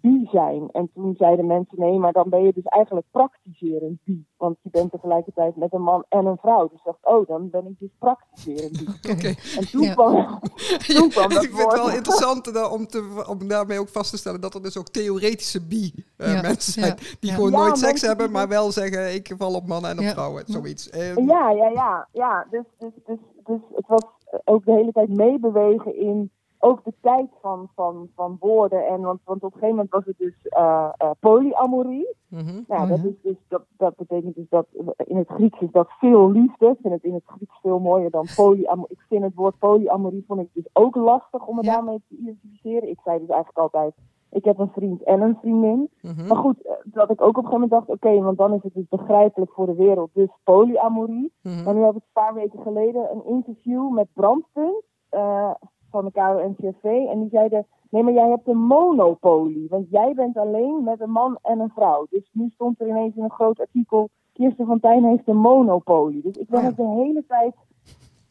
bi 0.00 0.28
zijn. 0.30 0.68
En 0.72 0.90
toen 0.94 1.14
zeiden 1.18 1.46
mensen, 1.46 1.78
nee, 1.78 1.98
maar 1.98 2.12
dan 2.12 2.28
ben 2.28 2.42
je 2.42 2.52
dus 2.52 2.64
eigenlijk 2.64 3.06
praktiserend 3.10 3.98
bi. 4.04 4.24
Want 4.36 4.56
je 4.62 4.70
bent 4.70 4.90
tegelijkertijd 4.90 5.56
met 5.56 5.72
een 5.72 5.82
man 5.82 6.04
en 6.08 6.26
een 6.26 6.36
vrouw. 6.36 6.68
Dus 6.68 6.78
ik 6.78 6.84
dacht, 6.84 6.98
oh, 7.02 7.26
dan 7.26 7.50
ben 7.50 7.66
ik 7.66 7.78
dus 7.78 7.90
praktiserend 7.98 8.72
bi. 8.72 8.86
Okay. 9.12 9.36
En 9.56 9.70
toen 9.70 9.90
kwam, 9.90 10.12
toen 10.86 11.08
kwam 11.08 11.30
ja, 11.30 11.34
dat 11.34 11.44
Ik 11.44 11.54
vind 11.54 11.72
het 11.72 11.80
wel 11.80 11.92
interessant 11.92 12.70
om, 12.72 12.86
te, 12.86 13.24
om 13.28 13.48
daarmee 13.48 13.80
ook 13.80 13.88
vast 13.88 14.10
te 14.10 14.16
stellen 14.16 14.40
dat 14.40 14.54
er 14.54 14.62
dus 14.62 14.78
ook 14.78 14.88
theoretische 14.88 15.66
bi 15.66 15.92
uh, 16.18 16.34
ja. 16.34 16.40
mensen 16.40 16.72
zijn. 16.72 16.94
Ja. 16.98 17.16
Die 17.20 17.32
gewoon 17.32 17.50
nooit 17.52 17.78
seks 17.78 18.00
hebben, 18.00 18.30
maar 18.30 18.48
wel 18.48 18.72
zeggen, 18.72 19.14
ik 19.14 19.34
val 19.38 19.54
op 19.54 19.66
mannen 19.66 19.90
en 19.90 19.98
op 19.98 20.04
vrouwen. 20.04 20.44
Zoiets. 20.46 20.94
Um, 20.94 21.28
ja, 21.28 21.50
ja, 21.50 21.68
ja. 21.68 22.08
ja. 22.12 22.46
Dus, 22.50 22.64
dus, 22.78 22.92
dus, 23.06 23.18
dus 23.44 23.60
het 23.74 23.86
was 23.86 24.02
ook 24.44 24.64
de 24.64 24.72
hele 24.72 24.92
tijd 24.92 25.08
meebewegen 25.08 25.96
in 25.96 26.30
ook 26.64 26.84
de 26.84 26.94
tijd 27.00 27.30
van, 27.40 27.68
van, 27.74 28.08
van 28.14 28.36
woorden. 28.40 28.86
En, 28.86 29.00
want, 29.00 29.20
want 29.24 29.42
op 29.42 29.52
een 29.52 29.60
gegeven 29.60 29.74
moment 29.74 29.90
was 29.90 30.04
het 30.04 30.18
dus 30.18 30.34
uh, 30.58 30.88
uh, 31.02 31.10
polyamorie. 31.20 32.14
Mm 32.28 32.38
-hmm. 32.38 32.64
Nou, 32.68 32.88
dat, 32.88 33.04
is 33.04 33.14
dus, 33.22 33.36
dat, 33.48 33.62
dat 33.76 33.96
betekent 33.96 34.34
dus 34.34 34.48
dat 34.48 34.66
in 34.96 35.16
het 35.16 35.28
Grieks 35.28 35.60
is 35.60 35.70
dat 35.70 35.88
veel 35.98 36.30
liefde. 36.30 36.66
Ik 36.66 36.78
vind 36.82 36.94
het 36.94 37.04
in 37.04 37.14
het 37.14 37.26
Grieks 37.26 37.58
veel 37.62 37.78
mooier 37.78 38.10
dan 38.10 38.26
polyamorie. 38.36 38.96
Ik 38.96 39.04
vind 39.08 39.22
het 39.22 39.34
woord 39.34 39.58
polyamorie 39.58 40.24
vond 40.26 40.40
ik 40.40 40.48
dus 40.52 40.68
ook 40.72 40.94
lastig 40.94 41.46
om 41.46 41.56
me 41.56 41.64
Ja. 41.64 41.72
daarmee 41.74 42.02
te 42.08 42.16
identificeren. 42.16 42.88
Ik 42.88 43.00
zei 43.04 43.18
dus 43.18 43.28
eigenlijk 43.28 43.58
altijd, 43.58 43.94
ik 44.30 44.44
heb 44.44 44.58
een 44.58 44.72
vriend 44.72 45.02
en 45.02 45.20
een 45.20 45.38
vriendin. 45.40 45.90
Mhm. 46.00 46.26
Maar 46.26 46.36
goed, 46.36 46.62
eh, 46.62 46.72
dat 46.84 47.10
ik 47.10 47.20
ook 47.20 47.38
op 47.38 47.44
een 47.44 47.50
gegeven 47.50 47.60
moment 47.60 47.70
dacht, 47.70 47.88
oké, 47.88 48.20
want 48.20 48.38
dan 48.38 48.54
is 48.54 48.62
het 48.62 48.74
dus 48.74 48.88
begrijpelijk 48.88 49.52
voor 49.52 49.66
de 49.66 49.74
wereld. 49.74 50.10
Dus 50.12 50.30
polyamorie. 50.44 51.32
Mhm. 51.42 51.64
Maar 51.64 51.74
nu 51.74 51.80
heb 51.80 51.96
ik 51.96 52.02
een 52.02 52.22
paar 52.22 52.34
weken 52.34 52.62
geleden 52.62 53.10
een 53.10 53.26
interview 53.26 53.90
met 53.90 54.08
Brandpunt 54.12 54.82
eh, 55.12 55.50
van 55.92 56.04
de 56.04 56.10
KRO-NCRV. 56.10 56.84
En 56.84 57.20
die 57.20 57.28
zeiden, 57.28 57.66
nee, 57.90 58.02
maar 58.02 58.12
jij 58.12 58.28
hebt 58.28 58.48
een 58.48 58.64
monopolie. 58.66 59.66
Want 59.68 59.90
jij 59.90 60.14
bent 60.14 60.36
alleen 60.36 60.82
met 60.84 61.00
een 61.00 61.10
man 61.10 61.38
en 61.42 61.60
een 61.60 61.72
vrouw. 61.74 62.06
Dus 62.10 62.30
nu 62.32 62.48
stond 62.48 62.80
er 62.80 62.88
ineens 62.88 63.16
in 63.16 63.22
een 63.22 63.30
groot 63.30 63.60
artikel, 63.60 64.08
Kirsten 64.32 64.66
van 64.66 64.80
Tijn 64.80 65.04
heeft 65.04 65.28
een 65.28 65.36
monopolie. 65.36 66.22
Dus 66.22 66.36
ik 66.36 66.48
ben 66.48 66.60
Oh 66.60 66.66
het 66.66 66.76
de 66.76 66.88
hele 66.88 67.24
tijd, 67.26 67.54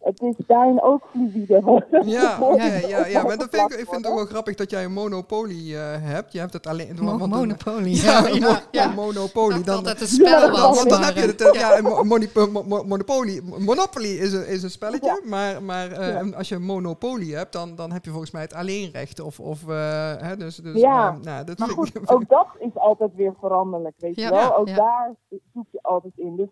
het 0.01 0.22
is 0.22 0.34
daarin 0.48 0.81
ook 0.81 1.01
fluïde. 1.12 1.86
Ja, 2.05 2.38
oké, 2.41 2.63
ja, 2.88 3.05
ja, 3.05 3.24
maar 3.24 3.38
dat 3.38 3.48
vind 3.51 3.72
ik, 3.72 3.79
ik 3.79 3.89
vind 3.89 3.96
het 4.03 4.08
ook 4.08 4.15
wel 4.15 4.25
grappig 4.25 4.55
dat 4.55 4.70
jij 4.70 4.84
een 4.84 4.93
monopolie 4.93 5.77
eh, 5.77 5.81
hebt. 6.00 6.34
Je 6.34 6.39
hebt 6.39 6.53
het 6.53 6.67
alleen... 6.67 6.98
Mo- 7.01 7.17
want- 7.17 7.34
Monopolie. 7.34 7.96
Ja, 8.01 8.27
Ja, 8.27 8.34
ja, 8.48 8.62
ja. 8.72 8.86
een 8.89 8.93
monopolie. 8.96 9.63
Dat 9.63 9.84
Dan, 9.84 9.96
een 10.00 10.08
spel 10.08 10.27
Ja, 10.46 10.51
was. 10.51 10.77
want 10.77 10.89
dan 10.89 11.03
heb 11.03 11.15
je 11.15 11.22
eh, 11.22 11.27
het, 11.27 11.41
eh, 11.41 11.60
ja, 11.60 11.77
een 11.77 11.84
mo- 11.84 12.03
mo- 12.03 12.48
mo- 12.51 12.63
mo- 12.63 12.84
monopolie. 12.84 13.41
Monopoly 13.58 14.08
is 14.08 14.34
een, 14.34 14.48
is 14.48 14.63
een 14.63 14.72
spelletje, 14.72 15.22
maar, 15.25 15.63
maar 15.63 15.91
eh, 15.91 16.08
Ja. 16.08 16.38
als 16.38 16.50
je 16.50 16.55
een 16.55 16.63
monopolie 16.65 17.36
hebt, 17.36 17.53
dan, 17.53 17.75
dan 17.75 17.91
heb 17.91 18.03
je 18.05 18.10
volgens 18.12 18.31
mij 18.31 18.41
het 18.41 18.53
alleenrecht. 18.53 19.20
Of, 19.20 19.39
of 19.39 19.67
eh, 19.67 20.12
hè, 20.17 20.38
dus, 20.38 20.55
dus, 20.55 20.79
Ja, 20.81 21.08
eh, 21.10 21.24
nou, 21.24 21.46
dat 21.46 21.58
Maar 21.58 21.70
goed, 21.70 21.91
ook 22.10 22.29
dat 22.29 22.48
is 22.60 22.75
altijd 22.75 23.12
weer 23.15 23.34
veranderlijk, 23.39 23.96
weet 23.98 24.15
Ja, 24.15 24.23
je 24.28 24.34
wel. 24.34 24.56
Ook 24.58 24.67
ja. 24.67 24.76
daar 24.76 25.12
zoek 25.54 25.65
je 25.71 25.80
altijd 25.82 26.13
in. 26.15 26.36
Dus 26.36 26.47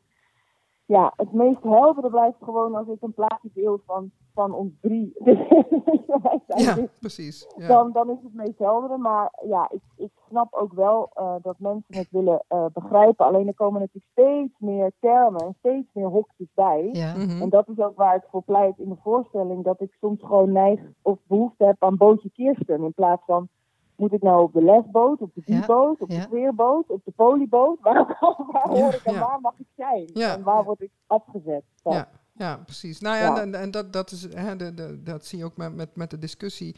ja, 0.90 1.14
het 1.16 1.34
meest 1.34 1.64
heldere 1.64 2.10
blijft 2.10 2.38
gewoon 2.42 2.76
als 2.76 2.88
ik 2.88 3.02
een 3.02 3.14
plaatje 3.14 3.50
deel 3.54 3.82
van, 3.86 4.12
van 4.34 4.54
ons 4.54 4.74
drie. 4.82 5.12
Zijn 6.48 6.62
ja, 6.64 6.88
precies. 7.00 7.48
Ja. 7.58 7.68
dan, 7.68 7.92
dan 7.92 8.10
is 8.10 8.18
het 8.24 8.34
meest 8.34 8.58
heldere. 8.58 8.98
Maar 8.98 9.32
ja, 9.48 9.70
ik, 9.72 9.82
ik 9.98 10.12
snap 10.30 10.54
ook 10.54 10.74
wel 10.74 11.10
eh, 11.14 11.36
dat 11.42 11.60
mensen 11.60 11.98
het 11.98 12.08
willen 12.12 12.44
eh, 12.48 12.66
begrijpen. 12.74 13.26
Alleen 13.26 13.48
er 13.48 13.54
komen 13.54 13.80
natuurlijk 13.80 14.12
steeds 14.12 14.60
meer 14.60 14.92
termen 15.00 15.42
en 15.42 15.56
steeds 15.60 15.88
meer 15.94 16.08
hokjes 16.08 16.54
bij. 16.54 16.90
Ja. 16.92 17.16
Mhm. 17.16 17.42
En 17.42 17.50
dat 17.50 17.68
is 17.68 17.80
ook 17.80 17.96
waar 17.96 18.16
ik 18.16 18.28
voor 18.30 18.44
pleit 18.44 18.80
in 18.80 18.90
de 18.90 19.00
voorstelling. 19.04 19.64
Dat 19.64 19.82
ik 19.82 19.98
soms 20.00 20.20
gewoon 20.22 20.52
neig 20.52 20.80
of 21.02 21.18
behoefte 21.28 21.66
heb 21.66 21.84
aan 21.84 21.98
bootje 21.98 22.32
Kirsten. 22.32 22.84
In 22.84 22.94
plaats 22.94 23.24
van, 23.26 23.50
moet 24.00 24.14
ik 24.14 24.22
nou 24.22 24.44
op 24.44 24.54
de 24.54 24.64
lesboot, 24.64 25.22
op 25.22 25.32
de 25.34 25.42
Ja, 25.46 25.60
bieboot, 25.60 26.02
op 26.02 26.10
de 26.10 26.22
sfeerboot, 26.22 26.90
op 26.90 27.02
de 27.06 27.12
polyboot? 27.12 27.78
Waar, 27.84 28.16
waar 28.52 28.68
hoor 28.68 28.94
ik 28.94 29.04
en 29.04 29.20
waar 29.20 29.42
mag 29.42 29.54
ik 29.58 29.68
zijn? 29.76 30.08
En 30.14 30.44
waar 30.44 30.64
word 30.64 30.82
ik 30.82 30.92
afgezet? 31.08 31.64
van? 31.82 31.94
Ja, 31.94 32.10
ja, 32.34 32.58
precies. 32.58 33.00
Nou 33.00 33.16
ja, 33.16 33.22
Ja. 33.24 33.42
En, 33.42 33.56
en 33.56 33.72
dat, 33.72 33.94
dat, 33.94 34.12
is, 34.12 34.34
hè, 34.34 34.56
de, 34.56 34.74
de, 34.74 35.04
dat 35.04 35.26
zie 35.26 35.38
je 35.38 35.46
ook 35.46 35.58
met, 35.58 35.76
met, 35.76 35.96
met 35.96 36.10
de 36.10 36.18
discussie. 36.18 36.76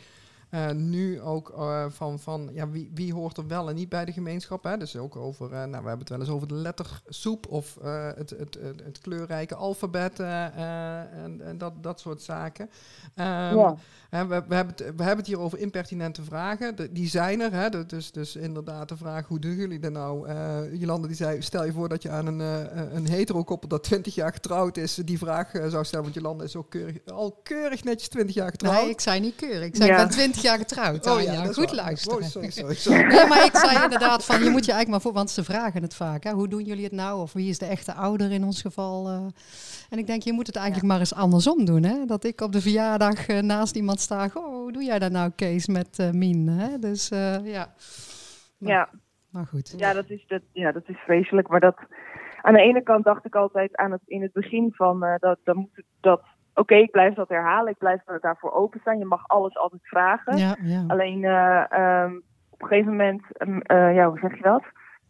Eh, 0.52 0.72
nu 0.72 1.22
ook 1.22 1.50
eh, 1.50 1.86
van, 1.90 2.20
van 2.20 2.50
ja, 2.54 2.70
wie, 2.70 2.92
wie 2.94 3.14
hoort 3.14 3.38
er 3.38 3.48
wel 3.48 3.70
en 3.70 3.76
niet 3.76 3.90
bij 3.90 4.06
de 4.06 4.12
gemeenschap. 4.12 4.64
Hè? 4.64 4.78
Dus 4.78 4.96
ook 4.98 5.16
over, 5.16 5.46
eh, 5.46 5.58
nou, 5.58 5.70
we 5.70 5.76
hebben 5.76 6.00
het 6.00 6.10
wel 6.10 6.20
eens 6.20 6.30
over 6.30 6.48
de 6.48 6.54
lettersoep 6.54 7.48
of 7.50 7.78
eh, 7.82 8.08
het, 8.16 8.30
het, 8.30 8.58
het, 8.62 8.82
het 8.84 9.00
kleurrijke 9.02 9.56
alfabet 9.56 10.20
en, 10.20 11.42
en 11.44 11.58
dat, 11.58 11.84
dat 11.84 12.00
soort 12.00 12.22
zaken. 12.22 12.70
Ehm, 13.16 13.58
Ja. 13.58 13.76
hè, 14.10 14.26
we, 14.28 14.44
we, 14.48 14.56
hebben 14.56 14.74
het, 14.76 14.96
we 14.96 15.04
hebben 15.04 15.18
het 15.18 15.28
hier 15.28 15.40
over 15.40 15.58
impertinente 15.58 16.24
vragen. 16.24 16.76
De- 16.76 16.92
die 16.92 17.08
zijn 17.10 17.42
er. 17.42 17.52
Hè? 17.54 17.70
De- 17.70 17.86
dus, 17.86 18.12
dus 18.12 18.36
inderdaad 18.36 18.90
de 18.90 18.98
vraag, 18.98 19.28
hoe 19.28 19.40
doen 19.40 19.56
jullie 19.56 19.80
dat 19.80 19.92
nou? 19.92 20.28
Eh 20.28 20.60
Jolande 20.74 21.08
die 21.08 21.16
zei, 21.16 21.42
stel 21.42 21.66
je 21.66 21.72
voor 21.72 21.90
dat 21.90 22.02
je 22.02 22.10
aan 22.10 22.26
een, 22.28 22.42
eh, 22.42 22.94
een 22.94 23.08
hetero-koppel 23.08 23.70
dat 23.70 23.84
20 23.84 24.16
jaar 24.16 24.32
getrouwd 24.34 24.78
is, 24.78 24.96
die 24.96 25.18
vraag 25.18 25.50
zou 25.68 25.86
stellen. 25.86 26.04
Want 26.04 26.16
Jolande 26.16 26.44
is 26.44 26.56
ook 26.56 26.70
keurig, 26.70 26.98
al 27.06 27.40
keurig 27.44 27.84
netjes 27.84 28.10
20 28.10 28.36
jaar 28.36 28.50
getrouwd. 28.50 28.82
Nee, 28.82 28.90
ik 28.90 29.00
zei 29.02 29.20
niet 29.20 29.36
keurig. 29.36 29.68
Ik 29.68 29.76
zei, 29.76 29.90
Ja. 29.90 29.96
ik 29.96 30.02
ben 30.08 30.12
20 30.18 30.41
jaar 30.42 30.58
getrouwd. 30.58 31.06
Oh 31.08 31.14
Anja. 31.16 31.32
ja, 31.34 31.46
Goed 31.46 31.66
waar. 31.66 31.76
luisteren. 31.76 32.18
Oh, 32.18 32.24
sorry, 32.24 32.50
sorry, 32.50 32.74
sorry. 32.86 33.02
Nee, 33.04 33.28
maar 33.28 33.46
ik 33.46 33.56
zei 33.56 33.84
inderdaad 33.84 34.26
van, 34.26 34.44
je 34.44 34.50
moet 34.50 34.66
je 34.66 34.72
eigenlijk 34.72 34.88
maar 34.90 35.02
voor, 35.02 35.14
want 35.14 35.30
ze 35.30 35.44
vragen 35.44 35.82
het 35.82 35.96
vaak. 35.96 36.24
Hè, 36.24 36.32
hoe 36.32 36.48
doen 36.48 36.64
jullie 36.64 36.84
het 36.84 36.94
nou? 36.94 37.22
Of 37.22 37.34
wie 37.34 37.50
is 37.50 37.58
de 37.58 37.66
echte 37.66 37.94
ouder 37.94 38.32
in 38.32 38.44
ons 38.44 38.62
geval? 38.62 39.08
eh. 39.08 39.26
en 39.90 39.98
ik 39.98 40.08
denk, 40.08 40.22
je 40.24 40.34
moet 40.34 40.48
het 40.48 40.56
eigenlijk 40.56 40.88
maar 40.88 41.00
eens 41.00 41.14
andersom 41.16 41.66
doen. 41.66 41.84
Hè? 41.84 42.06
Dat 42.06 42.24
ik 42.24 42.42
op 42.42 42.52
de 42.52 42.62
verjaardag 42.62 43.28
eh, 43.28 43.40
naast 43.40 43.76
iemand 43.76 44.00
sta. 44.00 44.28
Goh, 44.28 44.46
hoe 44.46 44.72
doe 44.72 44.84
jij 44.84 45.00
dat 45.00 45.12
nou, 45.12 45.32
Kees, 45.36 45.68
met 45.68 46.00
eh 46.00 46.10
Mien? 46.12 46.48
Hè? 46.48 46.80
Dus 46.80 47.10
eh, 47.10 47.46
ja. 47.46 47.74
Maar, 48.58 48.72
Ja. 48.72 48.90
maar 49.30 49.46
goed. 49.46 49.74
Ja, 49.78 49.94
dat 49.94 50.10
is, 50.10 50.24
dat, 50.28 50.42
ja, 50.52 50.72
dat 50.72 50.84
is 50.86 50.98
vreselijk. 51.06 51.48
Maar 51.48 51.60
dat, 51.60 51.76
aan 52.42 52.54
de 52.54 52.62
ene 52.62 52.84
kant 52.84 53.04
dacht 53.04 53.26
ik 53.26 53.36
altijd 53.36 53.76
aan 53.78 53.92
het, 53.92 54.02
in 54.06 54.22
het 54.22 54.32
begin 54.34 54.72
van 54.74 55.04
eh, 55.04 55.14
dat, 55.20 55.38
dan 55.44 55.58
moet 55.58 55.70
het, 55.76 55.86
dat 56.00 56.22
oké, 56.54 56.76
ik 56.76 56.92
blijf 56.92 57.14
dat 57.14 57.30
herhalen. 57.30 57.72
Ik 57.72 57.78
blijf 57.78 58.02
er 58.06 58.20
daarvoor 58.22 58.52
openstaan. 58.52 58.98
Je 58.98 59.06
mag 59.06 59.28
alles 59.28 59.58
altijd 59.58 59.82
vragen. 59.88 60.38
Ja, 60.38 60.58
ja. 60.62 60.84
Alleen 60.88 61.24
eh, 61.24 61.64
ehm, 61.72 62.16
op 62.50 62.62
een 62.62 62.68
gegeven 62.68 62.92
moment, 62.92 63.22
ehm, 63.32 63.58
eh, 63.60 63.96
ja, 63.96 64.10
hoe 64.10 64.20
zeg 64.20 64.36
je 64.36 64.44
dat? 64.44 64.64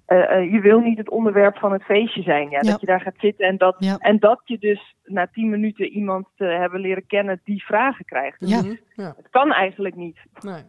Eh, 0.06 0.52
je 0.52 0.60
wil 0.60 0.80
niet 0.80 0.98
het 0.98 1.10
onderwerp 1.10 1.58
van 1.58 1.72
het 1.72 1.84
feestje 1.84 2.22
zijn. 2.22 2.50
Ja? 2.50 2.60
Ja. 2.62 2.72
Dat 2.72 2.80
je 2.80 2.86
daar 2.86 3.02
gaat 3.02 3.18
zitten 3.18 3.48
en 3.48 3.58
dat, 3.58 3.76
Ja. 3.80 3.98
en 3.98 4.20
dat 4.20 4.42
je 4.44 4.58
dus 4.58 4.96
na 5.04 5.28
tien 5.28 5.50
minuten 5.50 5.86
iemand 5.88 6.28
te 6.36 6.46
hebben 6.46 6.80
leren 6.80 7.06
kennen 7.08 7.42
die 7.44 7.64
vragen 7.66 8.06
krijgt. 8.06 8.40
Dus 8.40 8.50
Ja. 8.50 8.62
Mhm, 8.62 8.76
ja. 8.96 9.14
Het 9.18 9.30
kan 9.30 9.52
eigenlijk 9.52 9.96
niet. 9.96 10.18
Nee. 10.40 10.64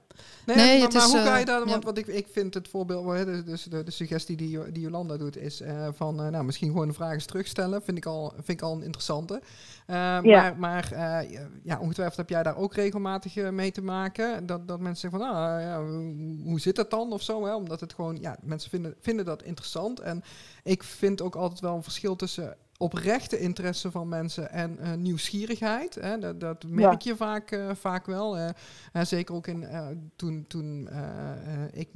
Nee, 0.47 0.57
Nee, 0.57 0.75
maar, 0.79 0.85
het 0.85 0.93
maar 0.93 1.03
is, 1.07 1.11
hoe 1.11 1.19
eh, 1.21 1.27
ga 1.27 1.37
je 1.37 1.45
daar? 1.45 1.59
ja. 1.59 1.65
Want 1.67 1.85
wat 1.85 1.99
ik, 1.99 2.07
ik 2.07 2.27
vind 2.31 2.55
het 2.55 2.69
voorbeeld, 2.69 3.07
hè, 3.13 3.45
dus- 3.45 3.63
de, 3.65 3.83
de 3.83 3.91
suggestie 3.91 4.37
die, 4.37 4.73
die 4.73 4.83
Jolanda 4.83 5.17
doet, 5.17 5.37
is 5.37 5.61
eh, 5.61 5.89
van 5.93 6.21
eh, 6.23 6.29
nou, 6.29 6.45
misschien 6.45 6.71
gewoon 6.71 6.89
de 6.89 6.95
vragen 6.95 7.15
eens 7.15 7.27
terugstellen. 7.27 7.83
Vind 7.83 7.97
ik 7.99 8.07
al, 8.07 8.33
vind 8.35 8.49
ik 8.49 8.63
al 8.63 8.73
een 8.75 8.83
interessante. 8.83 9.41
Eh, 9.87 9.97
Ja. 9.97 10.21
Maar, 10.23 10.57
maar 10.59 10.93
eh, 10.93 11.39
ja, 11.63 11.79
ongetwijfeld 11.79 12.17
heb 12.17 12.29
jij 12.29 12.43
daar 12.43 12.57
ook 12.57 12.75
regelmatig 12.75 13.37
eh, 13.37 13.49
mee 13.49 13.73
te 13.73 13.83
maken. 13.83 14.47
Dat, 14.47 14.69
dat 14.69 14.81
mensen 14.81 15.11
zeggen 15.11 15.21
van, 15.21 15.29
ah, 15.37 15.61
ja, 15.61 15.83
hoe- 15.85 16.41
hoe 16.45 16.61
zit 16.61 16.77
dat 16.77 16.91
dan 16.91 17.13
of 17.13 17.23
zo? 17.23 17.45
Hè? 17.45 17.55
Omdat 17.55 17.81
het 17.81 17.93
gewoon, 17.95 18.19
ja, 18.21 18.37
mensen 18.43 18.71
vinden, 18.71 18.95
vinden 19.01 19.25
dat 19.25 19.43
interessant. 19.43 20.01
En 20.01 20.23
ik 20.63 20.83
vind 20.83 21.23
ook 21.23 21.35
altijd 21.35 21.61
wel 21.61 21.77
een 21.77 21.83
verschil 21.83 22.17
tussen 22.17 22.57
oprechte 22.83 23.39
interesse 23.39 23.91
van 23.91 24.09
mensen 24.09 24.51
en 24.51 24.79
eh, 24.79 24.93
nieuwsgierigheid. 24.95 25.95
Hè? 25.95 26.19
Dat, 26.19 26.41
dat 26.41 26.65
merk 26.69 27.01
je 27.01 27.17
vaak, 27.17 27.51
eh, 27.51 27.71
vaak 27.75 28.07
wel. 28.07 28.39
zeker 29.03 29.35
ook 29.35 29.47
in, 29.47 29.65
eh, 29.65 29.87
toen, 30.17 30.45
toen 30.49 30.89
ik, 31.73 31.89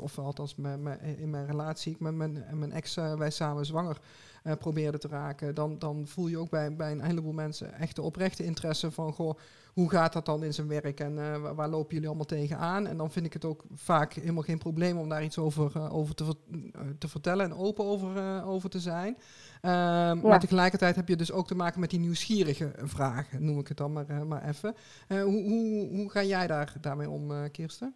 of 0.00 0.18
althans 0.18 0.54
me- 0.54 0.76
me- 0.76 0.98
in 1.16 1.30
mijn 1.30 1.46
relatie, 1.46 1.92
ik 1.92 2.00
met 2.00 2.14
mijn, 2.14 2.44
mijn 2.52 2.72
ex, 2.72 2.94
wij 2.94 3.30
samen 3.30 3.66
zwanger 3.66 4.00
probeerden 4.58 5.00
te 5.00 5.08
raken, 5.08 5.54
dan, 5.54 5.78
dan 5.78 6.06
voel 6.06 6.26
je 6.28 6.38
ook 6.38 6.50
bij, 6.50 6.76
bij 6.76 6.92
een 6.92 7.04
heleboel 7.04 7.32
mensen 7.32 7.74
echt 7.74 7.96
de 7.96 8.02
oprechte 8.02 8.44
interesse 8.44 8.90
van, 8.90 9.12
goh, 9.12 9.38
hoe 9.76 9.90
gaat 9.90 10.12
dat 10.12 10.26
dan 10.26 10.42
in 10.42 10.52
zijn 10.52 10.68
werk 10.68 11.00
en 11.00 11.14
waar, 11.54 11.68
lopen 11.68 11.92
jullie 11.92 12.06
allemaal 12.06 12.26
tegenaan? 12.26 12.86
En 12.86 12.96
dan 12.96 13.10
vind 13.10 13.26
ik 13.26 13.32
het 13.32 13.44
ook 13.44 13.64
vaak 13.74 14.12
helemaal 14.12 14.42
geen 14.42 14.58
probleem 14.58 14.98
om 14.98 15.08
daar 15.08 15.22
iets 15.22 15.38
over, 15.38 15.90
over 15.90 16.14
te, 16.14 16.34
te 16.98 17.08
vertellen 17.08 17.44
en 17.44 17.54
open 17.56 17.84
over, 17.84 18.44
over 18.44 18.70
te 18.70 18.78
zijn. 18.78 19.16
Um, 19.62 20.20
Maar 20.20 20.40
tegelijkertijd 20.40 20.96
heb 20.96 21.08
je 21.08 21.16
dus 21.16 21.32
ook 21.32 21.46
te 21.46 21.54
maken 21.54 21.80
met 21.80 21.90
die 21.90 22.00
nieuwsgierige 22.00 22.72
vragen, 22.76 23.44
noem 23.44 23.58
ik 23.58 23.68
het 23.68 23.76
dan 23.76 23.92
maar, 23.92 24.26
maar 24.26 24.44
even. 24.44 24.74
hoe, 25.08 25.42
hoe, 25.42 25.88
hoe 25.88 26.10
ga 26.10 26.22
jij 26.22 26.46
daar, 26.46 26.74
daarmee 26.80 27.10
om, 27.10 27.50
Kirsten? 27.50 27.94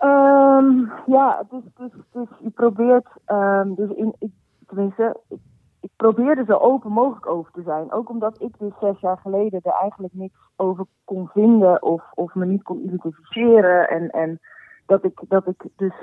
Um, 0.00 0.92
ja, 1.06 1.44
dus, 1.50 1.62
dus, 1.74 1.90
dus 2.12 2.28
je 2.42 2.50
probeert, 2.50 3.06
um, 3.26 3.74
dus 3.74 3.90
in, 3.90 4.14
ik, 4.18 4.30
tenminste, 4.66 5.20
ik, 5.28 5.38
ik 5.84 5.90
probeerde 5.96 6.44
zo 6.44 6.52
open 6.52 6.92
mogelijk 6.92 7.26
over 7.26 7.52
te 7.52 7.62
zijn. 7.62 7.92
Ook 7.92 8.08
omdat 8.08 8.40
ik 8.40 8.58
dus 8.58 8.72
zes 8.80 9.00
jaar 9.00 9.18
geleden 9.18 9.60
er 9.62 9.72
eigenlijk 9.72 10.14
niks 10.14 10.38
over 10.56 10.86
kon 11.04 11.28
vinden 11.28 11.82
of, 11.82 12.02
of 12.14 12.34
me 12.34 12.46
niet 12.46 12.62
kon 12.62 12.84
identificeren. 12.84 13.88
En, 13.88 14.10
en 14.10 14.40
dat, 14.86 15.04
ik, 15.04 15.20
dat 15.28 15.46
ik 15.46 15.64
dus 15.76 16.02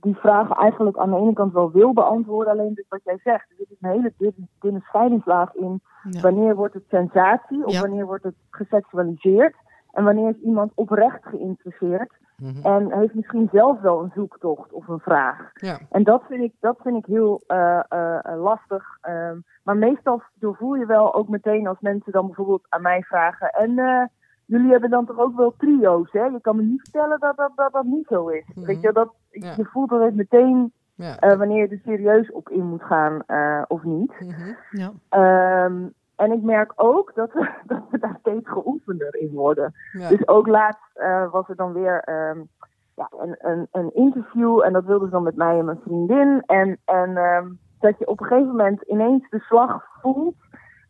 die 0.00 0.16
vragen 0.16 0.56
eigenlijk 0.56 0.96
aan 0.96 1.10
de 1.10 1.16
ene 1.16 1.32
kant 1.32 1.52
wel 1.52 1.70
wil 1.70 1.92
beantwoorden. 1.92 2.52
Alleen 2.52 2.74
dus 2.74 2.88
wat 2.88 3.04
jij 3.04 3.18
zegt, 3.24 3.50
er 3.50 3.56
zit 3.58 3.76
een 3.80 3.90
hele 3.90 4.12
dunne, 4.16 4.48
dunne 4.60 4.80
scheidingslaag 4.80 5.54
in. 5.54 5.80
Wanneer 6.20 6.54
wordt 6.54 6.74
het 6.74 6.86
sensatie 6.88 7.66
of 7.66 7.80
wanneer 7.80 8.06
wordt 8.06 8.24
het 8.24 8.36
geseksualiseerd? 8.50 9.54
En 9.92 10.04
wanneer 10.04 10.28
is 10.28 10.40
iemand 10.42 10.72
oprecht 10.74 11.24
geïnteresseerd? 11.24 12.12
Mhm. 12.42 12.66
En 12.66 12.98
heeft 12.98 13.14
misschien 13.14 13.48
zelf 13.52 13.80
wel 13.80 14.02
een 14.02 14.12
zoektocht 14.14 14.72
of 14.72 14.88
een 14.88 15.00
vraag. 15.00 15.50
Ja. 15.54 15.78
En 15.90 16.02
dat 16.02 16.22
vind 16.28 16.42
ik, 16.42 16.52
dat 16.60 16.78
vind 16.82 16.96
ik 16.96 17.06
heel 17.06 17.42
uh, 17.48 17.80
uh, 17.90 18.18
lastig. 18.36 18.84
Ehm, 19.00 19.36
maar 19.64 19.76
meestal 19.76 20.22
doorvoer 20.34 20.78
je 20.78 20.86
wel 20.86 21.14
ook 21.14 21.28
meteen 21.28 21.66
als 21.66 21.80
mensen 21.80 22.12
dan 22.12 22.26
bijvoorbeeld 22.26 22.66
aan 22.68 22.82
mij 22.82 23.02
vragen. 23.02 23.50
En 23.50 23.70
uh, 23.70 24.04
jullie 24.44 24.70
hebben 24.70 24.90
dan 24.90 25.06
toch 25.06 25.18
ook 25.18 25.36
wel 25.36 25.54
trio's, 25.58 26.12
hè? 26.12 26.24
Je 26.24 26.40
kan 26.40 26.56
me 26.56 26.62
niet 26.62 26.80
vertellen 26.80 27.20
dat 27.20 27.36
dat, 27.36 27.52
dat, 27.54 27.72
dat 27.72 27.84
niet 27.84 28.06
zo 28.06 28.28
is. 28.28 28.44
Mhm. 28.54 28.66
Weet 28.66 28.80
je, 28.80 28.92
dat, 28.92 29.14
je 29.30 29.64
voelt 29.64 29.90
dat 29.90 30.02
het 30.02 30.14
meteen 30.14 30.72
ja. 30.94 31.36
wanneer 31.36 31.62
je 31.62 31.68
er 31.68 31.80
serieus 31.84 32.32
op 32.32 32.48
in 32.48 32.66
moet 32.66 32.82
gaan 32.82 33.22
of 33.68 33.82
niet. 33.82 34.12
Mm 34.20 34.56
ja. 34.70 35.64
Um, 35.64 35.92
en 36.22 36.32
ik 36.32 36.42
merk 36.42 36.72
ook 36.76 37.14
dat 37.14 37.32
we, 37.32 37.50
dat 37.72 37.82
we 37.90 37.98
daar 37.98 38.16
steeds 38.20 38.48
geoefender 38.48 39.16
in 39.16 39.30
worden. 39.32 39.74
Dus 39.92 40.28
ook 40.28 40.46
laatst 40.46 40.90
uh, 40.96 41.30
was 41.30 41.48
er 41.48 41.56
dan 41.56 41.72
weer 41.72 42.08
um, 42.08 42.48
ja, 42.94 43.08
een, 43.18 43.36
een, 43.38 43.68
een, 43.72 43.94
interview. 43.94 44.60
En 44.60 44.72
dat 44.72 44.84
wilden 44.84 45.08
ze 45.08 45.14
dan 45.14 45.22
met 45.22 45.36
mij 45.36 45.58
en 45.58 45.64
mijn 45.64 45.80
vriendin. 45.84 46.42
En, 46.46 46.78
en 46.84 47.16
um, 47.16 47.58
dat 47.80 47.98
je 47.98 48.06
op 48.06 48.20
een 48.20 48.26
gegeven 48.26 48.50
moment 48.50 48.82
ineens 48.82 49.30
de 49.30 49.38
slag 49.40 49.84
voelt 50.00 50.34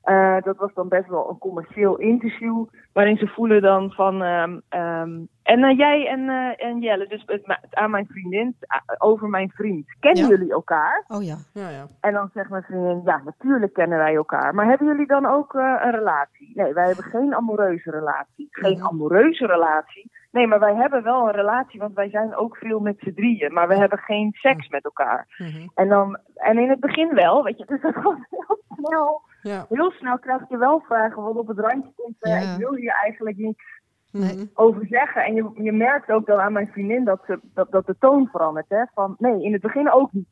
uh, 0.05 0.37
dat 0.41 0.57
was 0.57 0.75
dan 0.75 0.89
best 0.89 1.09
wel 1.09 1.29
een 1.31 1.39
commercieel 1.39 1.97
interview. 1.97 2.65
Waarin 2.93 3.17
ze 3.17 3.27
voelen 3.27 3.63
dan 3.63 3.91
van. 3.91 4.23
Um, 4.23 4.63
um, 4.71 5.29
en 5.43 5.59
uh, 5.59 5.77
jij 5.77 6.09
en, 6.09 6.21
uh, 6.21 6.65
en 6.65 6.81
Jelle, 6.81 7.07
dus 7.07 7.23
het, 7.27 7.59
aan 7.71 7.91
mijn 7.91 8.07
vriendin, 8.07 8.57
over 8.99 9.29
mijn 9.29 9.51
vriend. 9.51 9.87
Kennen 10.01 10.29
jullie 10.29 10.53
elkaar? 10.53 11.05
Oh 11.09 11.23
ja. 11.23 11.37
ja, 11.53 11.69
ja. 11.69 11.87
En 12.01 12.13
dan 12.13 12.31
zegt 12.35 12.51
mijn 12.51 12.63
vriendin: 12.63 13.01
Ja, 13.05 13.21
natuurlijk 13.25 13.73
kennen 13.73 13.99
wij 13.99 14.15
elkaar. 14.15 14.55
Maar 14.55 14.67
hebben 14.67 14.87
jullie 14.87 15.07
dan 15.07 15.27
ook 15.27 15.55
een 15.55 15.91
relatie? 15.91 16.53
Nee, 16.55 16.73
wij 16.73 16.87
hebben 16.87 17.05
geen 17.05 17.35
amoureuze 17.35 17.91
relatie. 17.91 18.47
Geen 18.51 18.79
mm 18.79 18.87
amoureuze 18.87 19.47
relatie. 19.47 20.11
Nee, 20.31 20.47
maar 20.47 20.61
wij 20.61 20.75
hebben 20.75 21.03
wel 21.03 21.27
een 21.27 21.35
relatie, 21.35 21.81
want 21.81 21.95
wij 21.95 22.11
zijn 22.11 22.37
ook 22.37 22.57
veel 22.57 22.81
met 22.81 22.97
z'n 22.99 23.13
drieën. 23.15 23.53
Maar 23.53 23.69
we 23.69 23.77
hebben 23.77 23.99
geen 23.99 24.33
seks 24.33 24.69
met 24.69 24.85
elkaar. 24.85 25.27
Mm 25.39 25.71
en, 25.75 25.89
dan, 25.89 26.19
en 26.35 26.59
in 26.59 26.69
het 26.69 26.81
begin 26.81 27.15
wel, 27.15 27.43
weet 27.43 27.59
je, 27.59 27.65
dus 27.65 27.81
dat 27.81 27.95
was 28.03 28.19
heel 28.31 28.59
snel 28.77 29.23
ja. 29.43 29.67
Heel 29.69 29.91
snel 29.91 30.19
krijg 30.19 30.49
je 30.49 30.57
wel 30.57 30.81
vragen 30.81 31.23
wat 31.23 31.37
op 31.37 31.49
het 31.49 31.59
randje 31.59 31.93
komt. 31.97 32.17
Uh, 32.21 32.53
Ik 32.53 32.59
wil 32.59 32.75
hier 32.75 32.95
eigenlijk 33.03 33.37
niks 33.37 33.65
nee. 34.11 34.51
over 34.55 34.87
zeggen. 34.87 35.25
En 35.25 35.35
je, 35.35 35.51
je 35.55 35.73
merkt 35.73 36.11
ook 36.11 36.27
dan 36.27 36.41
aan 36.41 36.53
mijn 36.53 36.71
vriendin 36.73 37.05
dat, 37.05 37.23
ze, 37.27 37.41
dat, 37.43 37.71
dat 37.71 37.87
de 37.87 37.97
toon 37.99 38.29
verandert. 38.29 38.69
Hè? 38.69 38.85
Van 38.95 39.15
nee, 39.19 39.43
in 39.43 39.53
het 39.53 39.63
begin 39.63 39.93
ook 39.93 40.13
niet. 40.13 40.29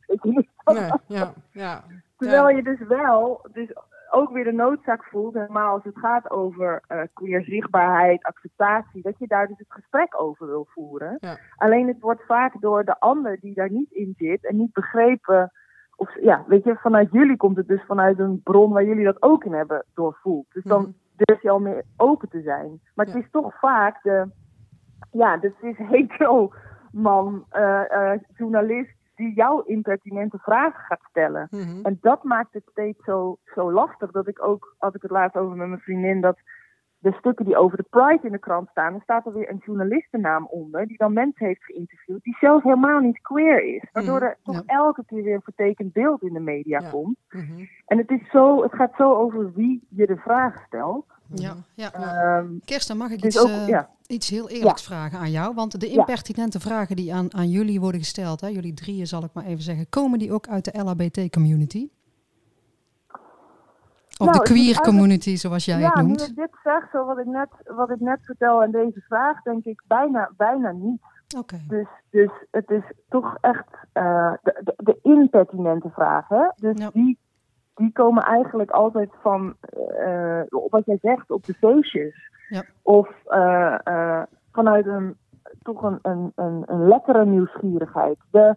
Nee, 0.64 0.90
ja, 1.06 1.32
ja. 1.52 1.84
Terwijl 2.16 2.48
je 2.48 2.62
dus 2.62 2.78
wel 2.88 3.46
dus 3.52 3.72
ook 4.10 4.30
weer 4.30 4.44
de 4.44 4.52
noodzaak 4.52 5.04
voelt, 5.04 5.34
helemaal 5.34 5.74
als 5.74 5.84
het 5.84 5.98
gaat 5.98 6.30
over 6.30 6.82
uh, 6.88 7.00
queer 7.12 7.42
zichtbaarheid, 7.42 8.22
acceptatie, 8.22 9.02
dat 9.02 9.18
je 9.18 9.26
daar 9.26 9.46
dus 9.46 9.58
het 9.58 9.72
gesprek 9.72 10.20
over 10.22 10.46
wil 10.46 10.66
voeren. 10.70 11.18
Alleen 11.56 11.86
het 11.86 12.00
wordt 12.00 12.26
vaak 12.26 12.60
door 12.60 12.84
de 12.84 12.98
ander 12.98 13.40
die 13.40 13.54
daar 13.54 13.70
niet 13.70 13.90
in 13.90 14.14
zit 14.18 14.46
en 14.46 14.56
niet 14.56 14.72
begrepen 14.72 15.52
of 16.00 16.20
ja, 16.20 16.44
weet 16.46 16.64
je, 16.64 16.76
vanuit 16.76 17.12
jullie 17.12 17.36
komt 17.36 17.56
het 17.56 17.68
dus 17.68 17.84
vanuit 17.86 18.18
een 18.18 18.40
bron 18.42 18.72
waar 18.72 18.84
jullie 18.84 19.04
dat 19.04 19.22
ook 19.22 19.44
in 19.44 19.52
hebben 19.52 19.84
doorvoeld. 19.94 20.46
Dus 20.52 20.64
dan 20.64 20.80
mhm. 20.80 20.90
durf 21.16 21.42
je 21.42 21.50
al 21.50 21.60
meer 21.60 21.84
open 21.96 22.28
te 22.28 22.40
zijn. 22.40 22.80
Maar 22.94 23.06
het 23.06 23.14
is 23.14 23.30
toch 23.30 23.58
vaak 23.58 24.02
de, 24.02 24.28
ja, 25.10 25.36
dus 25.36 25.52
het 25.60 25.78
is 25.78 25.86
hetero 25.86 26.52
man, 26.92 27.44
uh, 27.52 27.82
uh, 27.90 28.12
journalist 28.36 28.94
die 29.14 29.34
jouw 29.34 29.62
impertinente 29.62 30.38
vragen 30.38 30.84
gaat 30.84 31.02
stellen. 31.08 31.46
Mhm. 31.50 31.80
En 31.82 31.98
dat 32.00 32.22
maakt 32.22 32.52
het 32.54 32.64
steeds 32.70 33.04
zo, 33.04 33.38
zo 33.44 33.72
lastig 33.72 34.10
dat 34.10 34.28
ik 34.28 34.44
ook, 34.44 34.74
had 34.78 34.94
ik 34.94 35.02
het 35.02 35.10
laatst 35.10 35.36
over 35.36 35.56
met 35.56 35.68
mijn 35.68 35.80
vriendin, 35.80 36.20
dat 36.20 36.38
de 37.00 37.12
stukken 37.12 37.44
die 37.44 37.56
over 37.56 37.76
de 37.76 37.86
Pride 37.90 38.26
in 38.26 38.32
de 38.32 38.38
krant 38.38 38.68
staan, 38.68 38.94
er 38.94 39.00
staat 39.02 39.26
er 39.26 39.32
weer 39.32 39.50
een 39.50 39.62
journalistennaam 39.64 40.46
onder, 40.46 40.86
die 40.86 40.96
dan 40.96 41.12
mensen 41.12 41.46
heeft 41.46 41.64
geïnterviewd, 41.64 42.22
die 42.22 42.36
zelf 42.40 42.62
helemaal 42.62 43.00
niet 43.00 43.20
queer 43.20 43.74
is. 43.74 43.84
Waardoor 43.92 44.18
mhm. 44.18 44.24
er 44.24 44.38
toch 44.42 44.62
elke 44.66 45.04
keer 45.06 45.22
weer 45.22 45.34
een 45.34 45.40
vertekend 45.42 45.92
beeld 45.92 46.22
in 46.22 46.32
de 46.32 46.40
media 46.40 46.90
komt. 46.90 47.16
Mhm. 47.30 47.64
En 47.86 47.98
het, 47.98 48.10
is 48.10 48.30
zo, 48.30 48.62
het 48.62 48.74
gaat 48.74 48.92
zo 48.96 49.14
over 49.14 49.52
wie 49.52 49.86
je 49.88 50.06
de 50.06 50.16
vraag 50.16 50.64
stelt. 50.66 51.04
Ja, 51.34 51.56
ja. 51.74 51.92
Um, 52.38 52.60
Kirsten, 52.64 52.96
mag 52.96 53.10
ik 53.10 53.24
iets, 53.24 53.44
uh, 53.44 53.80
iets 54.06 54.30
heel 54.30 54.48
eerlijks 54.48 54.84
vragen 54.84 55.18
aan 55.18 55.30
jou? 55.30 55.54
Want 55.54 55.80
de 55.80 55.88
impertinente 55.88 56.60
vragen 56.60 56.96
die 56.96 57.14
aan, 57.14 57.34
aan 57.34 57.48
jullie 57.48 57.80
worden 57.80 58.00
gesteld, 58.00 58.40
hè, 58.40 58.46
jullie 58.46 58.74
drieën 58.74 59.06
zal 59.06 59.24
ik 59.24 59.30
maar 59.32 59.44
even 59.44 59.62
zeggen, 59.62 59.88
komen 59.88 60.18
die 60.18 60.32
ook 60.32 60.48
uit 60.48 60.64
de 60.64 60.80
LHBT-community? 60.80 61.88
Of 64.20 64.26
nou, 64.26 64.38
de 64.38 64.44
queer 64.44 64.80
community, 64.80 65.36
zoals 65.36 65.64
jij 65.64 65.80
het 65.80 65.94
noemt. 65.94 66.20
Ja, 66.20 66.26
nu 66.26 66.34
dit 66.34 66.50
zegt, 66.62 66.90
zo 66.92 67.04
wat 67.04 67.18
ik, 67.18 67.26
net, 67.26 67.48
wat 67.64 67.90
ik 67.90 68.00
net 68.00 68.18
vertel 68.22 68.62
aan 68.62 68.70
deze 68.70 69.00
vraag, 69.00 69.42
denk 69.42 69.64
ik 69.64 69.82
bijna, 69.86 70.30
bijna 70.36 70.70
niet. 70.72 71.00
Dus, 71.68 71.86
dus 72.10 72.30
het 72.50 72.70
is 72.70 72.82
toch 73.08 73.36
echt 73.40 73.68
uh, 73.94 74.32
de, 74.42 74.60
de, 74.64 74.74
de, 74.76 74.98
impertinente 75.02 75.90
vragen. 75.90 76.52
Dus 76.56 76.90
die, 76.92 77.18
die 77.74 77.92
komen 77.92 78.22
eigenlijk 78.22 78.70
altijd 78.70 79.10
van, 79.22 79.54
uh, 79.98 80.40
wat 80.48 80.84
jij 80.84 80.98
zegt, 81.02 81.30
op 81.30 81.44
de 81.44 81.54
feestjes. 81.54 82.30
Ja. 82.48 82.62
Of 82.82 83.08
uh, 83.28 84.22
vanuit 84.52 84.86
een, 84.86 85.16
toch 85.62 85.82
een, 85.82 85.98
een, 86.02 86.32
een, 86.34 86.62
een 86.66 86.88
lekkere 86.88 87.24
nieuwsgierigheid. 87.24 88.18
De, 88.30 88.56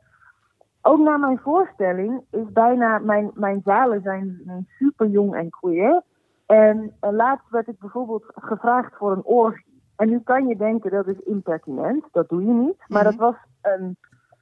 ook 0.86 1.00
na 1.00 1.18
mijn 1.18 1.40
voorstelling 1.40 2.26
is 2.32 2.52
bijna, 2.52 3.00
mijn, 3.00 3.32
mijn 3.34 3.62
zalen 3.66 4.02
zijn, 4.02 4.42
super 4.78 5.08
jong 5.08 5.36
en 5.36 5.50
queer. 5.50 6.02
En 6.46 6.96
uh, 7.02 7.12
laatst 7.12 7.50
werd 7.50 7.68
ik 7.68 7.80
bijvoorbeeld 7.80 8.24
gevraagd 8.36 8.96
voor 8.98 9.12
een 9.12 9.24
orgie. 9.24 9.82
En 9.96 10.10
nu 10.10 10.20
kan 10.20 10.48
je 10.48 10.56
denken 10.56 10.92
dat 10.92 11.08
is 11.08 11.20
impertinent, 11.20 12.06
dat 12.12 12.30
doe 12.30 12.46
je 12.46 12.54
niet. 12.54 12.84
Maar 12.88 13.04
dat, 13.04 13.14
mhm. 13.14 13.24
was 13.24 13.36
een, 13.62 13.98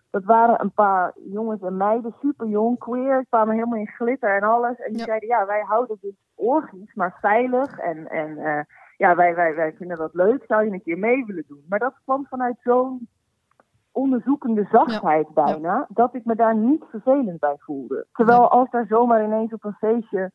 dat 0.09 0.23
waren 0.23 0.61
een 0.61 0.71
paar 0.71 1.13
jongens 1.15 1.61
en 1.61 1.77
meiden, 1.77 2.15
super 2.21 2.47
jong, 2.47 2.77
queer, 2.77 3.25
kwamen 3.29 3.53
helemaal 3.53 3.79
in 3.79 3.87
glitter 3.87 4.35
en 4.35 4.43
alles. 4.43 4.77
En 4.77 4.93
die 4.93 5.03
zeiden, 5.03 5.27
ja, 5.27 5.45
wij 5.45 5.61
houden 5.61 5.97
dus 6.01 6.15
orgies, 6.35 6.93
maar 6.93 7.17
veilig. 7.21 7.77
En, 7.79 8.09
en 8.09 8.29
uh, 8.37 8.59
ja, 8.97 9.15
wij, 9.15 9.35
wij, 9.35 9.55
wij 9.55 9.73
vinden 9.73 9.97
dat 9.97 10.13
leuk, 10.13 10.43
zou 10.47 10.65
je 10.65 10.71
een 10.71 10.83
keer 10.83 10.97
mee 10.97 11.25
willen 11.25 11.45
doen? 11.47 11.65
Maar 11.69 11.79
dat 11.79 11.99
kwam 12.03 12.25
vanuit 12.29 12.57
zo'n 12.59 13.07
onderzoekende 13.91 14.67
zachtheid 14.71 15.33
bijna, 15.33 15.87
dat 15.89 16.15
ik 16.15 16.25
me 16.25 16.35
daar 16.35 16.55
niet 16.55 16.83
vervelend 16.89 17.39
bij 17.39 17.55
voelde. 17.57 18.05
Terwijl 18.13 18.49
als 18.49 18.69
daar 18.69 18.85
zomaar 18.85 19.23
ineens 19.23 19.53
op 19.53 19.63
een 19.63 19.73
feestje, 19.79 20.31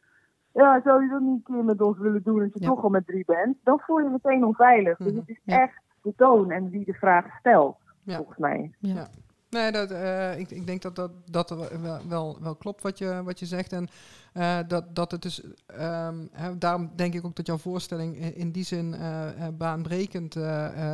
ja, 0.53 0.81
zou 0.85 1.03
je 1.03 1.09
dat 1.09 1.21
niet 1.21 1.49
een 1.49 1.55
keer 1.55 1.65
met 1.65 1.81
ons 1.81 1.99
willen 1.99 2.23
doen 2.23 2.43
als 2.43 2.53
je 2.53 2.61
toch 2.61 2.83
al 2.83 2.89
met 2.89 3.07
drie 3.07 3.25
bent, 3.27 3.57
dan 3.63 3.79
voel 3.79 3.99
je 3.99 4.09
meteen 4.09 4.45
onveilig. 4.45 4.99
Dus 4.99 5.13
mhm. 5.13 5.21
het 5.21 5.29
is 5.29 5.41
echt 5.45 5.81
de 6.03 6.13
toon 6.17 6.51
en 6.51 6.71
wie 6.71 6.85
de 6.85 6.95
vraag 6.95 7.39
stelt, 7.39 7.77
volgens 8.07 8.39
mij. 8.39 8.75
Ja. 8.79 9.07
Nee, 9.51 9.73
dat, 9.73 9.91
uh, 9.91 10.39
ik, 10.39 10.51
ik 10.51 10.67
denk 10.67 10.83
dat 10.83 10.97
dat, 10.97 11.11
dat 11.31 11.51
wel, 11.51 11.99
wel, 12.09 12.39
wel 12.41 12.55
klopt 12.55 12.83
wat 12.83 12.99
je, 12.99 13.23
wat 13.25 13.39
je 13.39 13.47
zegt. 13.47 13.73
En 13.73 13.89
uh, 14.35 14.59
dat, 14.69 14.95
dat 14.95 15.11
het 15.11 15.23
dus, 15.23 15.45
um, 15.81 16.29
hè, 16.33 16.59
daarom 16.59 16.91
denk 16.97 17.15
ik 17.15 17.25
ook 17.25 17.37
dat 17.37 17.47
jouw 17.47 17.57
voorstelling 17.57 18.17
in, 18.17 18.35
in 18.35 18.51
die 18.51 18.65
zin 18.65 18.95
uh, 18.95 19.29
baanbrekend 19.59 20.37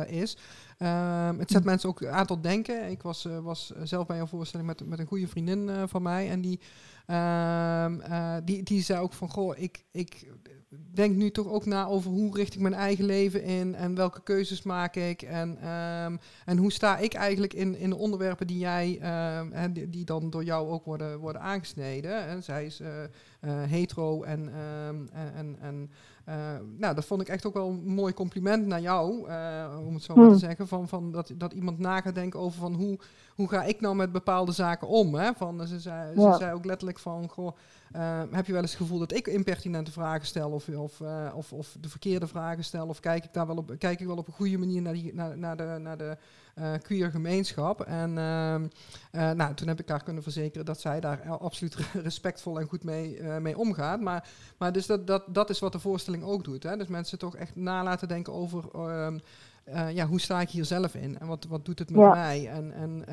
is. 0.07 0.37
Um, 0.83 1.39
het 1.39 1.51
zet 1.51 1.63
mensen 1.63 1.89
ook 1.89 2.05
aan 2.05 2.25
tot 2.25 2.43
denken. 2.43 2.89
Ik 2.89 3.01
was, 3.01 3.27
was 3.41 3.73
zelf 3.83 4.05
bij 4.05 4.17
jouw 4.17 4.25
voorstelling 4.25 4.67
met, 4.67 4.87
met 4.87 4.99
een 4.99 5.05
goede 5.05 5.27
vriendin 5.27 5.87
van 5.87 6.01
mij. 6.01 6.29
En 6.29 6.41
die, 6.41 6.59
um, 7.07 8.01
die, 8.45 8.63
die 8.63 8.81
zei 8.81 8.99
ook 8.99 9.13
van, 9.13 9.29
goh, 9.29 9.57
ik, 9.57 9.83
ik 9.91 10.27
denk 10.93 11.15
nu 11.15 11.31
toch 11.31 11.47
ook 11.47 11.65
na 11.65 11.85
over 11.85 12.11
hoe 12.11 12.35
richt 12.35 12.53
ik 12.53 12.59
mijn 12.59 12.73
eigen 12.73 13.05
leven 13.05 13.43
in 13.43 13.75
en 13.75 13.95
welke 13.95 14.23
keuzes 14.23 14.63
maak 14.63 14.95
ik 14.95 15.21
en, 15.21 15.57
ehm, 15.61 16.17
en 16.45 16.57
hoe 16.57 16.71
sta 16.71 16.97
ik 16.97 17.13
eigenlijk 17.13 17.53
in, 17.53 17.77
in 17.77 17.89
de 17.89 17.97
onderwerpen 17.97 18.47
die 18.47 18.59
jij, 18.59 18.99
die, 19.71 19.89
die, 19.89 20.05
dan 20.05 20.29
door 20.29 20.43
jou 20.43 20.69
ook 20.69 20.85
worden, 20.85 21.19
worden 21.19 21.41
aangesneden. 21.41 22.27
En 22.27 22.43
zij 22.43 22.65
is 22.65 22.81
hetero 23.45 24.23
en, 24.23 24.53
en, 25.13 25.57
en 25.59 25.91
nou, 26.77 26.95
dat 26.95 27.05
vond 27.05 27.21
ik 27.21 27.27
echt 27.27 27.45
ook 27.45 27.53
wel 27.53 27.69
een 27.69 27.85
mooi 27.93 28.13
compliment 28.13 28.65
naar 28.65 28.81
jou, 28.81 29.09
om 29.85 29.93
het 29.93 30.03
zo 30.03 30.15
maar 30.15 30.23
te 30.25 30.29
Hmm. 30.29 30.39
zeggen. 30.39 30.67
Van, 30.67 30.87
van 30.87 31.11
dat, 31.11 31.31
dat 31.35 31.53
iemand 31.53 31.79
na 31.79 32.01
gaat 32.01 32.15
denken 32.15 32.39
over 32.39 32.59
van 32.59 32.73
hoe, 32.73 32.99
hoe 33.35 33.49
ga 33.49 33.63
ik 33.63 33.81
nou 33.81 33.95
met 33.95 34.11
bepaalde 34.11 34.51
zaken 34.51 34.87
om. 34.87 35.15
Hè? 35.15 35.33
Van, 35.33 35.67
ze, 35.67 35.79
zei, 35.79 36.19
Ja. 36.19 36.31
ze 36.31 36.37
zei 36.37 36.53
ook 36.53 36.65
letterlijk 36.65 36.99
van, 36.99 37.29
goh, 37.29 37.57
eh, 37.91 38.21
heb 38.31 38.45
je 38.45 38.51
wel 38.51 38.61
eens 38.61 38.71
het 38.71 38.81
gevoel 38.81 38.99
dat 38.99 39.13
ik 39.13 39.27
impertinente 39.27 39.91
vragen 39.91 40.25
stel 40.25 40.51
of, 40.51 40.67
of, 40.69 41.01
eh, 41.01 41.31
of, 41.35 41.53
of 41.53 41.75
de 41.79 41.89
verkeerde 41.89 42.27
vragen 42.27 42.63
stel? 42.63 42.87
Of 42.87 42.99
kijk 42.99 43.23
ik 43.23 43.33
daar 43.33 43.47
wel 43.47 43.57
op, 43.57 43.75
kijk 43.77 43.99
ik 43.99 44.07
wel 44.07 44.17
op 44.17 44.27
een 44.27 44.33
goede 44.33 44.57
manier 44.57 44.81
naar, 44.81 44.93
die, 44.93 45.15
naar, 45.15 45.37
naar 45.37 45.57
de, 45.57 45.77
naar 45.79 45.97
de 45.97 46.17
eh, 46.53 46.73
queer 46.81 47.11
gemeenschap? 47.11 47.81
En 47.81 48.17
ehm, 48.17 48.67
eh, 49.11 49.31
nou, 49.31 49.53
toen 49.53 49.67
heb 49.67 49.79
ik 49.79 49.89
haar 49.89 50.03
kunnen 50.03 50.23
verzekeren 50.23 50.65
dat 50.65 50.79
zij 50.79 50.99
daar 50.99 51.29
absoluut 51.29 51.75
respectvol 52.03 52.59
en 52.59 52.67
goed 52.67 52.83
mee, 52.83 53.17
eh, 53.17 53.37
mee 53.37 53.57
omgaat. 53.57 54.01
Maar, 54.01 54.29
maar 54.57 54.71
dus 54.71 54.85
dat, 54.85 55.07
dat, 55.07 55.23
dat 55.27 55.49
is 55.49 55.59
wat 55.59 55.71
de 55.71 55.79
voorstelling 55.79 56.23
ook 56.23 56.43
doet. 56.43 56.63
Hè? 56.63 56.77
Dus 56.77 56.87
mensen 56.87 57.19
toch 57.19 57.35
echt 57.35 57.55
na 57.55 57.83
laten 57.83 58.07
denken 58.07 58.33
over... 58.33 58.63
eh, 59.63 59.91
ja, 59.91 60.05
hoe 60.07 60.19
sta 60.19 60.41
ik 60.41 60.49
hier 60.49 60.65
zelf 60.65 60.95
in? 60.95 61.19
En 61.19 61.27
wat, 61.27 61.45
wat 61.45 61.65
doet 61.65 61.79
het 61.79 61.89
met 61.91 62.01
Ja. 62.01 62.09
mij? 62.09 62.49
En, 62.49 62.71
en 62.73 63.03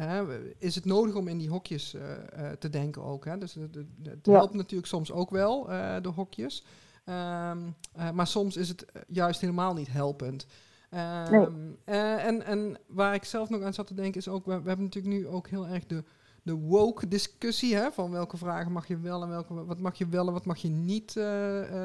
is 0.59 0.75
het 0.75 0.85
nodig 0.85 1.15
om 1.15 1.29
in 1.29 1.39
die 1.39 1.49
hokjes 1.49 1.95
eh, 1.95 2.13
eh, 2.51 2.57
te 2.59 2.71
denken 2.71 3.03
ook? 3.03 3.25
Hè? 3.25 3.39
Dus 3.39 3.55
het, 3.55 3.75
het- 3.75 3.87
het 4.03 4.27
Ja. 4.27 4.33
helpt 4.33 4.55
natuurlijk 4.55 4.89
soms 4.89 5.13
ook 5.13 5.31
wel, 5.31 5.65
de 6.03 6.09
hokjes. 6.15 6.65
Ehm, 7.05 7.59
eh, 7.93 8.11
maar 8.11 8.27
soms 8.27 8.57
is 8.57 8.69
het 8.69 8.85
juist 9.09 9.41
helemaal 9.41 9.75
niet 9.75 9.93
helpend. 9.93 10.47
Ehm, 10.91 11.31
Nee. 11.33 11.77
eh, 11.85 12.25
en, 12.27 12.45
en 12.45 12.79
waar 12.87 13.15
ik 13.15 13.25
zelf 13.25 13.49
nog 13.49 13.63
aan 13.63 13.75
zat 13.75 13.87
te 13.87 13.95
denken 13.95 14.21
is 14.21 14.29
ook... 14.29 14.45
We, 14.47 14.61
we 14.63 14.69
hebben 14.69 14.85
natuurlijk 14.85 15.15
nu 15.15 15.27
ook 15.29 15.49
heel 15.49 15.67
erg 15.67 15.87
de, 15.87 16.05
de 16.43 16.55
woke 16.55 17.09
discussie... 17.09 17.75
Hè, 17.77 17.91
van 17.93 18.11
welke 18.11 18.37
vragen 18.37 18.73
mag 18.73 18.87
je 18.89 18.99
wel 18.99 19.23
en 19.23 19.29
welke, 19.29 19.65
wat 19.65 19.81
mag 19.81 19.99
je 19.99 20.09
wel 20.09 20.27
en 20.27 20.33
wat 20.33 20.45
mag 20.45 20.59
je 20.59 20.69
niet 20.69 21.11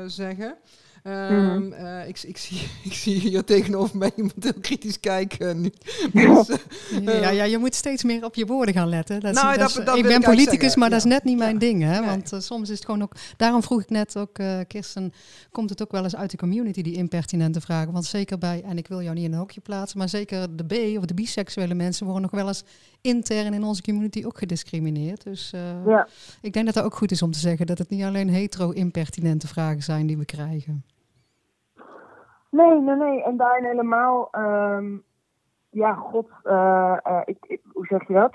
zeggen... 0.07 0.57
Eh, 1.05 2.07
ik, 2.07 2.19
ik, 2.23 2.37
zie, 2.37 2.61
ik 2.89 2.93
zie 2.93 3.19
hier 3.19 3.43
tegenover 3.43 3.97
mij 3.97 4.11
iemand 4.15 4.33
heel 4.43 4.53
kritisch 4.61 4.99
kijken 4.99 5.61
nu. 5.61 5.71
Dus, 6.13 6.49
eh, 6.49 7.03
Ja, 7.21 7.29
ja, 7.29 7.43
je 7.43 7.57
moet 7.57 7.75
steeds 7.75 8.03
meer 8.03 8.25
op 8.25 8.35
je 8.35 8.45
woorden 8.45 8.73
gaan 8.73 8.87
letten. 8.89 9.19
Dat 9.19 9.35
is, 9.35 9.41
Nou, 9.41 9.57
dat 9.57 9.59
dat- 9.59 9.79
is- 9.79 9.85
dat 9.85 9.97
ik 9.97 10.03
ben 10.03 10.21
politicus, 10.21 10.59
zeggen, 10.61 10.79
maar 10.79 10.89
dat 10.89 11.01
ja. 11.03 11.07
is 11.07 11.13
net 11.13 11.23
niet 11.23 11.37
mijn 11.37 11.53
Ja. 11.53 11.59
ding. 11.59 11.81
Hè? 11.83 11.99
Nee. 11.99 12.09
Want 12.09 12.31
eh, 12.33 12.39
soms 12.39 12.69
is 12.69 12.75
het 12.75 12.85
gewoon 12.85 13.01
ook... 13.01 13.13
Daarom 13.37 13.63
vroeg 13.63 13.81
ik 13.81 13.89
net 13.89 14.17
ook, 14.17 14.37
eh, 14.39 14.59
Kirsten, 14.67 15.13
komt 15.51 15.69
het 15.69 15.81
ook 15.81 15.91
wel 15.91 16.03
eens 16.03 16.15
uit 16.15 16.31
de 16.31 16.37
community, 16.37 16.81
die 16.81 16.95
impertinente 16.95 17.61
vragen? 17.61 17.93
Want 17.93 18.05
zeker 18.05 18.37
bij, 18.37 18.61
en 18.65 18.77
ik 18.77 18.87
wil 18.87 19.01
jou 19.01 19.15
niet 19.15 19.25
in 19.25 19.31
een 19.33 19.39
hokje 19.39 19.61
plaatsen, 19.61 19.97
maar 19.97 20.09
zeker 20.09 20.55
de 20.55 20.63
B 20.65 20.97
of 20.97 21.05
de 21.05 21.13
biseksuele 21.13 21.73
mensen 21.73 22.05
worden 22.05 22.21
nog 22.23 22.31
wel 22.31 22.47
eens 22.47 22.63
intern 23.01 23.53
in 23.53 23.63
onze 23.63 23.81
community 23.81 24.23
ook 24.25 24.37
gediscrimineerd. 24.37 25.23
Dus 25.23 25.51
eh, 25.53 25.61
Ja. 25.87 26.07
ik 26.41 26.53
denk 26.53 26.65
dat 26.65 26.75
het 26.75 26.83
ook 26.83 26.95
goed 26.95 27.11
is 27.11 27.21
om 27.21 27.31
te 27.31 27.39
zeggen 27.39 27.65
dat 27.65 27.77
het 27.77 27.89
niet 27.89 28.03
alleen 28.03 28.29
hetero-impertinente 28.29 29.47
vragen 29.47 29.83
zijn 29.83 30.07
die 30.07 30.17
we 30.17 30.25
krijgen. 30.25 30.83
Nee, 32.55 32.79
nee, 32.81 32.95
nee. 32.95 33.23
En 33.23 33.37
daarin 33.37 33.63
helemaal, 33.63 34.27
ehm, 34.31 34.97
ja, 35.69 35.93
god, 35.93 36.27
eh, 36.43 36.97
eh, 37.03 37.21
ik, 37.25 37.37
ik- 37.47 37.61
hoe 37.73 37.85
zeg 37.85 38.07
je 38.07 38.13
dat? 38.13 38.33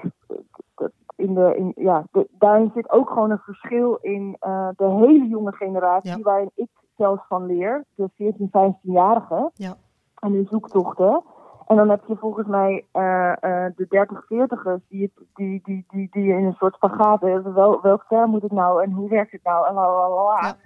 In 1.17 1.35
de, 1.35 1.57
in, 1.57 1.73
ja, 1.77 2.05
de- 2.13 2.29
daarin 2.31 2.71
zit 2.75 2.91
ook 2.91 3.09
gewoon 3.11 3.31
een 3.31 3.39
verschil 3.39 3.95
in 4.01 4.37
eh, 4.41 4.69
de 4.77 4.85
hele 4.85 5.27
jonge 5.29 5.53
generatie, 5.53 6.11
Ja. 6.17 6.23
waarin 6.23 6.51
ik 6.55 6.69
zelfs 6.97 7.23
van 7.29 7.47
leer, 7.47 7.85
de 7.95 8.09
14, 8.17 8.49
15-jarigen, 8.51 9.51
Ja. 9.55 9.75
en 10.19 10.33
hun 10.33 10.47
zoektochten. 10.51 11.23
En 11.67 11.77
dan 11.77 11.89
heb 11.91 12.05
je 12.07 12.17
volgens 12.17 12.47
mij 12.47 12.85
eh, 12.93 13.31
eh, 13.33 13.73
de 13.77 13.87
30, 13.89 14.25
40ers 14.25 14.89
die, 14.89 15.13
die, 15.35 15.61
die, 15.65 15.85
die, 15.89 16.09
die 16.11 16.33
in 16.33 16.45
een 16.45 16.53
soort 16.53 16.75
spagaat 16.75 17.21
hebben. 17.21 17.55
Wel, 17.55 17.81
welk 17.83 18.05
term 18.09 18.31
moet 18.31 18.43
het 18.43 18.53
nou 18.53 18.83
en 18.83 18.91
hoe 18.93 19.09
werkt 19.09 19.33
het 19.33 19.43
nou 19.45 19.67
en 19.69 19.75
la 19.75 19.83
la 19.99 20.09
la. 20.23 20.57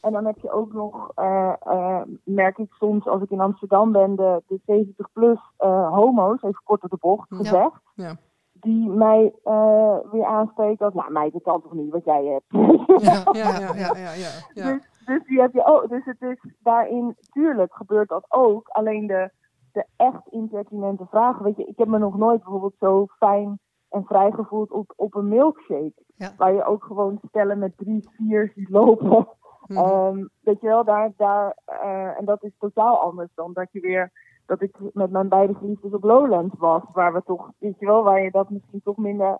En 0.00 0.12
dan 0.12 0.26
heb 0.26 0.38
je 0.38 0.50
ook 0.50 0.72
nog, 0.72 1.10
eh, 1.14 1.52
eh, 1.60 2.02
merk 2.24 2.58
ik 2.58 2.72
soms 2.72 3.06
als 3.06 3.22
ik 3.22 3.30
in 3.30 3.40
Amsterdam 3.40 3.92
ben, 3.92 4.16
de, 4.16 4.42
de 4.46 4.60
70 4.66 5.12
plus 5.12 5.38
eh, 5.56 5.88
homo's, 5.94 6.42
even 6.42 6.60
kort 6.64 6.82
op 6.82 6.90
de 6.90 6.96
bocht 7.00 7.34
gezegd. 7.34 7.80
Ja. 7.94 8.16
Die 8.52 8.88
mij 8.88 9.34
weer 10.10 10.24
aanspreken 10.24 10.84
als, 10.84 10.94
nou 10.94 11.12
meid, 11.12 11.32
dat 11.32 11.42
kan 11.42 11.62
toch 11.62 11.72
niet 11.72 11.92
wat 11.92 12.04
jij 12.04 12.24
hebt. 12.24 12.44
Ja, 13.02 13.22
ja, 13.32 13.58
ja, 13.58 13.96
ja, 13.96 14.12
ja. 14.54 14.64
Dus, 14.72 14.88
dus 15.04 15.24
die 15.26 15.40
heb 15.40 15.52
je 15.52 15.64
ook. 15.64 15.88
Dus 15.88 16.04
het 16.04 16.22
is 16.22 16.54
daarin, 16.62 17.16
tuurlijk 17.30 17.74
gebeurt 17.74 18.08
dat 18.08 18.26
ook. 18.28 18.68
Alleen 18.68 19.06
de, 19.06 19.30
de 19.72 19.84
echt 19.96 20.26
impertinente 20.30 21.06
vragen. 21.10 21.44
Weet 21.44 21.56
je, 21.56 21.64
ik 21.64 21.78
heb 21.78 21.88
me 21.88 21.98
nog 21.98 22.16
nooit 22.16 22.42
bijvoorbeeld 22.42 22.76
zo 22.78 23.06
fijn 23.06 23.58
en 23.90 24.04
vrij 24.04 24.30
gevoeld 24.30 24.70
op, 24.70 24.92
op 24.96 25.14
een 25.14 25.28
milkshake. 25.28 26.04
Ja. 26.16 26.32
Waar 26.36 26.52
je 26.52 26.64
ook 26.64 26.84
gewoon 26.84 27.20
stellen 27.28 27.58
met 27.58 27.76
drie, 27.76 28.08
vier 28.16 28.52
ziet 28.54 28.68
lopen. 28.68 29.28
Mhm. 29.68 29.78
Ehm, 29.78 30.24
weet 30.40 30.60
je 30.60 30.66
wel, 30.66 30.84
daar, 30.84 31.12
daar, 31.16 31.56
eh, 31.64 32.18
en 32.18 32.24
dat 32.24 32.42
is 32.42 32.52
totaal 32.58 32.98
anders 32.98 33.28
dan 33.34 33.52
dat 33.52 33.68
je 33.72 33.80
weer, 33.80 34.12
dat 34.46 34.60
ik 34.60 34.76
met 34.92 35.10
mijn 35.10 35.28
beide 35.28 35.54
geliefdes 35.54 35.92
op 35.92 36.04
Lowlands 36.04 36.54
was, 36.58 36.82
waar 36.92 37.12
we 37.12 37.22
toch, 37.24 37.50
weet 37.58 37.78
je 37.78 37.86
wel, 37.86 38.02
waar 38.02 38.22
je 38.22 38.30
dat 38.30 38.50
misschien 38.50 38.80
toch 38.84 38.96
minder 38.96 39.38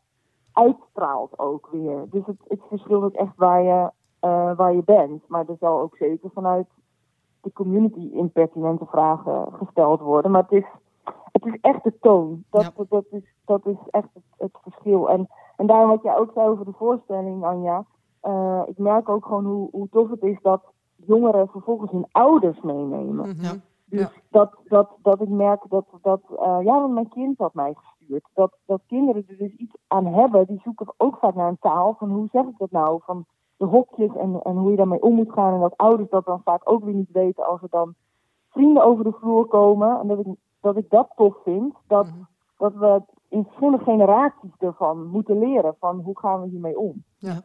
uitstraalt 0.52 1.38
ook 1.38 1.68
weer. 1.70 2.04
Dus 2.10 2.26
het, 2.26 2.36
het 2.48 2.60
verschilt 2.68 3.02
ook 3.04 3.12
echt 3.14 3.36
waar 3.36 3.62
je, 3.62 3.90
eh, 4.20 4.56
waar 4.56 4.74
je 4.74 4.82
bent. 4.84 5.28
Maar 5.28 5.48
er 5.48 5.56
zal 5.60 5.80
ook 5.80 5.96
zeker 5.96 6.30
vanuit 6.34 6.66
de 7.40 7.52
community 7.52 8.10
impertinente 8.12 8.86
vragen 8.86 9.52
gesteld 9.52 10.00
worden. 10.00 10.30
Maar 10.30 10.42
het 10.42 10.52
is, 10.52 10.64
het 11.32 11.44
is 11.46 11.58
echt 11.60 11.84
de 11.84 11.98
toon. 12.00 12.44
Dat, 12.50 12.62
Ja. 12.62 12.70
dat, 12.76 12.88
dat, 12.88 13.04
is, 13.10 13.34
dat 13.44 13.66
is 13.66 13.76
echt 13.90 14.08
het, 14.14 14.22
het 14.38 14.58
verschil. 14.62 15.08
En, 15.10 15.28
en 15.56 15.66
daarom 15.66 15.88
wat 15.88 16.02
jij 16.02 16.16
ook 16.16 16.30
zei 16.34 16.48
over 16.48 16.64
de 16.64 16.72
voorstelling, 16.72 17.44
Anja. 17.44 17.84
Eh, 18.26 18.62
ik 18.66 18.78
merk 18.78 19.08
ook 19.08 19.24
gewoon 19.26 19.44
hoe, 19.44 19.68
hoe 19.70 19.88
tof 19.88 20.10
het 20.10 20.22
is 20.22 20.38
dat 20.42 20.62
jongeren 20.96 21.48
vervolgens 21.48 21.90
hun 21.90 22.06
ouders 22.12 22.60
meenemen. 22.60 23.28
Mhm. 23.28 23.42
Ja. 23.44 23.52
Dus 23.88 24.00
Ja. 24.00 24.10
dat, 24.30 24.56
dat, 24.64 24.88
dat 25.02 25.20
ik 25.20 25.28
merk 25.28 25.64
dat, 25.68 25.84
dat 26.02 26.20
eh, 26.38 26.58
ja, 26.62 26.80
want 26.80 26.92
mijn 26.94 27.08
kind 27.08 27.38
had 27.38 27.54
mij 27.54 27.74
gestuurd. 27.74 28.28
Dat, 28.34 28.56
dat 28.66 28.80
kinderen 28.86 29.24
er 29.28 29.36
dus 29.36 29.52
iets 29.56 29.74
aan 29.86 30.06
hebben, 30.06 30.46
die 30.46 30.60
zoeken 30.64 30.94
ook 30.96 31.16
vaak 31.16 31.34
naar 31.34 31.48
een 31.48 31.58
taal 31.60 31.94
van 31.98 32.10
hoe 32.10 32.28
zeg 32.32 32.44
ik 32.46 32.58
dat 32.58 32.70
nou? 32.70 33.00
Van 33.04 33.24
de 33.56 33.64
hokjes 33.64 34.14
en, 34.16 34.40
en 34.42 34.56
hoe 34.56 34.70
je 34.70 34.76
daarmee 34.76 35.02
om 35.02 35.14
moet 35.14 35.32
gaan. 35.32 35.54
En 35.54 35.60
dat 35.60 35.76
ouders 35.76 36.10
dat 36.10 36.24
dan 36.24 36.40
vaak 36.44 36.70
ook 36.70 36.84
weer 36.84 36.94
niet 36.94 37.10
weten 37.12 37.46
als 37.46 37.62
er 37.62 37.68
dan 37.70 37.94
vrienden 38.48 38.84
over 38.84 39.04
de 39.04 39.12
vloer 39.12 39.46
komen. 39.46 40.00
En 40.00 40.06
dat 40.08 40.18
ik 40.18 40.26
dat, 40.60 40.76
ik 40.76 40.90
dat 40.90 41.08
tof 41.16 41.36
vind. 41.44 41.74
Dat, 41.86 42.06
Mhm. 42.06 42.16
dat 42.56 42.74
we 42.74 43.02
in 43.28 43.44
verschillende 43.44 43.84
generaties 43.84 44.50
ervan 44.58 45.06
moeten 45.06 45.38
leren 45.38 45.74
van 45.78 46.00
hoe 46.00 46.18
gaan 46.18 46.40
we 46.40 46.48
hiermee 46.48 46.78
om. 46.78 47.04
Ja, 47.18 47.40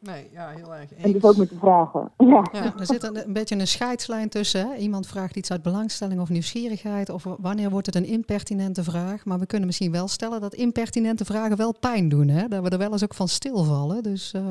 nee, 0.00 0.28
ja, 0.32 0.48
heel 0.48 0.74
erg 0.74 0.90
eens. 0.92 1.02
En 1.02 1.12
dus 1.12 1.22
ook 1.24 1.36
met 1.36 1.48
de 1.48 1.56
vragen. 1.58 2.10
Ja. 2.18 2.26
Ja. 2.26 2.44
Ja, 2.52 2.72
er 2.78 2.86
zit 2.86 3.02
een, 3.02 3.16
een 3.26 3.32
beetje 3.32 3.54
een 3.58 3.66
scheidslijn 3.66 4.28
tussen. 4.28 4.68
Hè? 4.70 4.76
Iemand 4.76 5.06
vraagt 5.06 5.36
iets 5.36 5.50
uit 5.50 5.62
belangstelling 5.62 6.20
of 6.20 6.28
nieuwsgierigheid. 6.28 7.10
Of 7.10 7.24
wanneer 7.38 7.70
wordt 7.70 7.86
het 7.86 7.94
een 7.94 8.04
impertinente 8.06 8.84
vraag. 8.84 9.24
Maar 9.24 9.38
we 9.38 9.46
kunnen 9.46 9.66
misschien 9.66 9.92
wel 9.92 10.08
stellen 10.08 10.40
dat 10.40 10.54
impertinente 10.54 11.24
vragen 11.24 11.56
wel 11.56 11.74
pijn 11.80 12.08
doen. 12.08 12.28
Hè? 12.28 12.48
Dat 12.48 12.62
we 12.62 12.70
er 12.70 12.78
wel 12.78 12.92
eens 12.92 13.04
ook 13.04 13.14
van 13.14 13.28
stilvallen. 13.28 14.02
Dus 14.02 14.32
eh, 14.32 14.42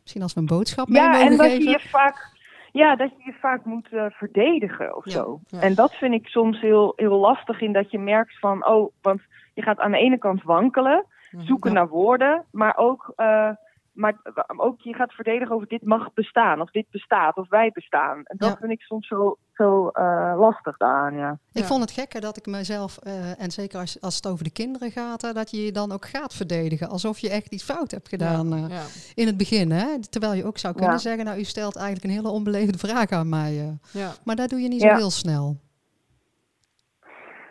misschien 0.00 0.22
als 0.22 0.34
we 0.34 0.40
een 0.40 0.46
boodschap 0.46 0.88
mee 0.88 1.02
Ja, 1.02 1.08
mogen 1.10 1.26
en 1.30 1.36
dat 1.36 1.46
geven. 1.46 1.62
je 1.64 1.70
je 1.70 1.88
vaak, 1.88 2.30
ja, 2.72 2.96
dat 2.96 3.10
je 3.18 3.24
je 3.24 3.36
vaak 3.40 3.64
moet 3.64 3.88
eh, 3.92 4.04
verdedigen 4.10 4.96
of 4.96 5.04
Ja, 5.04 5.10
zo. 5.10 5.40
ja. 5.46 5.60
En 5.60 5.74
dat 5.74 5.92
vind 5.94 6.14
ik 6.14 6.26
soms 6.26 6.60
heel, 6.60 6.92
heel 6.96 7.18
lastig 7.18 7.60
in 7.60 7.72
dat 7.72 7.90
je 7.90 7.98
merkt 7.98 8.38
van, 8.38 8.66
oh, 8.66 8.92
want 9.02 9.20
je 9.54 9.62
gaat 9.62 9.78
aan 9.78 9.90
de 9.92 9.98
ene 9.98 10.18
kant 10.18 10.42
wankelen, 10.42 11.04
Mhm. 11.30 11.44
zoeken 11.44 11.70
Ja. 11.72 11.76
naar 11.76 11.88
woorden, 11.88 12.44
maar 12.50 12.76
ook, 12.76 13.12
eh, 13.16 13.48
maar 13.92 14.16
ook 14.56 14.80
je 14.80 14.94
gaat 14.94 15.12
verdedigen 15.12 15.54
over 15.54 15.66
dit 15.68 15.84
mag 15.84 16.12
bestaan, 16.14 16.60
of 16.60 16.70
dit 16.70 16.86
bestaat, 16.90 17.36
of 17.36 17.48
wij 17.48 17.70
bestaan. 17.72 18.16
En 18.24 18.36
dat 18.36 18.48
Ja. 18.48 18.56
vind 18.56 18.72
ik 18.72 18.80
soms 18.80 19.06
zo, 19.06 19.36
zo 19.52 19.88
eh, 19.88 20.34
lastig 20.38 20.76
daaraan, 20.76 21.14
ja. 21.14 21.30
Ik 21.52 21.60
Ja. 21.60 21.66
vond 21.66 21.80
het 21.80 21.90
gekke 21.90 22.20
dat 22.20 22.36
ik 22.36 22.46
mezelf, 22.46 22.98
eh, 22.98 23.40
en 23.42 23.50
zeker 23.50 23.78
als, 23.80 24.00
als 24.00 24.16
het 24.16 24.26
over 24.26 24.44
de 24.44 24.52
kinderen 24.52 24.90
gaat, 24.90 25.34
dat 25.34 25.50
je 25.50 25.64
je 25.64 25.72
dan 25.72 25.92
ook 25.92 26.04
gaat 26.06 26.34
verdedigen. 26.34 26.88
Alsof 26.88 27.18
je 27.18 27.30
echt 27.30 27.52
iets 27.52 27.64
fout 27.64 27.90
hebt 27.90 28.08
gedaan 28.08 28.52
eh, 28.52 28.68
Ja, 28.68 28.82
in 29.14 29.26
het 29.26 29.36
begin. 29.36 29.70
Hè? 29.70 29.98
Terwijl 30.10 30.32
je 30.34 30.44
ook 30.44 30.58
zou 30.58 30.74
kunnen 30.74 30.92
Ja. 30.92 30.98
zeggen, 30.98 31.24
nou 31.24 31.38
u 31.38 31.44
stelt 31.44 31.76
eigenlijk 31.76 32.04
een 32.04 32.10
hele 32.22 32.28
onbeleefde 32.34 32.78
vraag 32.78 33.10
aan 33.10 33.28
mij. 33.28 33.58
eh. 33.60 34.00
ja. 34.02 34.10
Maar 34.24 34.36
dat 34.36 34.48
doe 34.48 34.60
je 34.60 34.68
niet 34.68 34.80
zo 34.80 34.86
Ja. 34.86 34.96
heel 34.96 35.10
snel. 35.10 35.56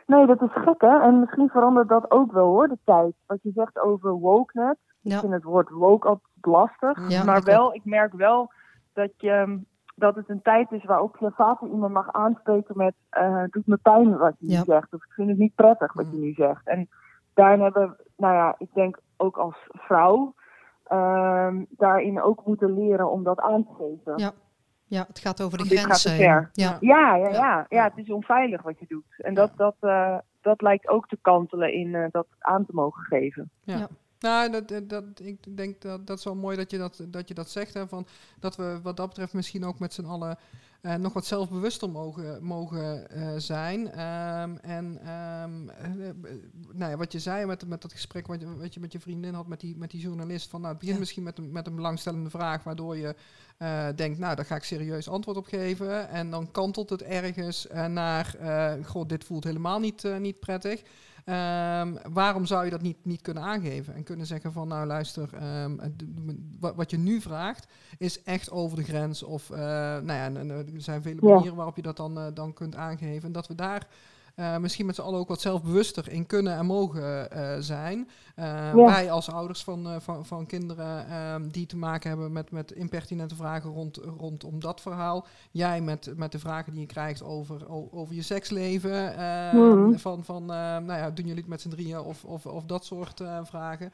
Nee, 0.06 0.26
dat 0.26 0.42
is 0.42 0.52
gek 0.54 0.82
hè. 0.82 1.02
En 1.02 1.20
misschien 1.20 1.50
verandert 1.50 1.90
dat 1.90 2.12
ook 2.12 2.32
wel 2.32 2.46
hoor, 2.46 2.68
de 2.68 2.78
tijd. 2.86 3.14
Wat 3.26 3.38
je 3.42 3.52
zegt 3.56 3.80
over 3.80 4.12
wokeness. 4.12 4.80
Ik 5.04 5.12
Ja. 5.12 5.20
vind 5.20 5.34
het 5.34 5.44
woord 5.44 5.70
woke 5.70 6.08
altijd 6.08 6.28
lastig. 6.42 7.10
Ja, 7.10 7.24
maar 7.24 7.38
ik 7.38 7.44
wel, 7.44 7.74
ik 7.74 7.86
merk 7.86 8.14
wel 8.14 8.52
dat, 8.94 9.12
je, 9.18 9.60
dat 9.96 10.16
het 10.16 10.30
een 10.30 10.42
tijd 10.42 10.72
is 10.72 10.84
waarop 10.84 11.18
je 11.18 11.32
vaker 11.36 11.68
iemand 11.68 11.94
mag 11.94 12.12
aanspreken 12.12 12.78
met... 12.78 12.94
eh 13.10 13.38
het 13.42 13.52
doet 13.52 13.68
me 13.68 13.78
pijn 13.78 14.18
wat 14.18 14.34
je 14.40 14.48
Ja. 14.52 14.58
nu 14.60 14.64
zegt. 14.66 14.94
Of 14.94 15.04
ik 15.06 15.12
vind 15.12 15.30
het 15.30 15.38
niet 15.38 15.56
prettig 15.56 15.94
wat 15.94 16.06
je 16.12 16.16
Mm. 16.18 16.22
nu 16.24 16.34
zegt. 16.34 16.68
En 16.68 16.90
daarin 17.34 17.62
hebben, 17.62 17.96
nou 18.18 18.34
ja, 18.36 18.56
ik 18.58 18.74
denk 18.74 19.00
ook 19.18 19.38
als 19.38 19.56
vrouw... 19.72 20.34
ehm, 20.84 21.64
daarin 21.70 22.22
ook 22.22 22.46
moeten 22.46 22.74
leren 22.74 23.12
om 23.12 23.24
dat 23.24 23.40
aan 23.40 23.64
te 23.64 23.74
geven. 23.74 24.14
Ja. 24.18 24.32
Ja, 24.86 25.04
het 25.08 25.20
gaat 25.20 25.42
over 25.42 25.58
de 25.58 25.64
Want. 25.86 26.02
Ja. 26.02 26.50
Ja, 26.52 26.78
ja, 26.80 27.16
Ja. 27.16 27.30
ja. 27.30 27.66
ja, 27.70 27.84
het 27.84 27.98
is 27.98 28.12
onveilig 28.12 28.62
wat 28.62 28.80
je 28.80 28.86
doet. 28.88 29.06
En 29.18 29.34
dat, 29.34 29.52
dat, 29.56 29.76
eh, 29.80 30.18
dat 30.42 30.62
lijkt 30.62 30.88
ook 30.88 31.08
te 31.08 31.18
kantelen 31.22 31.74
in 31.74 31.96
eh, 31.96 32.06
dat 32.12 32.28
aan 32.40 32.66
te 32.66 32.72
mogen 32.74 33.04
geven. 33.04 33.50
Ja. 33.64 33.88
Nou, 34.22 34.52
dat, 34.52 34.68
dat, 34.68 34.90
dat, 34.90 35.04
ik 35.22 35.58
denk 35.58 35.82
dat 35.82 36.08
dat 36.08 36.18
is 36.18 36.24
wel 36.24 36.36
mooi 36.36 36.58
dat 36.58 36.72
je 36.72 36.78
dat, 36.78 37.04
dat, 37.08 37.28
je 37.28 37.34
dat 37.34 37.50
zegt. 37.50 37.74
Hè, 37.74 37.88
van, 37.88 38.08
dat 38.40 38.56
we 38.56 38.80
wat 38.84 38.98
dat 38.98 39.08
betreft 39.08 39.34
misschien 39.34 39.66
ook 39.66 39.80
met 39.80 39.94
z'n 39.94 40.06
allen 40.06 40.38
uh, 40.82 40.96
nog 40.96 41.14
wat 41.14 41.26
zelfbewuster 41.26 41.90
mogen, 41.90 42.44
mogen 42.44 43.08
uh, 43.16 43.30
zijn. 43.38 43.80
Um, 43.80 44.58
en 44.58 44.86
um, 44.86 45.70
uh, 45.70 46.10
nou 46.72 46.92
ja, 46.92 46.98
wat 46.98 47.12
je 47.12 47.20
zei 47.20 47.46
met, 47.46 47.68
met 47.68 47.82
dat 47.82 47.92
gesprek 47.92 48.28
wat 48.28 48.40
je, 48.40 48.58
wat 48.58 48.74
je 48.74 48.80
met 48.80 48.92
je 48.92 49.00
vriendin 49.00 49.34
had 49.34 49.48
met 49.48 49.60
die, 49.60 49.78
met 49.78 49.92
die 49.92 50.02
journalist. 50.02 50.50
Van, 50.50 50.60
nou, 50.60 50.72
het 50.72 50.80
begint 50.80 50.98
ja. 50.98 51.04
misschien 51.04 51.24
met 51.24 51.38
een, 51.38 51.52
met 51.52 51.68
een 51.68 51.76
belangstellende 51.76 52.30
vraag, 52.30 52.64
waardoor 52.64 52.98
je 52.98 53.16
denkt, 53.96 54.20
nou, 54.20 54.36
daar 54.36 54.46
ga 54.46 54.56
ik 54.56 54.64
serieus 54.64 55.10
antwoord 55.10 55.38
op 55.38 55.46
geven. 55.46 56.10
En 56.10 56.30
dan 56.30 56.52
kantelt 56.52 56.90
het 56.90 57.02
ergens 57.02 57.68
naar, 57.88 58.36
god, 58.86 59.10
dit 59.10 59.24
voelt 59.24 59.44
helemaal 59.44 59.80
niet, 59.80 60.20
niet 60.20 60.40
prettig. 60.40 60.82
Um, 61.26 61.98
waarom 62.14 62.46
zou 62.46 62.66
je 62.66 62.72
dat 62.72 62.82
niet, 62.82 63.06
niet 63.06 63.22
kunnen 63.22 63.44
aangeven 63.44 63.96
en 63.96 64.04
kunnen 64.04 64.26
zeggen 64.26 64.52
van 64.52 64.68
nou 64.68 64.86
luister, 64.88 65.30
um, 65.64 65.80
wat, 66.60 66.76
wat 66.76 66.92
je 66.92 66.98
nu 66.98 67.22
vraagt 67.22 67.68
is 67.98 68.24
echt 68.24 68.52
over 68.52 68.78
de 68.78 68.84
grens 68.84 69.24
of 69.24 69.50
uh, 69.50 69.58
nou 69.58 70.14
ja, 70.14 70.34
er 70.34 70.66
zijn 70.78 71.02
vele 71.02 71.22
manieren 71.22 71.56
waarop 71.56 71.76
je 71.76 71.82
dat 71.82 71.98
dan, 71.98 72.18
uh, 72.18 72.26
dan 72.34 72.54
kunt 72.54 72.76
aangeven. 72.76 73.24
En 73.24 73.32
dat 73.32 73.48
we 73.48 73.56
daar 73.56 73.88
uh, 74.36 74.58
misschien 74.58 74.86
met 74.86 74.96
z'n 74.96 75.02
allen 75.02 75.20
ook 75.20 75.28
wat 75.28 75.42
zelfbewuster 75.42 76.10
in 76.10 76.26
kunnen 76.26 76.58
en 76.58 76.66
mogen 76.66 77.28
uh, 77.34 77.56
zijn. 77.60 78.10
Ja. 78.36 78.76
Wij 78.76 79.12
als 79.12 79.32
ouders 79.32 79.64
van, 79.64 80.02
van, 80.02 80.26
van 80.26 80.46
kinderen 80.46 81.08
ehm, 81.08 81.48
die 81.48 81.66
te 81.66 81.78
maken 81.78 82.10
hebben 82.10 82.32
met, 82.32 82.52
met 82.52 82.72
impertinente 82.72 83.36
vragen 83.36 83.70
rond, 83.70 83.98
rondom 84.18 84.60
dat 84.60 84.82
verhaal. 84.82 85.26
Jij 85.52 85.82
met, 85.82 86.14
met 86.16 86.32
de 86.32 86.40
vragen 86.40 86.72
die 86.72 86.82
je 86.82 86.88
krijgt 86.88 87.24
over, 87.24 87.70
over 87.92 88.16
je 88.16 88.22
seksleven. 88.22 89.14
Mm. 89.54 90.00
Van, 90.00 90.24
van 90.24 90.46
nou 90.46 90.94
ja, 90.94 91.12
doen 91.12 91.26
jullie 91.26 91.42
het 91.42 91.50
met 91.50 91.62
z'n 91.62 91.70
drieën 91.70 92.00
of, 92.00 92.24
of, 92.24 92.46
of 92.46 92.66
dat 92.66 92.86
soort 92.86 93.24
vragen. 93.44 93.92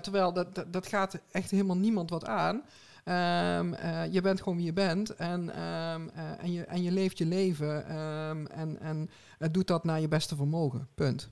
terwijl 0.00 0.32
dat, 0.32 0.54
dat, 0.54 0.72
dat 0.72 0.86
gaat 0.86 1.18
echt 1.30 1.50
helemaal 1.50 1.76
niemand 1.76 2.10
wat 2.10 2.26
aan. 2.26 2.62
Um, 3.04 3.72
uh, 3.72 4.12
je 4.12 4.20
bent 4.22 4.42
gewoon 4.42 4.58
wie 4.58 4.66
je 4.66 4.72
bent 4.72 5.16
en, 5.16 5.40
um, 5.40 6.10
uh, 6.16 6.42
en, 6.42 6.52
je, 6.52 6.64
en 6.64 6.82
je 6.82 6.92
leeft 6.92 7.18
je 7.18 7.26
leven 7.26 7.96
um, 7.96 8.46
en, 8.46 8.78
en 8.80 9.08
doet 9.52 9.66
dat 9.66 9.84
naar 9.84 10.00
je 10.00 10.08
beste 10.08 10.36
vermogen. 10.36 10.88
Punt. 10.94 11.30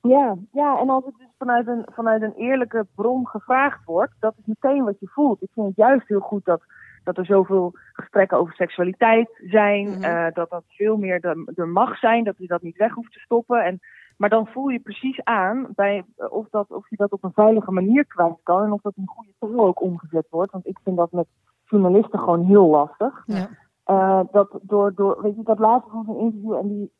Ja, 0.00 0.36
ja, 0.52 0.78
en 0.78 0.88
als 0.90 1.04
het 1.04 1.14
dus 1.18 1.28
vanuit 1.38 1.66
een, 1.66 1.86
vanuit 1.92 2.22
een 2.22 2.34
eerlijke 2.34 2.86
bron 2.94 3.26
gevraagd 3.28 3.84
wordt, 3.84 4.12
dat 4.20 4.34
is 4.38 4.46
meteen 4.46 4.84
wat 4.84 5.00
je 5.00 5.08
voelt. 5.08 5.42
Ik 5.42 5.50
vind 5.54 5.66
het 5.66 5.76
juist 5.76 6.08
heel 6.08 6.20
goed 6.20 6.44
dat, 6.44 6.62
dat 7.04 7.18
er 7.18 7.26
zoveel 7.26 7.72
gesprekken 7.92 8.38
over 8.38 8.54
seksualiteit 8.54 9.28
zijn, 9.50 9.86
mm 9.86 10.02
-hmm. 10.02 10.30
dat 10.32 10.50
dat 10.50 10.64
veel 10.68 10.96
meer 10.96 11.24
er, 11.24 11.52
er 11.54 11.68
mag 11.68 11.98
zijn, 11.98 12.24
dat 12.24 12.38
je 12.38 12.46
dat 12.46 12.62
niet 12.62 12.76
weg 12.76 12.92
hoeft 12.92 13.12
te 13.12 13.18
stoppen. 13.18 13.64
En 13.64 13.80
maar 14.22 14.30
dan 14.30 14.46
voel 14.46 14.68
je 14.68 14.80
precies 14.80 15.24
aan 15.24 15.66
bij, 15.74 16.04
of, 16.30 16.48
dat, 16.50 16.70
of 16.70 16.90
je 16.90 16.96
dat 16.96 17.12
op 17.12 17.24
een 17.24 17.32
veilige 17.32 17.72
manier 17.72 18.06
kwijt 18.06 18.42
kan 18.42 18.64
en 18.64 18.72
of 18.72 18.80
dat 18.80 18.92
in 18.96 19.06
goede 19.06 19.32
taal 19.38 19.66
ook 19.66 19.82
omgezet 19.82 20.26
wordt. 20.30 20.52
Want 20.52 20.66
ik 20.66 20.78
vind 20.82 20.96
dat 20.96 21.12
met 21.12 21.26
journalisten 21.64 22.18
gewoon 22.18 22.44
heel 22.44 22.66
lastig. 22.66 23.22
Ja. 23.26 23.48
Uh, 23.86 24.20
dat 24.32 24.58
door, 24.62 24.94
door, 24.94 25.22
weet 25.22 25.36
je, 25.36 25.42
dat 25.42 25.58
laatste 25.58 25.90
van 25.90 26.04
een 26.08 26.18
interview 26.18 26.52
en 26.52 26.68
die, 26.68 26.92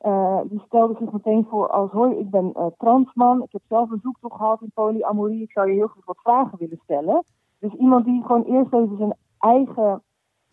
uh, 0.00 0.40
die 0.44 0.62
stelde 0.66 0.94
zich 0.98 1.12
meteen 1.12 1.46
voor 1.50 1.68
als 1.68 1.90
hoi, 1.90 2.18
ik 2.18 2.30
ben 2.30 2.52
uh, 2.56 2.66
transman, 2.78 3.42
ik 3.42 3.52
heb 3.52 3.62
zelf 3.68 3.90
een 3.90 4.00
zoektocht 4.02 4.36
gehad 4.36 4.60
in 4.60 4.70
polyamorie, 4.74 5.42
ik 5.42 5.52
zou 5.52 5.68
je 5.68 5.74
heel 5.74 5.88
goed 5.88 6.04
wat 6.04 6.20
vragen 6.22 6.58
willen 6.58 6.80
stellen. 6.82 7.24
Dus 7.58 7.72
iemand 7.72 8.04
die 8.04 8.22
gewoon 8.22 8.44
eerst 8.44 8.72
even 8.72 8.96
zijn 8.96 9.16
eigen 9.38 10.02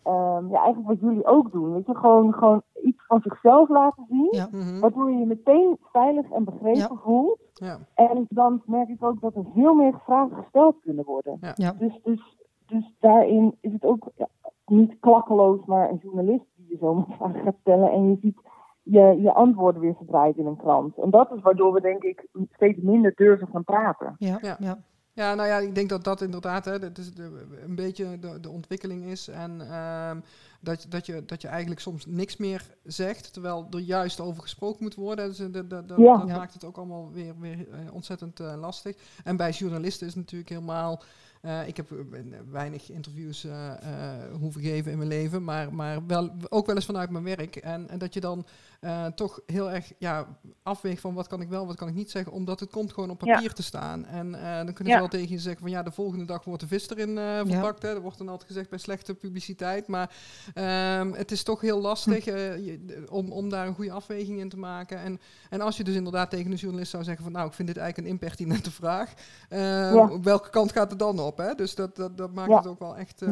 Um, 0.06 0.50
ja, 0.50 0.62
eigenlijk 0.62 0.86
wat 0.86 1.00
jullie 1.00 1.26
ook 1.26 1.52
doen. 1.52 1.72
Weet 1.72 1.86
je, 1.86 1.94
gewoon, 1.94 2.32
gewoon 2.32 2.62
iets 2.82 3.06
van 3.06 3.20
zichzelf 3.20 3.68
laten 3.68 4.04
zien. 4.08 4.28
Ja. 4.30 4.48
Mhm. 4.50 4.80
Waardoor 4.80 5.10
je 5.10 5.18
je 5.18 5.26
meteen 5.26 5.78
veilig 5.82 6.30
en 6.30 6.44
begrepen 6.44 6.78
Ja. 6.78 6.90
voelt. 7.02 7.38
Ja. 7.54 7.78
En 7.94 8.26
dan 8.28 8.62
merk 8.66 8.88
ik 8.88 9.04
ook 9.04 9.20
dat 9.20 9.34
er 9.34 9.44
veel 9.54 9.74
meer 9.74 10.00
vragen 10.04 10.36
gesteld 10.36 10.76
kunnen 10.80 11.04
worden. 11.04 11.36
Ja. 11.40 11.52
Ja. 11.54 11.72
Dus, 11.78 12.00
dus, 12.02 12.36
dus 12.66 12.94
daarin 13.00 13.56
is 13.60 13.72
het 13.72 13.84
ook 13.84 14.08
ja, 14.16 14.28
niet 14.66 14.96
klakkeloos, 15.00 15.64
maar 15.64 15.90
een 15.90 16.00
journalist 16.02 16.44
die 16.56 16.68
je 16.68 16.76
zomaar 16.76 17.06
vragen 17.18 17.40
gaat 17.42 17.56
stellen. 17.60 17.90
En 17.90 18.08
je 18.10 18.16
ziet 18.20 18.38
je, 18.82 19.20
je 19.22 19.32
antwoorden 19.32 19.80
weer 19.80 19.94
verdraaid 19.96 20.36
in 20.36 20.46
een 20.46 20.56
krant. 20.56 20.98
En 20.98 21.10
dat 21.10 21.32
is 21.32 21.40
waardoor 21.40 21.72
we 21.72 21.80
denk 21.80 22.02
ik 22.02 22.26
steeds 22.52 22.78
minder 22.82 23.12
durven 23.14 23.48
gaan 23.48 23.64
praten. 23.64 24.14
Ja. 24.18 24.38
Ja. 24.58 24.78
Ja. 25.14 25.34
Nou 25.34 25.48
ja, 25.48 25.58
ik 25.58 25.74
denk 25.74 25.88
dat 25.88 26.04
dat 26.04 26.20
inderdaad 26.22 26.64
hè, 26.64 26.78
dat 26.78 26.98
is 26.98 27.14
de, 27.14 27.46
een 27.64 27.74
beetje 27.74 28.18
de, 28.18 28.40
de 28.40 28.50
ontwikkeling 28.50 29.04
is. 29.04 29.28
En 29.28 29.70
ehm, 29.70 30.20
dat, 30.60 30.86
dat, 30.88 31.06
je, 31.06 31.24
dat 31.26 31.42
je 31.42 31.48
eigenlijk 31.48 31.80
soms 31.80 32.06
niks 32.06 32.36
meer 32.36 32.70
zegt, 32.84 33.32
terwijl 33.32 33.66
er 33.70 33.78
juist 33.78 34.20
over 34.20 34.42
gesproken 34.42 34.82
moet 34.82 34.94
worden. 34.94 35.28
Dus, 35.28 35.36
dat 35.36 35.52
dat, 35.70 35.88
dat, 35.88 35.98
Ja. 35.98 36.16
dat 36.18 36.28
Ja. 36.28 36.36
maakt 36.36 36.52
het 36.54 36.64
ook 36.64 36.76
allemaal 36.76 37.12
weer, 37.12 37.34
weer 37.38 37.58
eh, 37.72 37.94
ontzettend 37.94 38.40
eh, 38.40 38.54
lastig. 38.56 38.96
En 39.24 39.36
bij 39.36 39.50
journalisten 39.50 40.06
is 40.06 40.12
het 40.14 40.22
natuurlijk 40.22 40.50
helemaal... 40.50 41.02
eh, 41.40 41.68
ik 41.68 41.76
heb 41.76 41.92
eh, 41.92 42.20
weinig 42.50 42.90
interviews 42.90 43.44
eh, 43.44 43.70
eh, 43.72 44.32
hoeven 44.40 44.60
geven 44.62 44.90
in 44.92 44.96
mijn 44.98 45.08
leven, 45.10 45.44
maar, 45.44 45.74
maar 45.74 46.06
wel, 46.06 46.30
ook 46.48 46.66
wel 46.66 46.74
eens 46.76 46.84
vanuit 46.84 47.10
mijn 47.10 47.24
werk. 47.24 47.56
En, 47.56 47.88
en 47.88 47.98
dat 47.98 48.14
je 48.14 48.20
dan 48.20 48.46
eh, 48.84 49.06
toch 49.06 49.40
heel 49.46 49.70
erg 49.70 49.92
ja, 49.98 50.26
afweegt 50.62 51.00
van 51.00 51.14
wat 51.14 51.26
kan 51.26 51.40
ik 51.40 51.48
wel, 51.48 51.66
wat 51.66 51.76
kan 51.76 51.88
ik 51.88 51.94
niet 51.94 52.10
zeggen, 52.10 52.32
omdat 52.32 52.60
het 52.60 52.70
komt 52.70 52.92
gewoon 52.92 53.10
op 53.10 53.20
Ja. 53.24 53.34
papier 53.34 53.52
te 53.52 53.62
staan. 53.62 54.06
En 54.06 54.34
eh, 54.34 54.56
dan 54.56 54.72
kunnen 54.72 54.86
Ja. 54.92 54.92
ze 54.92 54.98
wel 54.98 55.08
tegen 55.08 55.30
je 55.34 55.38
zeggen 55.40 55.60
van 55.62 55.70
ja, 55.70 55.82
de 55.82 55.90
volgende 55.92 56.24
dag 56.24 56.44
wordt 56.44 56.60
de 56.60 56.66
vis 56.68 56.88
erin 56.90 57.18
eh, 57.18 57.40
verpakt. 57.46 57.82
Hè. 57.82 57.92
Dat 57.92 58.02
wordt 58.02 58.18
dan 58.18 58.28
altijd 58.28 58.48
gezegd 58.48 58.70
bij 58.70 58.78
slechte 58.78 59.14
publiciteit. 59.14 59.86
Maar 59.86 60.10
ehm, 60.54 61.12
het 61.12 61.30
is 61.30 61.42
toch 61.42 61.60
heel 61.60 61.80
lastig 61.80 62.24
je- 62.24 62.80
de- 62.86 63.06
om, 63.10 63.32
om 63.32 63.48
daar 63.48 63.66
een 63.66 63.74
goede 63.74 63.92
afweging 63.92 64.38
in 64.38 64.48
te 64.48 64.58
maken. 64.58 64.98
En, 64.98 65.20
en 65.50 65.60
als 65.60 65.76
je 65.76 65.84
dus 65.84 65.94
inderdaad 65.94 66.30
tegen 66.30 66.50
een 66.50 66.56
journalist 66.56 66.90
zou 66.90 67.04
zeggen 67.04 67.22
van 67.24 67.32
nou, 67.32 67.46
ik 67.46 67.52
vind 67.52 67.68
dit 67.68 67.76
eigenlijk 67.76 68.08
een 68.08 68.14
impertinente 68.14 68.70
vraag. 68.70 69.12
ehm. 69.48 69.96
Op 70.14 70.24
welke 70.24 70.50
kant 70.50 70.72
gaat 70.72 70.90
het 70.90 70.98
dan 70.98 71.18
op? 71.20 71.38
Hè? 71.38 71.54
Dus 71.54 71.74
dat, 71.74 71.96
dat, 71.96 72.16
dat 72.16 72.32
maakt 72.34 72.52
het 72.54 72.66
ook 72.66 72.78
wel 72.78 72.96
echt 72.96 73.22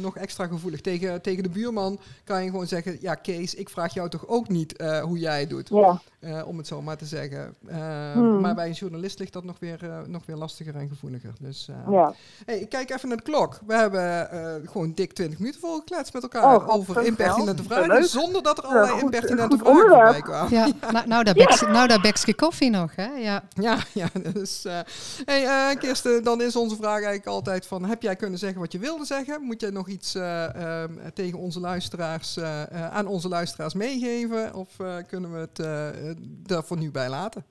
nog 0.00 0.16
extra 0.16 0.46
gevoelig. 0.46 0.80
Tegen, 0.80 1.22
tegen 1.22 1.42
de 1.42 1.48
buurman 1.48 2.00
kan 2.24 2.44
je 2.44 2.50
gewoon 2.50 2.66
zeggen, 2.66 2.96
ja 3.00 3.14
Kees, 3.14 3.54
ik 3.54 3.68
vraag 3.68 3.94
jou 3.94 4.08
toch 4.08 4.26
ook 4.28 4.48
niet 4.48 4.78
eh, 4.96 5.02
hoe 5.02 5.18
jij 5.18 5.40
het 5.40 5.50
doet. 5.50 5.68
Ja, 5.68 6.00
Eh, 6.20 6.42
om 6.46 6.56
het 6.58 6.66
zo 6.66 6.82
maar 6.82 6.96
te 6.96 7.04
zeggen. 7.06 7.54
Eh, 7.66 7.76
Hmm. 8.12 8.40
Maar 8.40 8.54
bij 8.54 8.66
een 8.66 8.72
journalist 8.72 9.18
ligt 9.18 9.32
dat 9.32 9.44
nog 9.44 9.56
weer, 9.58 9.78
eh, 9.90 9.98
nog 10.06 10.22
weer 10.26 10.36
lastiger 10.36 10.76
en 10.76 10.88
gevoeliger. 10.88 11.32
Dus, 11.40 11.68
eh, 11.68 11.92
ja. 11.92 12.14
hey, 12.44 12.58
ik 12.58 12.68
kijk 12.68 12.90
even 12.90 13.08
naar 13.08 13.16
de 13.16 13.22
klok. 13.22 13.58
We 13.66 13.74
hebben 13.74 14.30
eh, 14.30 14.68
gewoon 14.70 14.92
dik 14.94 15.12
20 15.12 15.38
minuten 15.38 15.60
volgekletst 15.60 16.12
met 16.12 16.22
elkaar 16.22 16.54
Oh, 16.56 16.68
over 16.68 17.04
impertinente 17.04 17.62
vragen. 17.62 17.88
Leuk. 17.88 18.04
Zonder 18.04 18.42
dat 18.42 18.58
er 18.58 18.64
Ja, 18.64 18.70
allerlei 18.70 18.92
goed, 18.92 19.02
impertinente 19.02 19.48
goed 19.56 19.58
vragen 19.58 19.80
onderwerp. 19.82 20.02
voorbij 20.14 20.22
kwamen. 20.22 20.50
Ja, 20.52 20.66
nou, 20.92 21.06
nou, 21.08 21.24
daar 21.24 21.34
bekje, 21.34 21.66
nou, 21.66 21.88
daar 21.88 22.34
koffie 22.36 22.70
nog, 22.70 22.96
hè? 22.96 23.06
Ja. 23.06 23.42
Ja, 23.54 23.78
ja, 23.92 24.08
dus... 24.32 24.64
eh 24.64 24.78
hey, 25.24 25.76
Kirsten, 25.76 26.24
dan 26.24 26.40
is 26.42 26.56
onze 26.56 26.76
vraag 26.76 26.92
eigenlijk 26.94 27.26
altijd 27.26 27.66
van... 27.66 27.84
Heb 27.84 28.02
jij 28.02 28.16
kunnen 28.16 28.38
zeggen 28.38 28.60
wat 28.60 28.72
je 28.72 28.78
wilde 28.78 29.04
zeggen? 29.04 29.42
Moet 29.42 29.60
jij 29.60 29.70
nog 29.70 29.88
iets 29.88 30.14
eh, 30.14 30.54
ehm, 30.82 30.92
tegen 31.14 31.38
onze 31.38 31.60
luisteraars, 31.60 32.36
eh, 32.36 32.62
eh, 32.62 32.90
aan 32.92 33.06
onze 33.06 33.28
luisteraars 33.28 33.74
meegeven? 33.74 34.54
Of 34.54 34.68
kunnen 35.06 35.32
we 35.32 35.38
het 35.38 35.58
eh, 35.58 35.88
eh, 36.10 36.16
daar 36.46 36.64
voor 36.64 36.76
nu 36.78 36.90
bij 36.90 37.08
laten? 37.08 37.44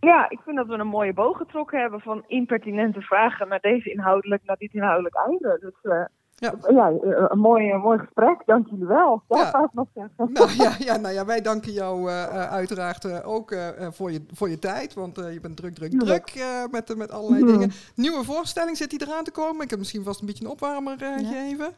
Ja, 0.00 0.30
ik 0.30 0.40
vind 0.44 0.56
dat 0.56 0.66
we 0.66 0.74
een 0.74 0.86
mooie 0.86 1.12
boog 1.14 1.36
getrokken 1.36 1.80
hebben 1.80 2.00
van 2.00 2.24
impertinente 2.26 3.00
vragen 3.00 3.48
naar 3.48 3.60
deze 3.60 3.90
inhoudelijk, 3.92 4.42
naar 4.44 4.56
dit 4.56 4.72
inhoudelijk 4.74 5.14
einde. 5.26 5.58
Dus 5.60 5.92
eh, 5.92 6.04
Ja. 6.36 6.54
ja, 6.70 6.88
eh, 6.90 7.24
een 7.28 7.38
mooi, 7.38 7.70
een 7.72 7.80
mooi 7.80 7.98
gesprek. 7.98 8.42
Dank 8.46 8.68
jullie 8.68 8.86
wel. 8.86 9.22
Dat 9.28 9.38
Ja. 9.38 9.64
ik 9.64 9.72
nog 9.72 9.86
zeggen. 9.94 10.32
Nou 10.32 10.50
ja, 10.56 10.74
ja, 10.92 10.96
nou 10.96 11.14
ja, 11.14 11.24
wij 11.24 11.40
danken 11.40 11.72
jou 11.72 12.08
eh, 12.10 12.22
eh, 12.24 12.52
uiteraard 12.52 13.04
eh, 13.04 13.28
ook 13.28 13.50
eh, 13.50 13.68
eh, 13.86 13.92
voor, 13.92 14.12
je, 14.12 14.24
voor 14.32 14.48
je 14.48 14.58
tijd. 14.58 14.94
Want 14.94 15.18
eh, 15.18 15.32
je 15.32 15.40
bent 15.40 15.56
druk, 15.56 15.74
druk, 15.74 15.90
druk 16.00 16.28
eh, 16.36 16.64
met, 16.70 16.96
met 16.96 17.10
allerlei 17.12 17.42
Mhm. 17.44 17.52
dingen. 17.52 17.70
Nieuwe 17.94 18.24
voorstelling 18.24 18.76
zit 18.76 18.90
die 18.90 19.02
eraan 19.06 19.24
te 19.24 19.30
komen. 19.30 19.64
Ik 19.64 19.70
heb 19.70 19.78
misschien 19.78 20.04
vast 20.04 20.20
een 20.20 20.26
beetje 20.26 20.44
een 20.44 20.50
opwarmer 20.50 21.02
eh, 21.02 21.08
Ja. 21.08 21.16
gegeven. 21.16 21.72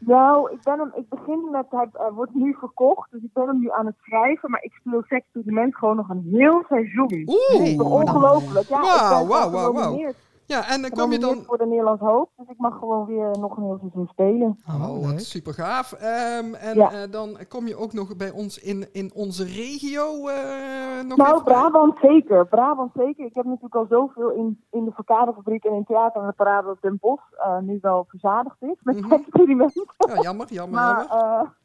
Nou, 0.00 0.52
ik, 0.52 0.62
ben 0.62 0.78
hem, 0.78 0.90
ik 0.94 1.08
begin 1.08 1.48
met, 1.50 1.66
hij 1.70 2.10
wordt 2.12 2.34
nu 2.34 2.56
verkocht, 2.58 3.10
dus 3.10 3.22
ik 3.22 3.32
ben 3.32 3.46
hem 3.46 3.58
nu 3.60 3.70
aan 3.70 3.86
het 3.86 3.94
schrijven, 4.02 4.50
maar 4.50 4.62
ik 4.62 4.72
speel 4.72 5.02
Sexperiment 5.08 5.76
gewoon 5.76 5.96
nog 5.96 6.08
een 6.08 6.28
heel 6.30 6.64
seizoen. 6.68 7.26
Oeh! 7.26 7.92
Ongelooflijk. 7.92 8.68
Ja, 8.68 8.80
Wauw, 8.80 9.22
ik 9.22 9.28
ben 9.28 9.36
wauw, 9.36 9.50
wauw. 9.50 9.72
genomineerd- 9.72 10.28
Ja, 10.50 10.68
en 10.68 10.82
dan 10.82 10.90
kom 10.90 11.12
je 11.12 11.18
dan... 11.18 11.42
voor 11.46 11.58
de 11.58 11.66
Nederlands 11.66 12.00
Hoofd, 12.02 12.30
dus 12.36 12.48
ik 12.48 12.58
mag 12.58 12.78
gewoon 12.78 13.06
weer 13.06 13.30
nog 13.40 13.56
een 13.56 13.62
heel 13.62 13.78
seizoen 13.78 14.06
spelen. 14.06 14.58
Oh, 14.68 14.92
leuk. 14.92 15.10
wat 15.10 15.20
super 15.22 15.54
gaaf. 15.54 15.92
Ehm, 15.92 16.54
en 16.54 16.74
Ja. 16.76 16.90
eh, 16.92 17.10
dan 17.10 17.38
kom 17.48 17.66
je 17.66 17.76
ook 17.76 17.92
nog 17.92 18.16
bij 18.16 18.30
ons 18.30 18.58
in, 18.58 18.88
in 18.92 19.10
onze 19.14 19.44
regio 19.44 20.28
eh 20.28 21.04
nog 21.08 21.16
Nou. 21.18 21.42
Brabant 21.42 21.98
zeker. 22.02 22.46
Brabant 22.46 22.90
zeker. 22.94 23.24
Ik 23.24 23.34
heb 23.34 23.44
natuurlijk 23.44 23.74
al 23.74 23.86
zoveel 23.88 24.30
in, 24.30 24.60
in 24.70 24.84
de 24.84 24.90
Verkaderfabriek 24.92 25.64
en 25.64 25.72
in 25.74 25.84
Theater 25.84 26.20
en 26.22 26.26
de 26.26 26.32
Parade 26.34 26.70
op 26.70 26.80
Den 26.80 26.98
Bosch 27.00 27.32
eh, 27.32 27.58
nu 27.58 27.78
wel 27.82 28.04
verzadigd 28.08 28.56
is 28.62 28.76
met 28.82 29.00
Mhm. 29.00 29.12
experiment. 29.12 29.72
Ja, 29.98 30.22
jammer, 30.22 30.46
jammer, 30.52 30.78
Maar 30.80 31.06
jammer. 31.10 31.58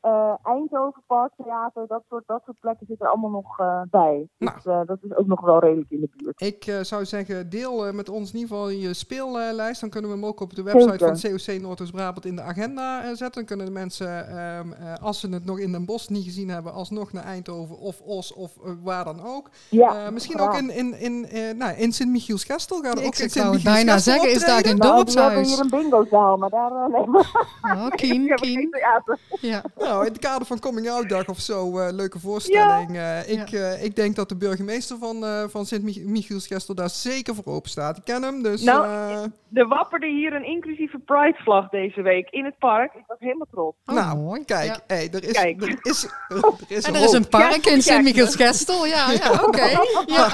Eh, 0.00 0.34
Eindhoven 0.42 1.02
Parktheater, 1.06 1.86
dat 1.86 2.02
soort, 2.08 2.22
dat 2.26 2.42
soort 2.44 2.60
plekken 2.60 2.86
zitten 2.86 3.06
er 3.06 3.12
allemaal 3.12 3.30
nog 3.30 3.58
eh, 3.58 3.80
bij. 3.90 4.28
Dus 4.38 4.48
Nou. 4.64 4.80
eh, 4.80 4.86
dat 4.86 4.98
is 5.02 5.16
ook 5.16 5.26
nog 5.26 5.40
wel 5.40 5.58
redelijk 5.58 5.90
in 5.90 6.00
de 6.00 6.08
buurt. 6.16 6.40
Ik 6.40 6.66
eh, 6.66 6.80
zou 6.80 7.04
zeggen, 7.04 7.50
deel 7.50 7.86
eh, 7.86 7.92
met 7.92 8.08
ons 8.08 8.32
in 8.32 8.38
ieder 8.38 8.56
geval 8.56 8.68
je 8.70 8.94
speellijst. 8.94 9.80
Dan 9.80 9.90
kunnen 9.90 10.10
we 10.10 10.16
hem 10.16 10.26
ook 10.26 10.40
op 10.40 10.54
de 10.54 10.62
website 10.62 10.90
Zeker. 10.98 11.18
van 11.18 11.30
COC 11.54 11.60
Noordoost-Brabant 11.62 12.24
in 12.26 12.36
de 12.36 12.42
agenda 12.42 13.02
zetten. 13.14 13.32
Dan 13.32 13.44
kunnen 13.44 13.66
de 13.66 13.72
mensen, 13.72 14.28
ehm, 14.28 14.72
eh, 14.72 14.94
als 15.02 15.20
ze 15.20 15.28
het 15.28 15.44
nog 15.44 15.58
in 15.58 15.72
Den 15.72 15.84
Bosch 15.84 16.08
niet 16.08 16.24
gezien 16.24 16.48
hebben, 16.48 16.72
alsnog 16.72 17.12
naar 17.12 17.24
Eindhoven 17.24 17.78
of 17.78 18.00
Os 18.00 18.34
of 18.34 18.52
waar 18.82 19.04
dan 19.04 19.20
ook. 19.24 19.50
Ja, 19.70 20.04
Eh, 20.04 20.10
misschien 20.12 20.38
graag. 20.38 20.48
ook 20.48 20.54
in, 20.60 20.70
in, 20.70 20.94
in, 21.00 21.24
eh, 21.26 21.54
nou, 21.54 21.72
in 21.76 21.92
Sint-Michiels-Gestel. 21.92 22.80
Gaan 22.80 22.94
we 22.94 23.00
Ik 23.00 23.06
ook 23.06 23.14
in 23.14 23.30
zou 23.30 23.54
het 23.54 23.62
bijna 23.62 23.98
zeggen, 23.98 24.30
is 24.30 24.44
daar 24.44 24.64
geen 24.64 24.76
Nou, 24.76 25.04
die 25.04 25.14
hebben 25.14 25.34
dorpshuis? 25.34 25.48
hier 25.48 25.60
een 25.60 25.90
bingozaal, 25.90 26.36
maar 26.36 26.50
daar 26.50 26.70
uh, 26.72 26.86
nee, 26.86 27.06
maar 27.06 27.48
Oh, 27.62 27.88
kien, 28.00 28.34
kien. 28.34 28.68
Ja. 29.40 29.62
Nou, 29.90 30.06
in 30.06 30.12
het 30.12 30.20
kader 30.20 30.46
van 30.46 30.58
Coming 30.58 30.90
Out 30.90 31.08
Dag 31.08 31.28
of 31.28 31.38
zo, 31.40 31.78
eh, 31.78 31.92
leuke 31.92 32.18
voorstelling. 32.18 32.96
Eh, 32.96 33.28
ik, 33.28 33.52
eh, 33.52 33.84
ik 33.84 33.96
denk 33.96 34.16
dat 34.16 34.28
de 34.28 34.36
burgemeester 34.36 34.96
van, 34.98 35.24
eh 35.24 35.44
van 35.48 35.66
Sint-Michiels-Gestel 35.66 36.74
daar 36.74 36.90
zeker 36.90 37.34
voor 37.34 37.44
open 37.46 37.70
staat. 37.70 37.96
Ik 37.96 38.04
ken 38.04 38.22
hem, 38.22 38.42
dus... 38.42 38.62
Nou, 38.62 38.84
eh, 38.86 39.22
Er 39.54 39.68
wapperde 39.68 40.06
hier 40.06 40.32
een 40.34 40.44
inclusieve 40.44 40.98
Pride-vlag 40.98 41.68
deze 41.68 42.02
week 42.02 42.28
in 42.30 42.44
het 42.44 42.58
park. 42.58 42.94
Ik 42.94 43.04
was 43.06 43.16
helemaal 43.20 43.46
trots. 43.50 43.76
Oh, 43.86 43.94
nou, 43.94 44.16
mooi. 44.18 44.44
kijk, 44.44 44.66
Ja. 44.66 44.80
hey, 44.86 45.08
er 45.12 45.24
is, 45.24 45.32
Kijk. 45.32 45.62
Er 45.62 45.78
is, 45.82 46.04
er 46.28 46.44
is, 46.68 46.84
En 46.84 46.94
er 46.94 47.02
is 47.02 47.12
een 47.12 47.28
park 47.28 47.66
in 47.66 47.82
Sint-Michiels-Gestel. 47.82 48.86
Ja, 48.86 49.10
ja 49.10 49.42
oké. 49.44 49.68
Ja. 50.06 50.30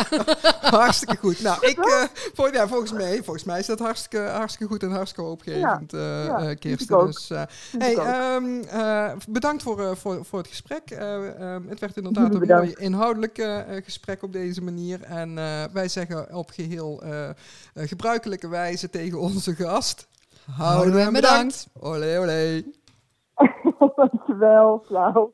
Hartstikke 0.61 1.17
goed. 1.17 1.43
Nou, 1.43 1.67
ik, 1.67 1.79
vol- 2.35 2.53
ja, 2.53 2.69
volgens, 2.69 2.93
mij, 2.93 3.15
volgens 3.23 3.45
mij 3.45 3.59
is 3.59 3.67
dat 3.67 3.79
hartstikke, 3.79 4.27
hartstikke 4.27 4.73
goed 4.73 4.83
en 4.83 4.91
hartstikke 4.91 5.29
hoopgevend, 5.29 5.93
eh 5.93 6.51
eh, 6.51 6.59
Kirsten. 6.59 7.07
Dus, 7.07 7.31
eh, 7.31 7.43
hey, 7.79 7.93
ik 7.93 7.99
ook. 7.99 8.07
Bedankt 9.47 9.63
voor, 9.63 9.81
eh, 9.81 9.95
voor, 9.95 10.25
voor 10.25 10.39
het 10.39 10.49
gesprek. 10.49 10.91
Eh, 10.91 11.55
ehm, 11.55 11.69
het 11.69 11.81
werd 11.81 11.97
inderdaad 11.97 12.35
een 12.35 12.41
bedankt. 12.41 12.65
mooi 12.65 12.87
inhoudelijk 12.87 13.39
eh, 13.39 13.61
gesprek 13.85 14.23
op 14.23 14.33
deze 14.33 14.63
manier. 14.63 15.03
En 15.03 15.35
wij 15.73 15.89
zeggen 15.89 16.35
op 16.35 16.51
geheel 16.51 17.03
eh, 17.03 17.29
eh, 17.29 17.35
gebruikelijke 17.75 18.49
wijze 18.49 18.91
tegen 18.91 19.21
onze 19.21 19.55
gast. 19.55 20.09
Houden 20.51 20.95
we 20.95 21.01
hem 21.01 21.13
bedankt. 21.13 21.69
Olé, 21.81 22.19
olé. 22.19 22.63
Dankjewel, 23.97 24.83
Flauw. 24.87 25.33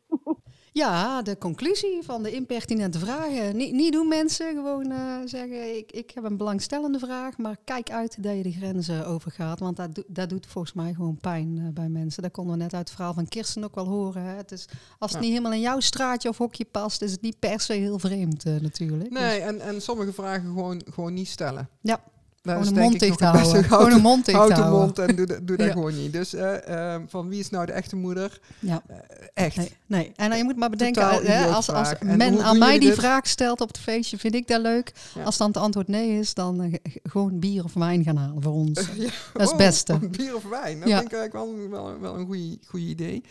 Ja, 0.75 1.23
de 1.23 1.39
conclusie 1.39 1.99
van 2.03 2.23
de 2.23 2.31
impertinente 2.33 2.99
vragen. 2.99 3.57
Niet, 3.57 3.73
niet 3.73 3.93
doen 3.93 4.09
mensen, 4.09 4.55
gewoon 4.55 4.91
eh, 4.91 5.16
zeggen 5.25 5.77
ik, 5.77 5.93
ik 5.93 6.11
heb 6.11 6.25
een 6.25 6.37
belangstellende 6.37 6.99
vraag, 6.99 7.39
maar 7.39 7.57
kijk 7.64 7.91
uit 7.91 8.23
dat 8.23 8.37
je 8.37 8.43
de 8.43 8.53
grenzen 8.53 9.07
overgaat. 9.07 9.59
Want 9.59 9.77
dat, 9.77 9.95
doet- 9.95 10.05
dat 10.09 10.29
doet 10.29 10.47
volgens 10.47 10.73
mij 10.75 10.93
gewoon 10.95 11.16
pijn 11.16 11.59
eh, 11.59 11.64
bij 11.73 11.89
mensen. 11.89 12.23
Dat 12.23 12.33
konden 12.33 12.57
we 12.57 12.62
net 12.62 12.75
uit 12.75 12.87
het 12.89 12.97
verhaal 12.97 13.14
van 13.14 13.29
Kirsten 13.29 13.64
ook 13.64 13.75
wel 13.75 13.87
horen. 13.87 14.23
Hè. 14.23 14.35
Het 14.37 14.53
is, 14.53 14.66
als 14.99 15.11
het 15.11 15.20
Ja. 15.20 15.27
niet 15.27 15.31
helemaal 15.37 15.53
in 15.53 15.61
jouw 15.61 15.81
straatje 15.81 16.29
of 16.29 16.39
hokje 16.39 16.64
past, 16.64 17.03
is 17.03 17.12
het 17.12 17.20
niet 17.23 17.39
per 17.39 17.61
se 17.61 17.73
heel 17.73 17.99
vreemd 17.99 18.45
eh, 18.45 18.55
natuurlijk. 18.61 19.11
Nee, 19.11 19.41
en, 19.41 19.61
en 19.61 19.83
sommige 19.83 20.12
vragen 20.12 20.43
gewoon, 20.45 20.83
gewoon 20.91 21.14
niet 21.14 21.29
stellen. 21.29 21.68
Ja, 21.81 21.95
Dus 21.97 22.11
gewoon 22.43 22.66
een 22.66 22.74
mond 22.74 23.01
dicht 23.01 23.20
houden. 23.20 23.64
Gewoon 23.64 23.93
een 23.93 24.01
mond 24.01 24.24
dicht 24.24 24.36
Houd 24.38 24.49
de 24.49 24.55
houden. 24.55 24.80
mond 24.80 24.99
en 24.99 25.16
doe, 25.16 25.26
dat- 25.26 25.47
doe 25.47 25.57
dat 25.57 25.70
gewoon 25.70 25.95
niet. 25.97 26.12
Dus 26.12 26.34
eh, 26.34 26.68
ehm, 26.95 27.03
van 27.07 27.28
wie 27.28 27.38
is 27.40 27.51
nou 27.51 27.66
de 27.66 27.72
echte 27.72 27.97
moeder? 27.97 28.40
Ja. 28.59 28.82
Eh, 28.86 28.97
echt. 29.34 29.57
Nee, 29.57 29.72
nee. 29.86 30.12
En 30.16 30.36
je 30.36 30.45
moet 30.45 30.57
maar 30.57 30.70
bedenken, 30.70 31.03
eh, 31.03 31.18
hè, 31.22 31.47
als, 31.47 31.70
als 31.70 31.93
men 32.01 32.43
aan 32.43 32.59
mij 32.59 32.78
die 32.78 32.88
dit? 32.88 32.99
vraag 32.99 33.26
stelt 33.26 33.61
op 33.61 33.68
het 33.68 33.78
feestje, 33.78 34.18
vind 34.18 34.34
ik 34.34 34.47
dat 34.49 34.61
leuk. 34.61 34.93
Ja. 35.14 35.22
Als 35.22 35.36
dan 35.36 35.47
het 35.47 35.57
antwoord 35.57 35.88
nee 35.88 36.18
is, 36.18 36.34
dan 36.34 36.61
eh, 36.62 36.72
gewoon 37.03 37.38
bier 37.38 37.64
of 37.64 37.74
wijn 37.74 38.05
gaan 38.05 38.16
halen 38.16 38.43
voor 38.43 38.53
ons. 38.53 38.80
Ja. 38.97 39.09
Dat 39.32 39.43
is 39.43 39.51
het 39.51 39.51
Oh, 39.51 39.57
beste. 39.57 39.99
Bier 40.18 40.34
of 40.36 40.45
wijn. 40.49 40.80
Dat 40.80 40.88
vind 40.88 41.05
ik 41.05 41.12
eigenlijk 41.12 41.32
wel, 41.32 41.68
wel, 41.70 42.01
wel 42.01 42.14
een 42.18 42.26
goede 42.66 42.84
idee. 42.86 43.22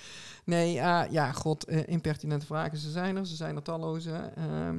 Nee, 0.46 0.80
eh, 0.80 1.02
ja, 1.10 1.32
god, 1.32 1.64
eh, 1.66 1.80
impertinente 1.88 2.46
vragen. 2.46 2.78
Ze 2.78 2.92
zijn 2.92 3.18
er, 3.18 3.28
ze 3.28 3.36
zijn 3.36 3.56
er 3.56 3.62
talloze. 3.62 4.32
Ehm, 4.36 4.78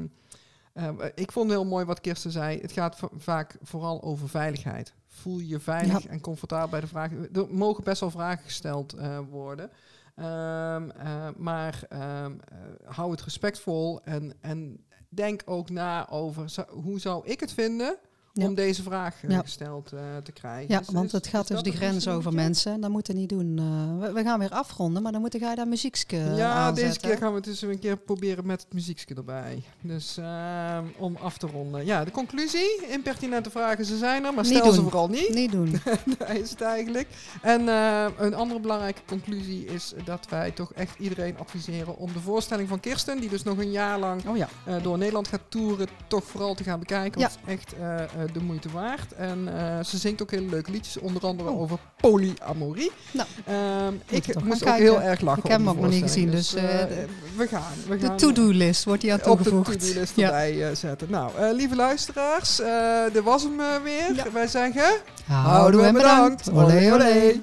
ik 1.15 1.33
vond 1.33 1.51
heel 1.51 1.65
mooi 1.65 1.85
wat 1.85 2.01
Kirsten 2.01 2.31
zei. 2.31 2.61
Het 2.61 2.73
gaat 2.73 2.97
va- 2.97 3.09
vaak 3.17 3.57
vooral 3.63 4.03
over 4.03 4.29
veiligheid. 4.29 4.95
Voel 5.07 5.39
je 5.39 5.49
je 5.49 5.61
veilig 5.61 6.03
Ja. 6.03 6.09
en 6.11 6.21
comfortabel 6.21 6.69
bij 6.69 6.81
de 6.81 6.87
vragen. 6.87 7.29
Er 7.33 7.47
mogen 7.55 7.85
best 7.85 8.01
wel 8.01 8.11
vragen 8.11 8.45
gesteld 8.45 8.93
eh, 8.93 9.19
worden. 9.31 9.71
Ehm, 10.15 10.91
eh, 10.91 11.29
maar 11.37 11.83
ehm, 11.89 12.33
eh, 12.49 12.59
hou 12.95 13.11
het 13.11 13.23
respectvol 13.23 14.01
en, 14.05 14.33
en 14.41 14.85
denk 15.09 15.43
ook 15.45 15.71
na 15.71 16.09
over 16.09 16.67
hoe 16.71 16.99
zou 17.01 17.27
ik 17.27 17.41
het 17.41 17.53
vinden 17.53 17.97
Ja. 18.35 18.47
om 18.47 18.55
deze 18.55 18.83
vraag 18.83 19.15
eh, 19.23 19.31
Ja. 19.31 19.41
gesteld 19.41 19.93
eh, 19.93 20.01
te 20.23 20.33
krijgen. 20.33 20.75
Ja, 20.75 20.83
want 20.93 21.13
het 21.13 21.27
gaat 21.27 21.49
dus 21.49 21.63
de 21.63 21.71
grens 21.73 22.09
over 22.09 22.33
mensen. 22.33 22.81
Dat 22.81 22.91
moeten 22.91 23.15
we 23.15 23.21
niet 23.21 23.29
doen. 23.29 23.59
Eh, 23.59 24.07
we, 24.07 24.13
we 24.13 24.23
gaan 24.23 24.39
weer 24.39 24.51
afronden, 24.51 25.03
maar 25.03 25.13
dan 25.13 25.21
moet 25.21 25.37
jij 25.41 25.55
daar 25.55 25.69
muziekske 25.69 26.17
Ja, 26.17 26.53
aanzetten. 26.53 26.85
deze 26.87 27.01
keer 27.01 27.17
gaan 27.17 27.29
we 27.29 27.35
het 27.35 27.45
dus 27.45 27.63
een 27.63 27.79
keer 27.79 27.97
proberen 27.97 28.47
met 28.47 28.63
het 28.63 28.73
muziekje 28.73 29.15
erbij. 29.15 29.63
Dus 29.81 30.17
ehm, 30.17 30.85
om 30.99 31.17
af 31.17 31.39
te 31.39 31.47
ronden. 31.47 31.85
Ja, 31.85 32.05
de 32.05 32.11
conclusie. 32.11 32.87
Impertinente 32.91 33.51
vragen, 33.51 33.85
ze 33.85 33.97
zijn 33.97 34.25
er, 34.25 34.35
maar 34.35 34.45
Niet 34.45 34.57
stel 34.57 34.73
ze 34.73 34.83
vooral 34.83 35.09
niet. 35.09 35.35
Niet 35.35 35.53
doen. 35.53 35.81
Daar 36.19 36.37
is 36.37 36.51
het 36.51 36.61
eigenlijk. 36.61 37.09
En 37.43 37.69
eh, 37.69 38.07
een 38.19 38.35
andere 38.35 38.61
belangrijke 38.61 39.01
conclusie 39.07 39.65
is 39.67 39.93
dat 40.05 40.29
wij 40.29 40.51
toch 40.51 40.73
echt 40.73 40.99
iedereen 40.99 41.39
adviseren 41.39 41.97
om 41.97 42.13
de 42.13 42.21
voorstelling 42.21 42.69
van 42.69 42.81
Kirsten, 42.81 43.21
die 43.21 43.29
dus 43.29 43.43
nog 43.43 43.59
een 43.59 43.71
jaar 43.71 43.99
lang 43.99 44.27
Oh 44.29 44.37
ja. 44.37 44.49
eh, 44.67 44.83
door 44.83 44.99
Nederland 44.99 45.29
gaat 45.29 45.41
toeren, 45.49 45.87
toch 46.07 46.25
vooral 46.25 46.55
te 46.55 46.65
gaan 46.65 46.79
bekijken. 46.79 47.21
Want 47.21 47.33
het 47.33 47.41
is 47.47 47.53
echt 47.53 47.73
eh, 47.75 48.03
eh, 48.03 48.22
de 48.33 48.41
moeite 48.41 48.69
waard. 48.73 49.13
En 49.13 49.49
eh, 49.59 49.85
ze 49.85 49.99
zingt 49.99 50.23
ook 50.23 50.31
hele 50.31 50.49
leuke 50.51 50.71
liedjes, 50.71 50.99
onder 50.99 51.23
andere 51.23 51.51
Oh. 51.51 51.61
over 51.61 51.79
polyamorie. 52.01 52.91
Nou, 53.11 53.29
Ehm, 53.47 53.95
ik 54.09 54.27
moest 54.45 54.63
ook 54.63 54.69
kijken. 54.69 54.83
heel 54.85 55.03
erg 55.03 55.21
lachen. 55.21 55.43
Ik 55.45 55.51
heb 55.51 55.59
hem 55.59 55.69
ook 55.69 55.81
nog 55.81 55.91
niet 55.91 56.03
gezien, 56.03 56.31
dus, 56.31 56.55
eh, 56.55 56.83
eh, 56.83 56.89
we 57.37 57.47
gaan. 57.47 57.73
We 57.89 57.97
De 57.99 58.15
to-do-list 58.15 58.85
wordt 58.85 59.03
hier 59.03 59.13
aan 59.13 59.19
op 59.31 59.39
de 59.39 59.51
toegevoegd. 59.51 59.81
to-do-list 59.81 60.19
erbij 60.19 60.69
eh, 60.69 60.75
zetten. 60.77 61.11
Nou, 61.11 61.31
eh, 61.39 61.53
lieve 61.53 61.77
luisteraars, 61.77 62.61
eh 62.61 63.03
dit 63.13 63.23
was 63.23 63.43
hem 63.43 63.61
eh, 63.61 63.67
weer. 63.85 64.27
Wij 64.33 64.47
zeggen... 64.47 64.91
Houden 65.27 65.81
we 65.81 65.87
hem 65.87 65.95
bedankt. 65.95 66.51
Olé, 66.51 66.93
olé. 66.93 67.41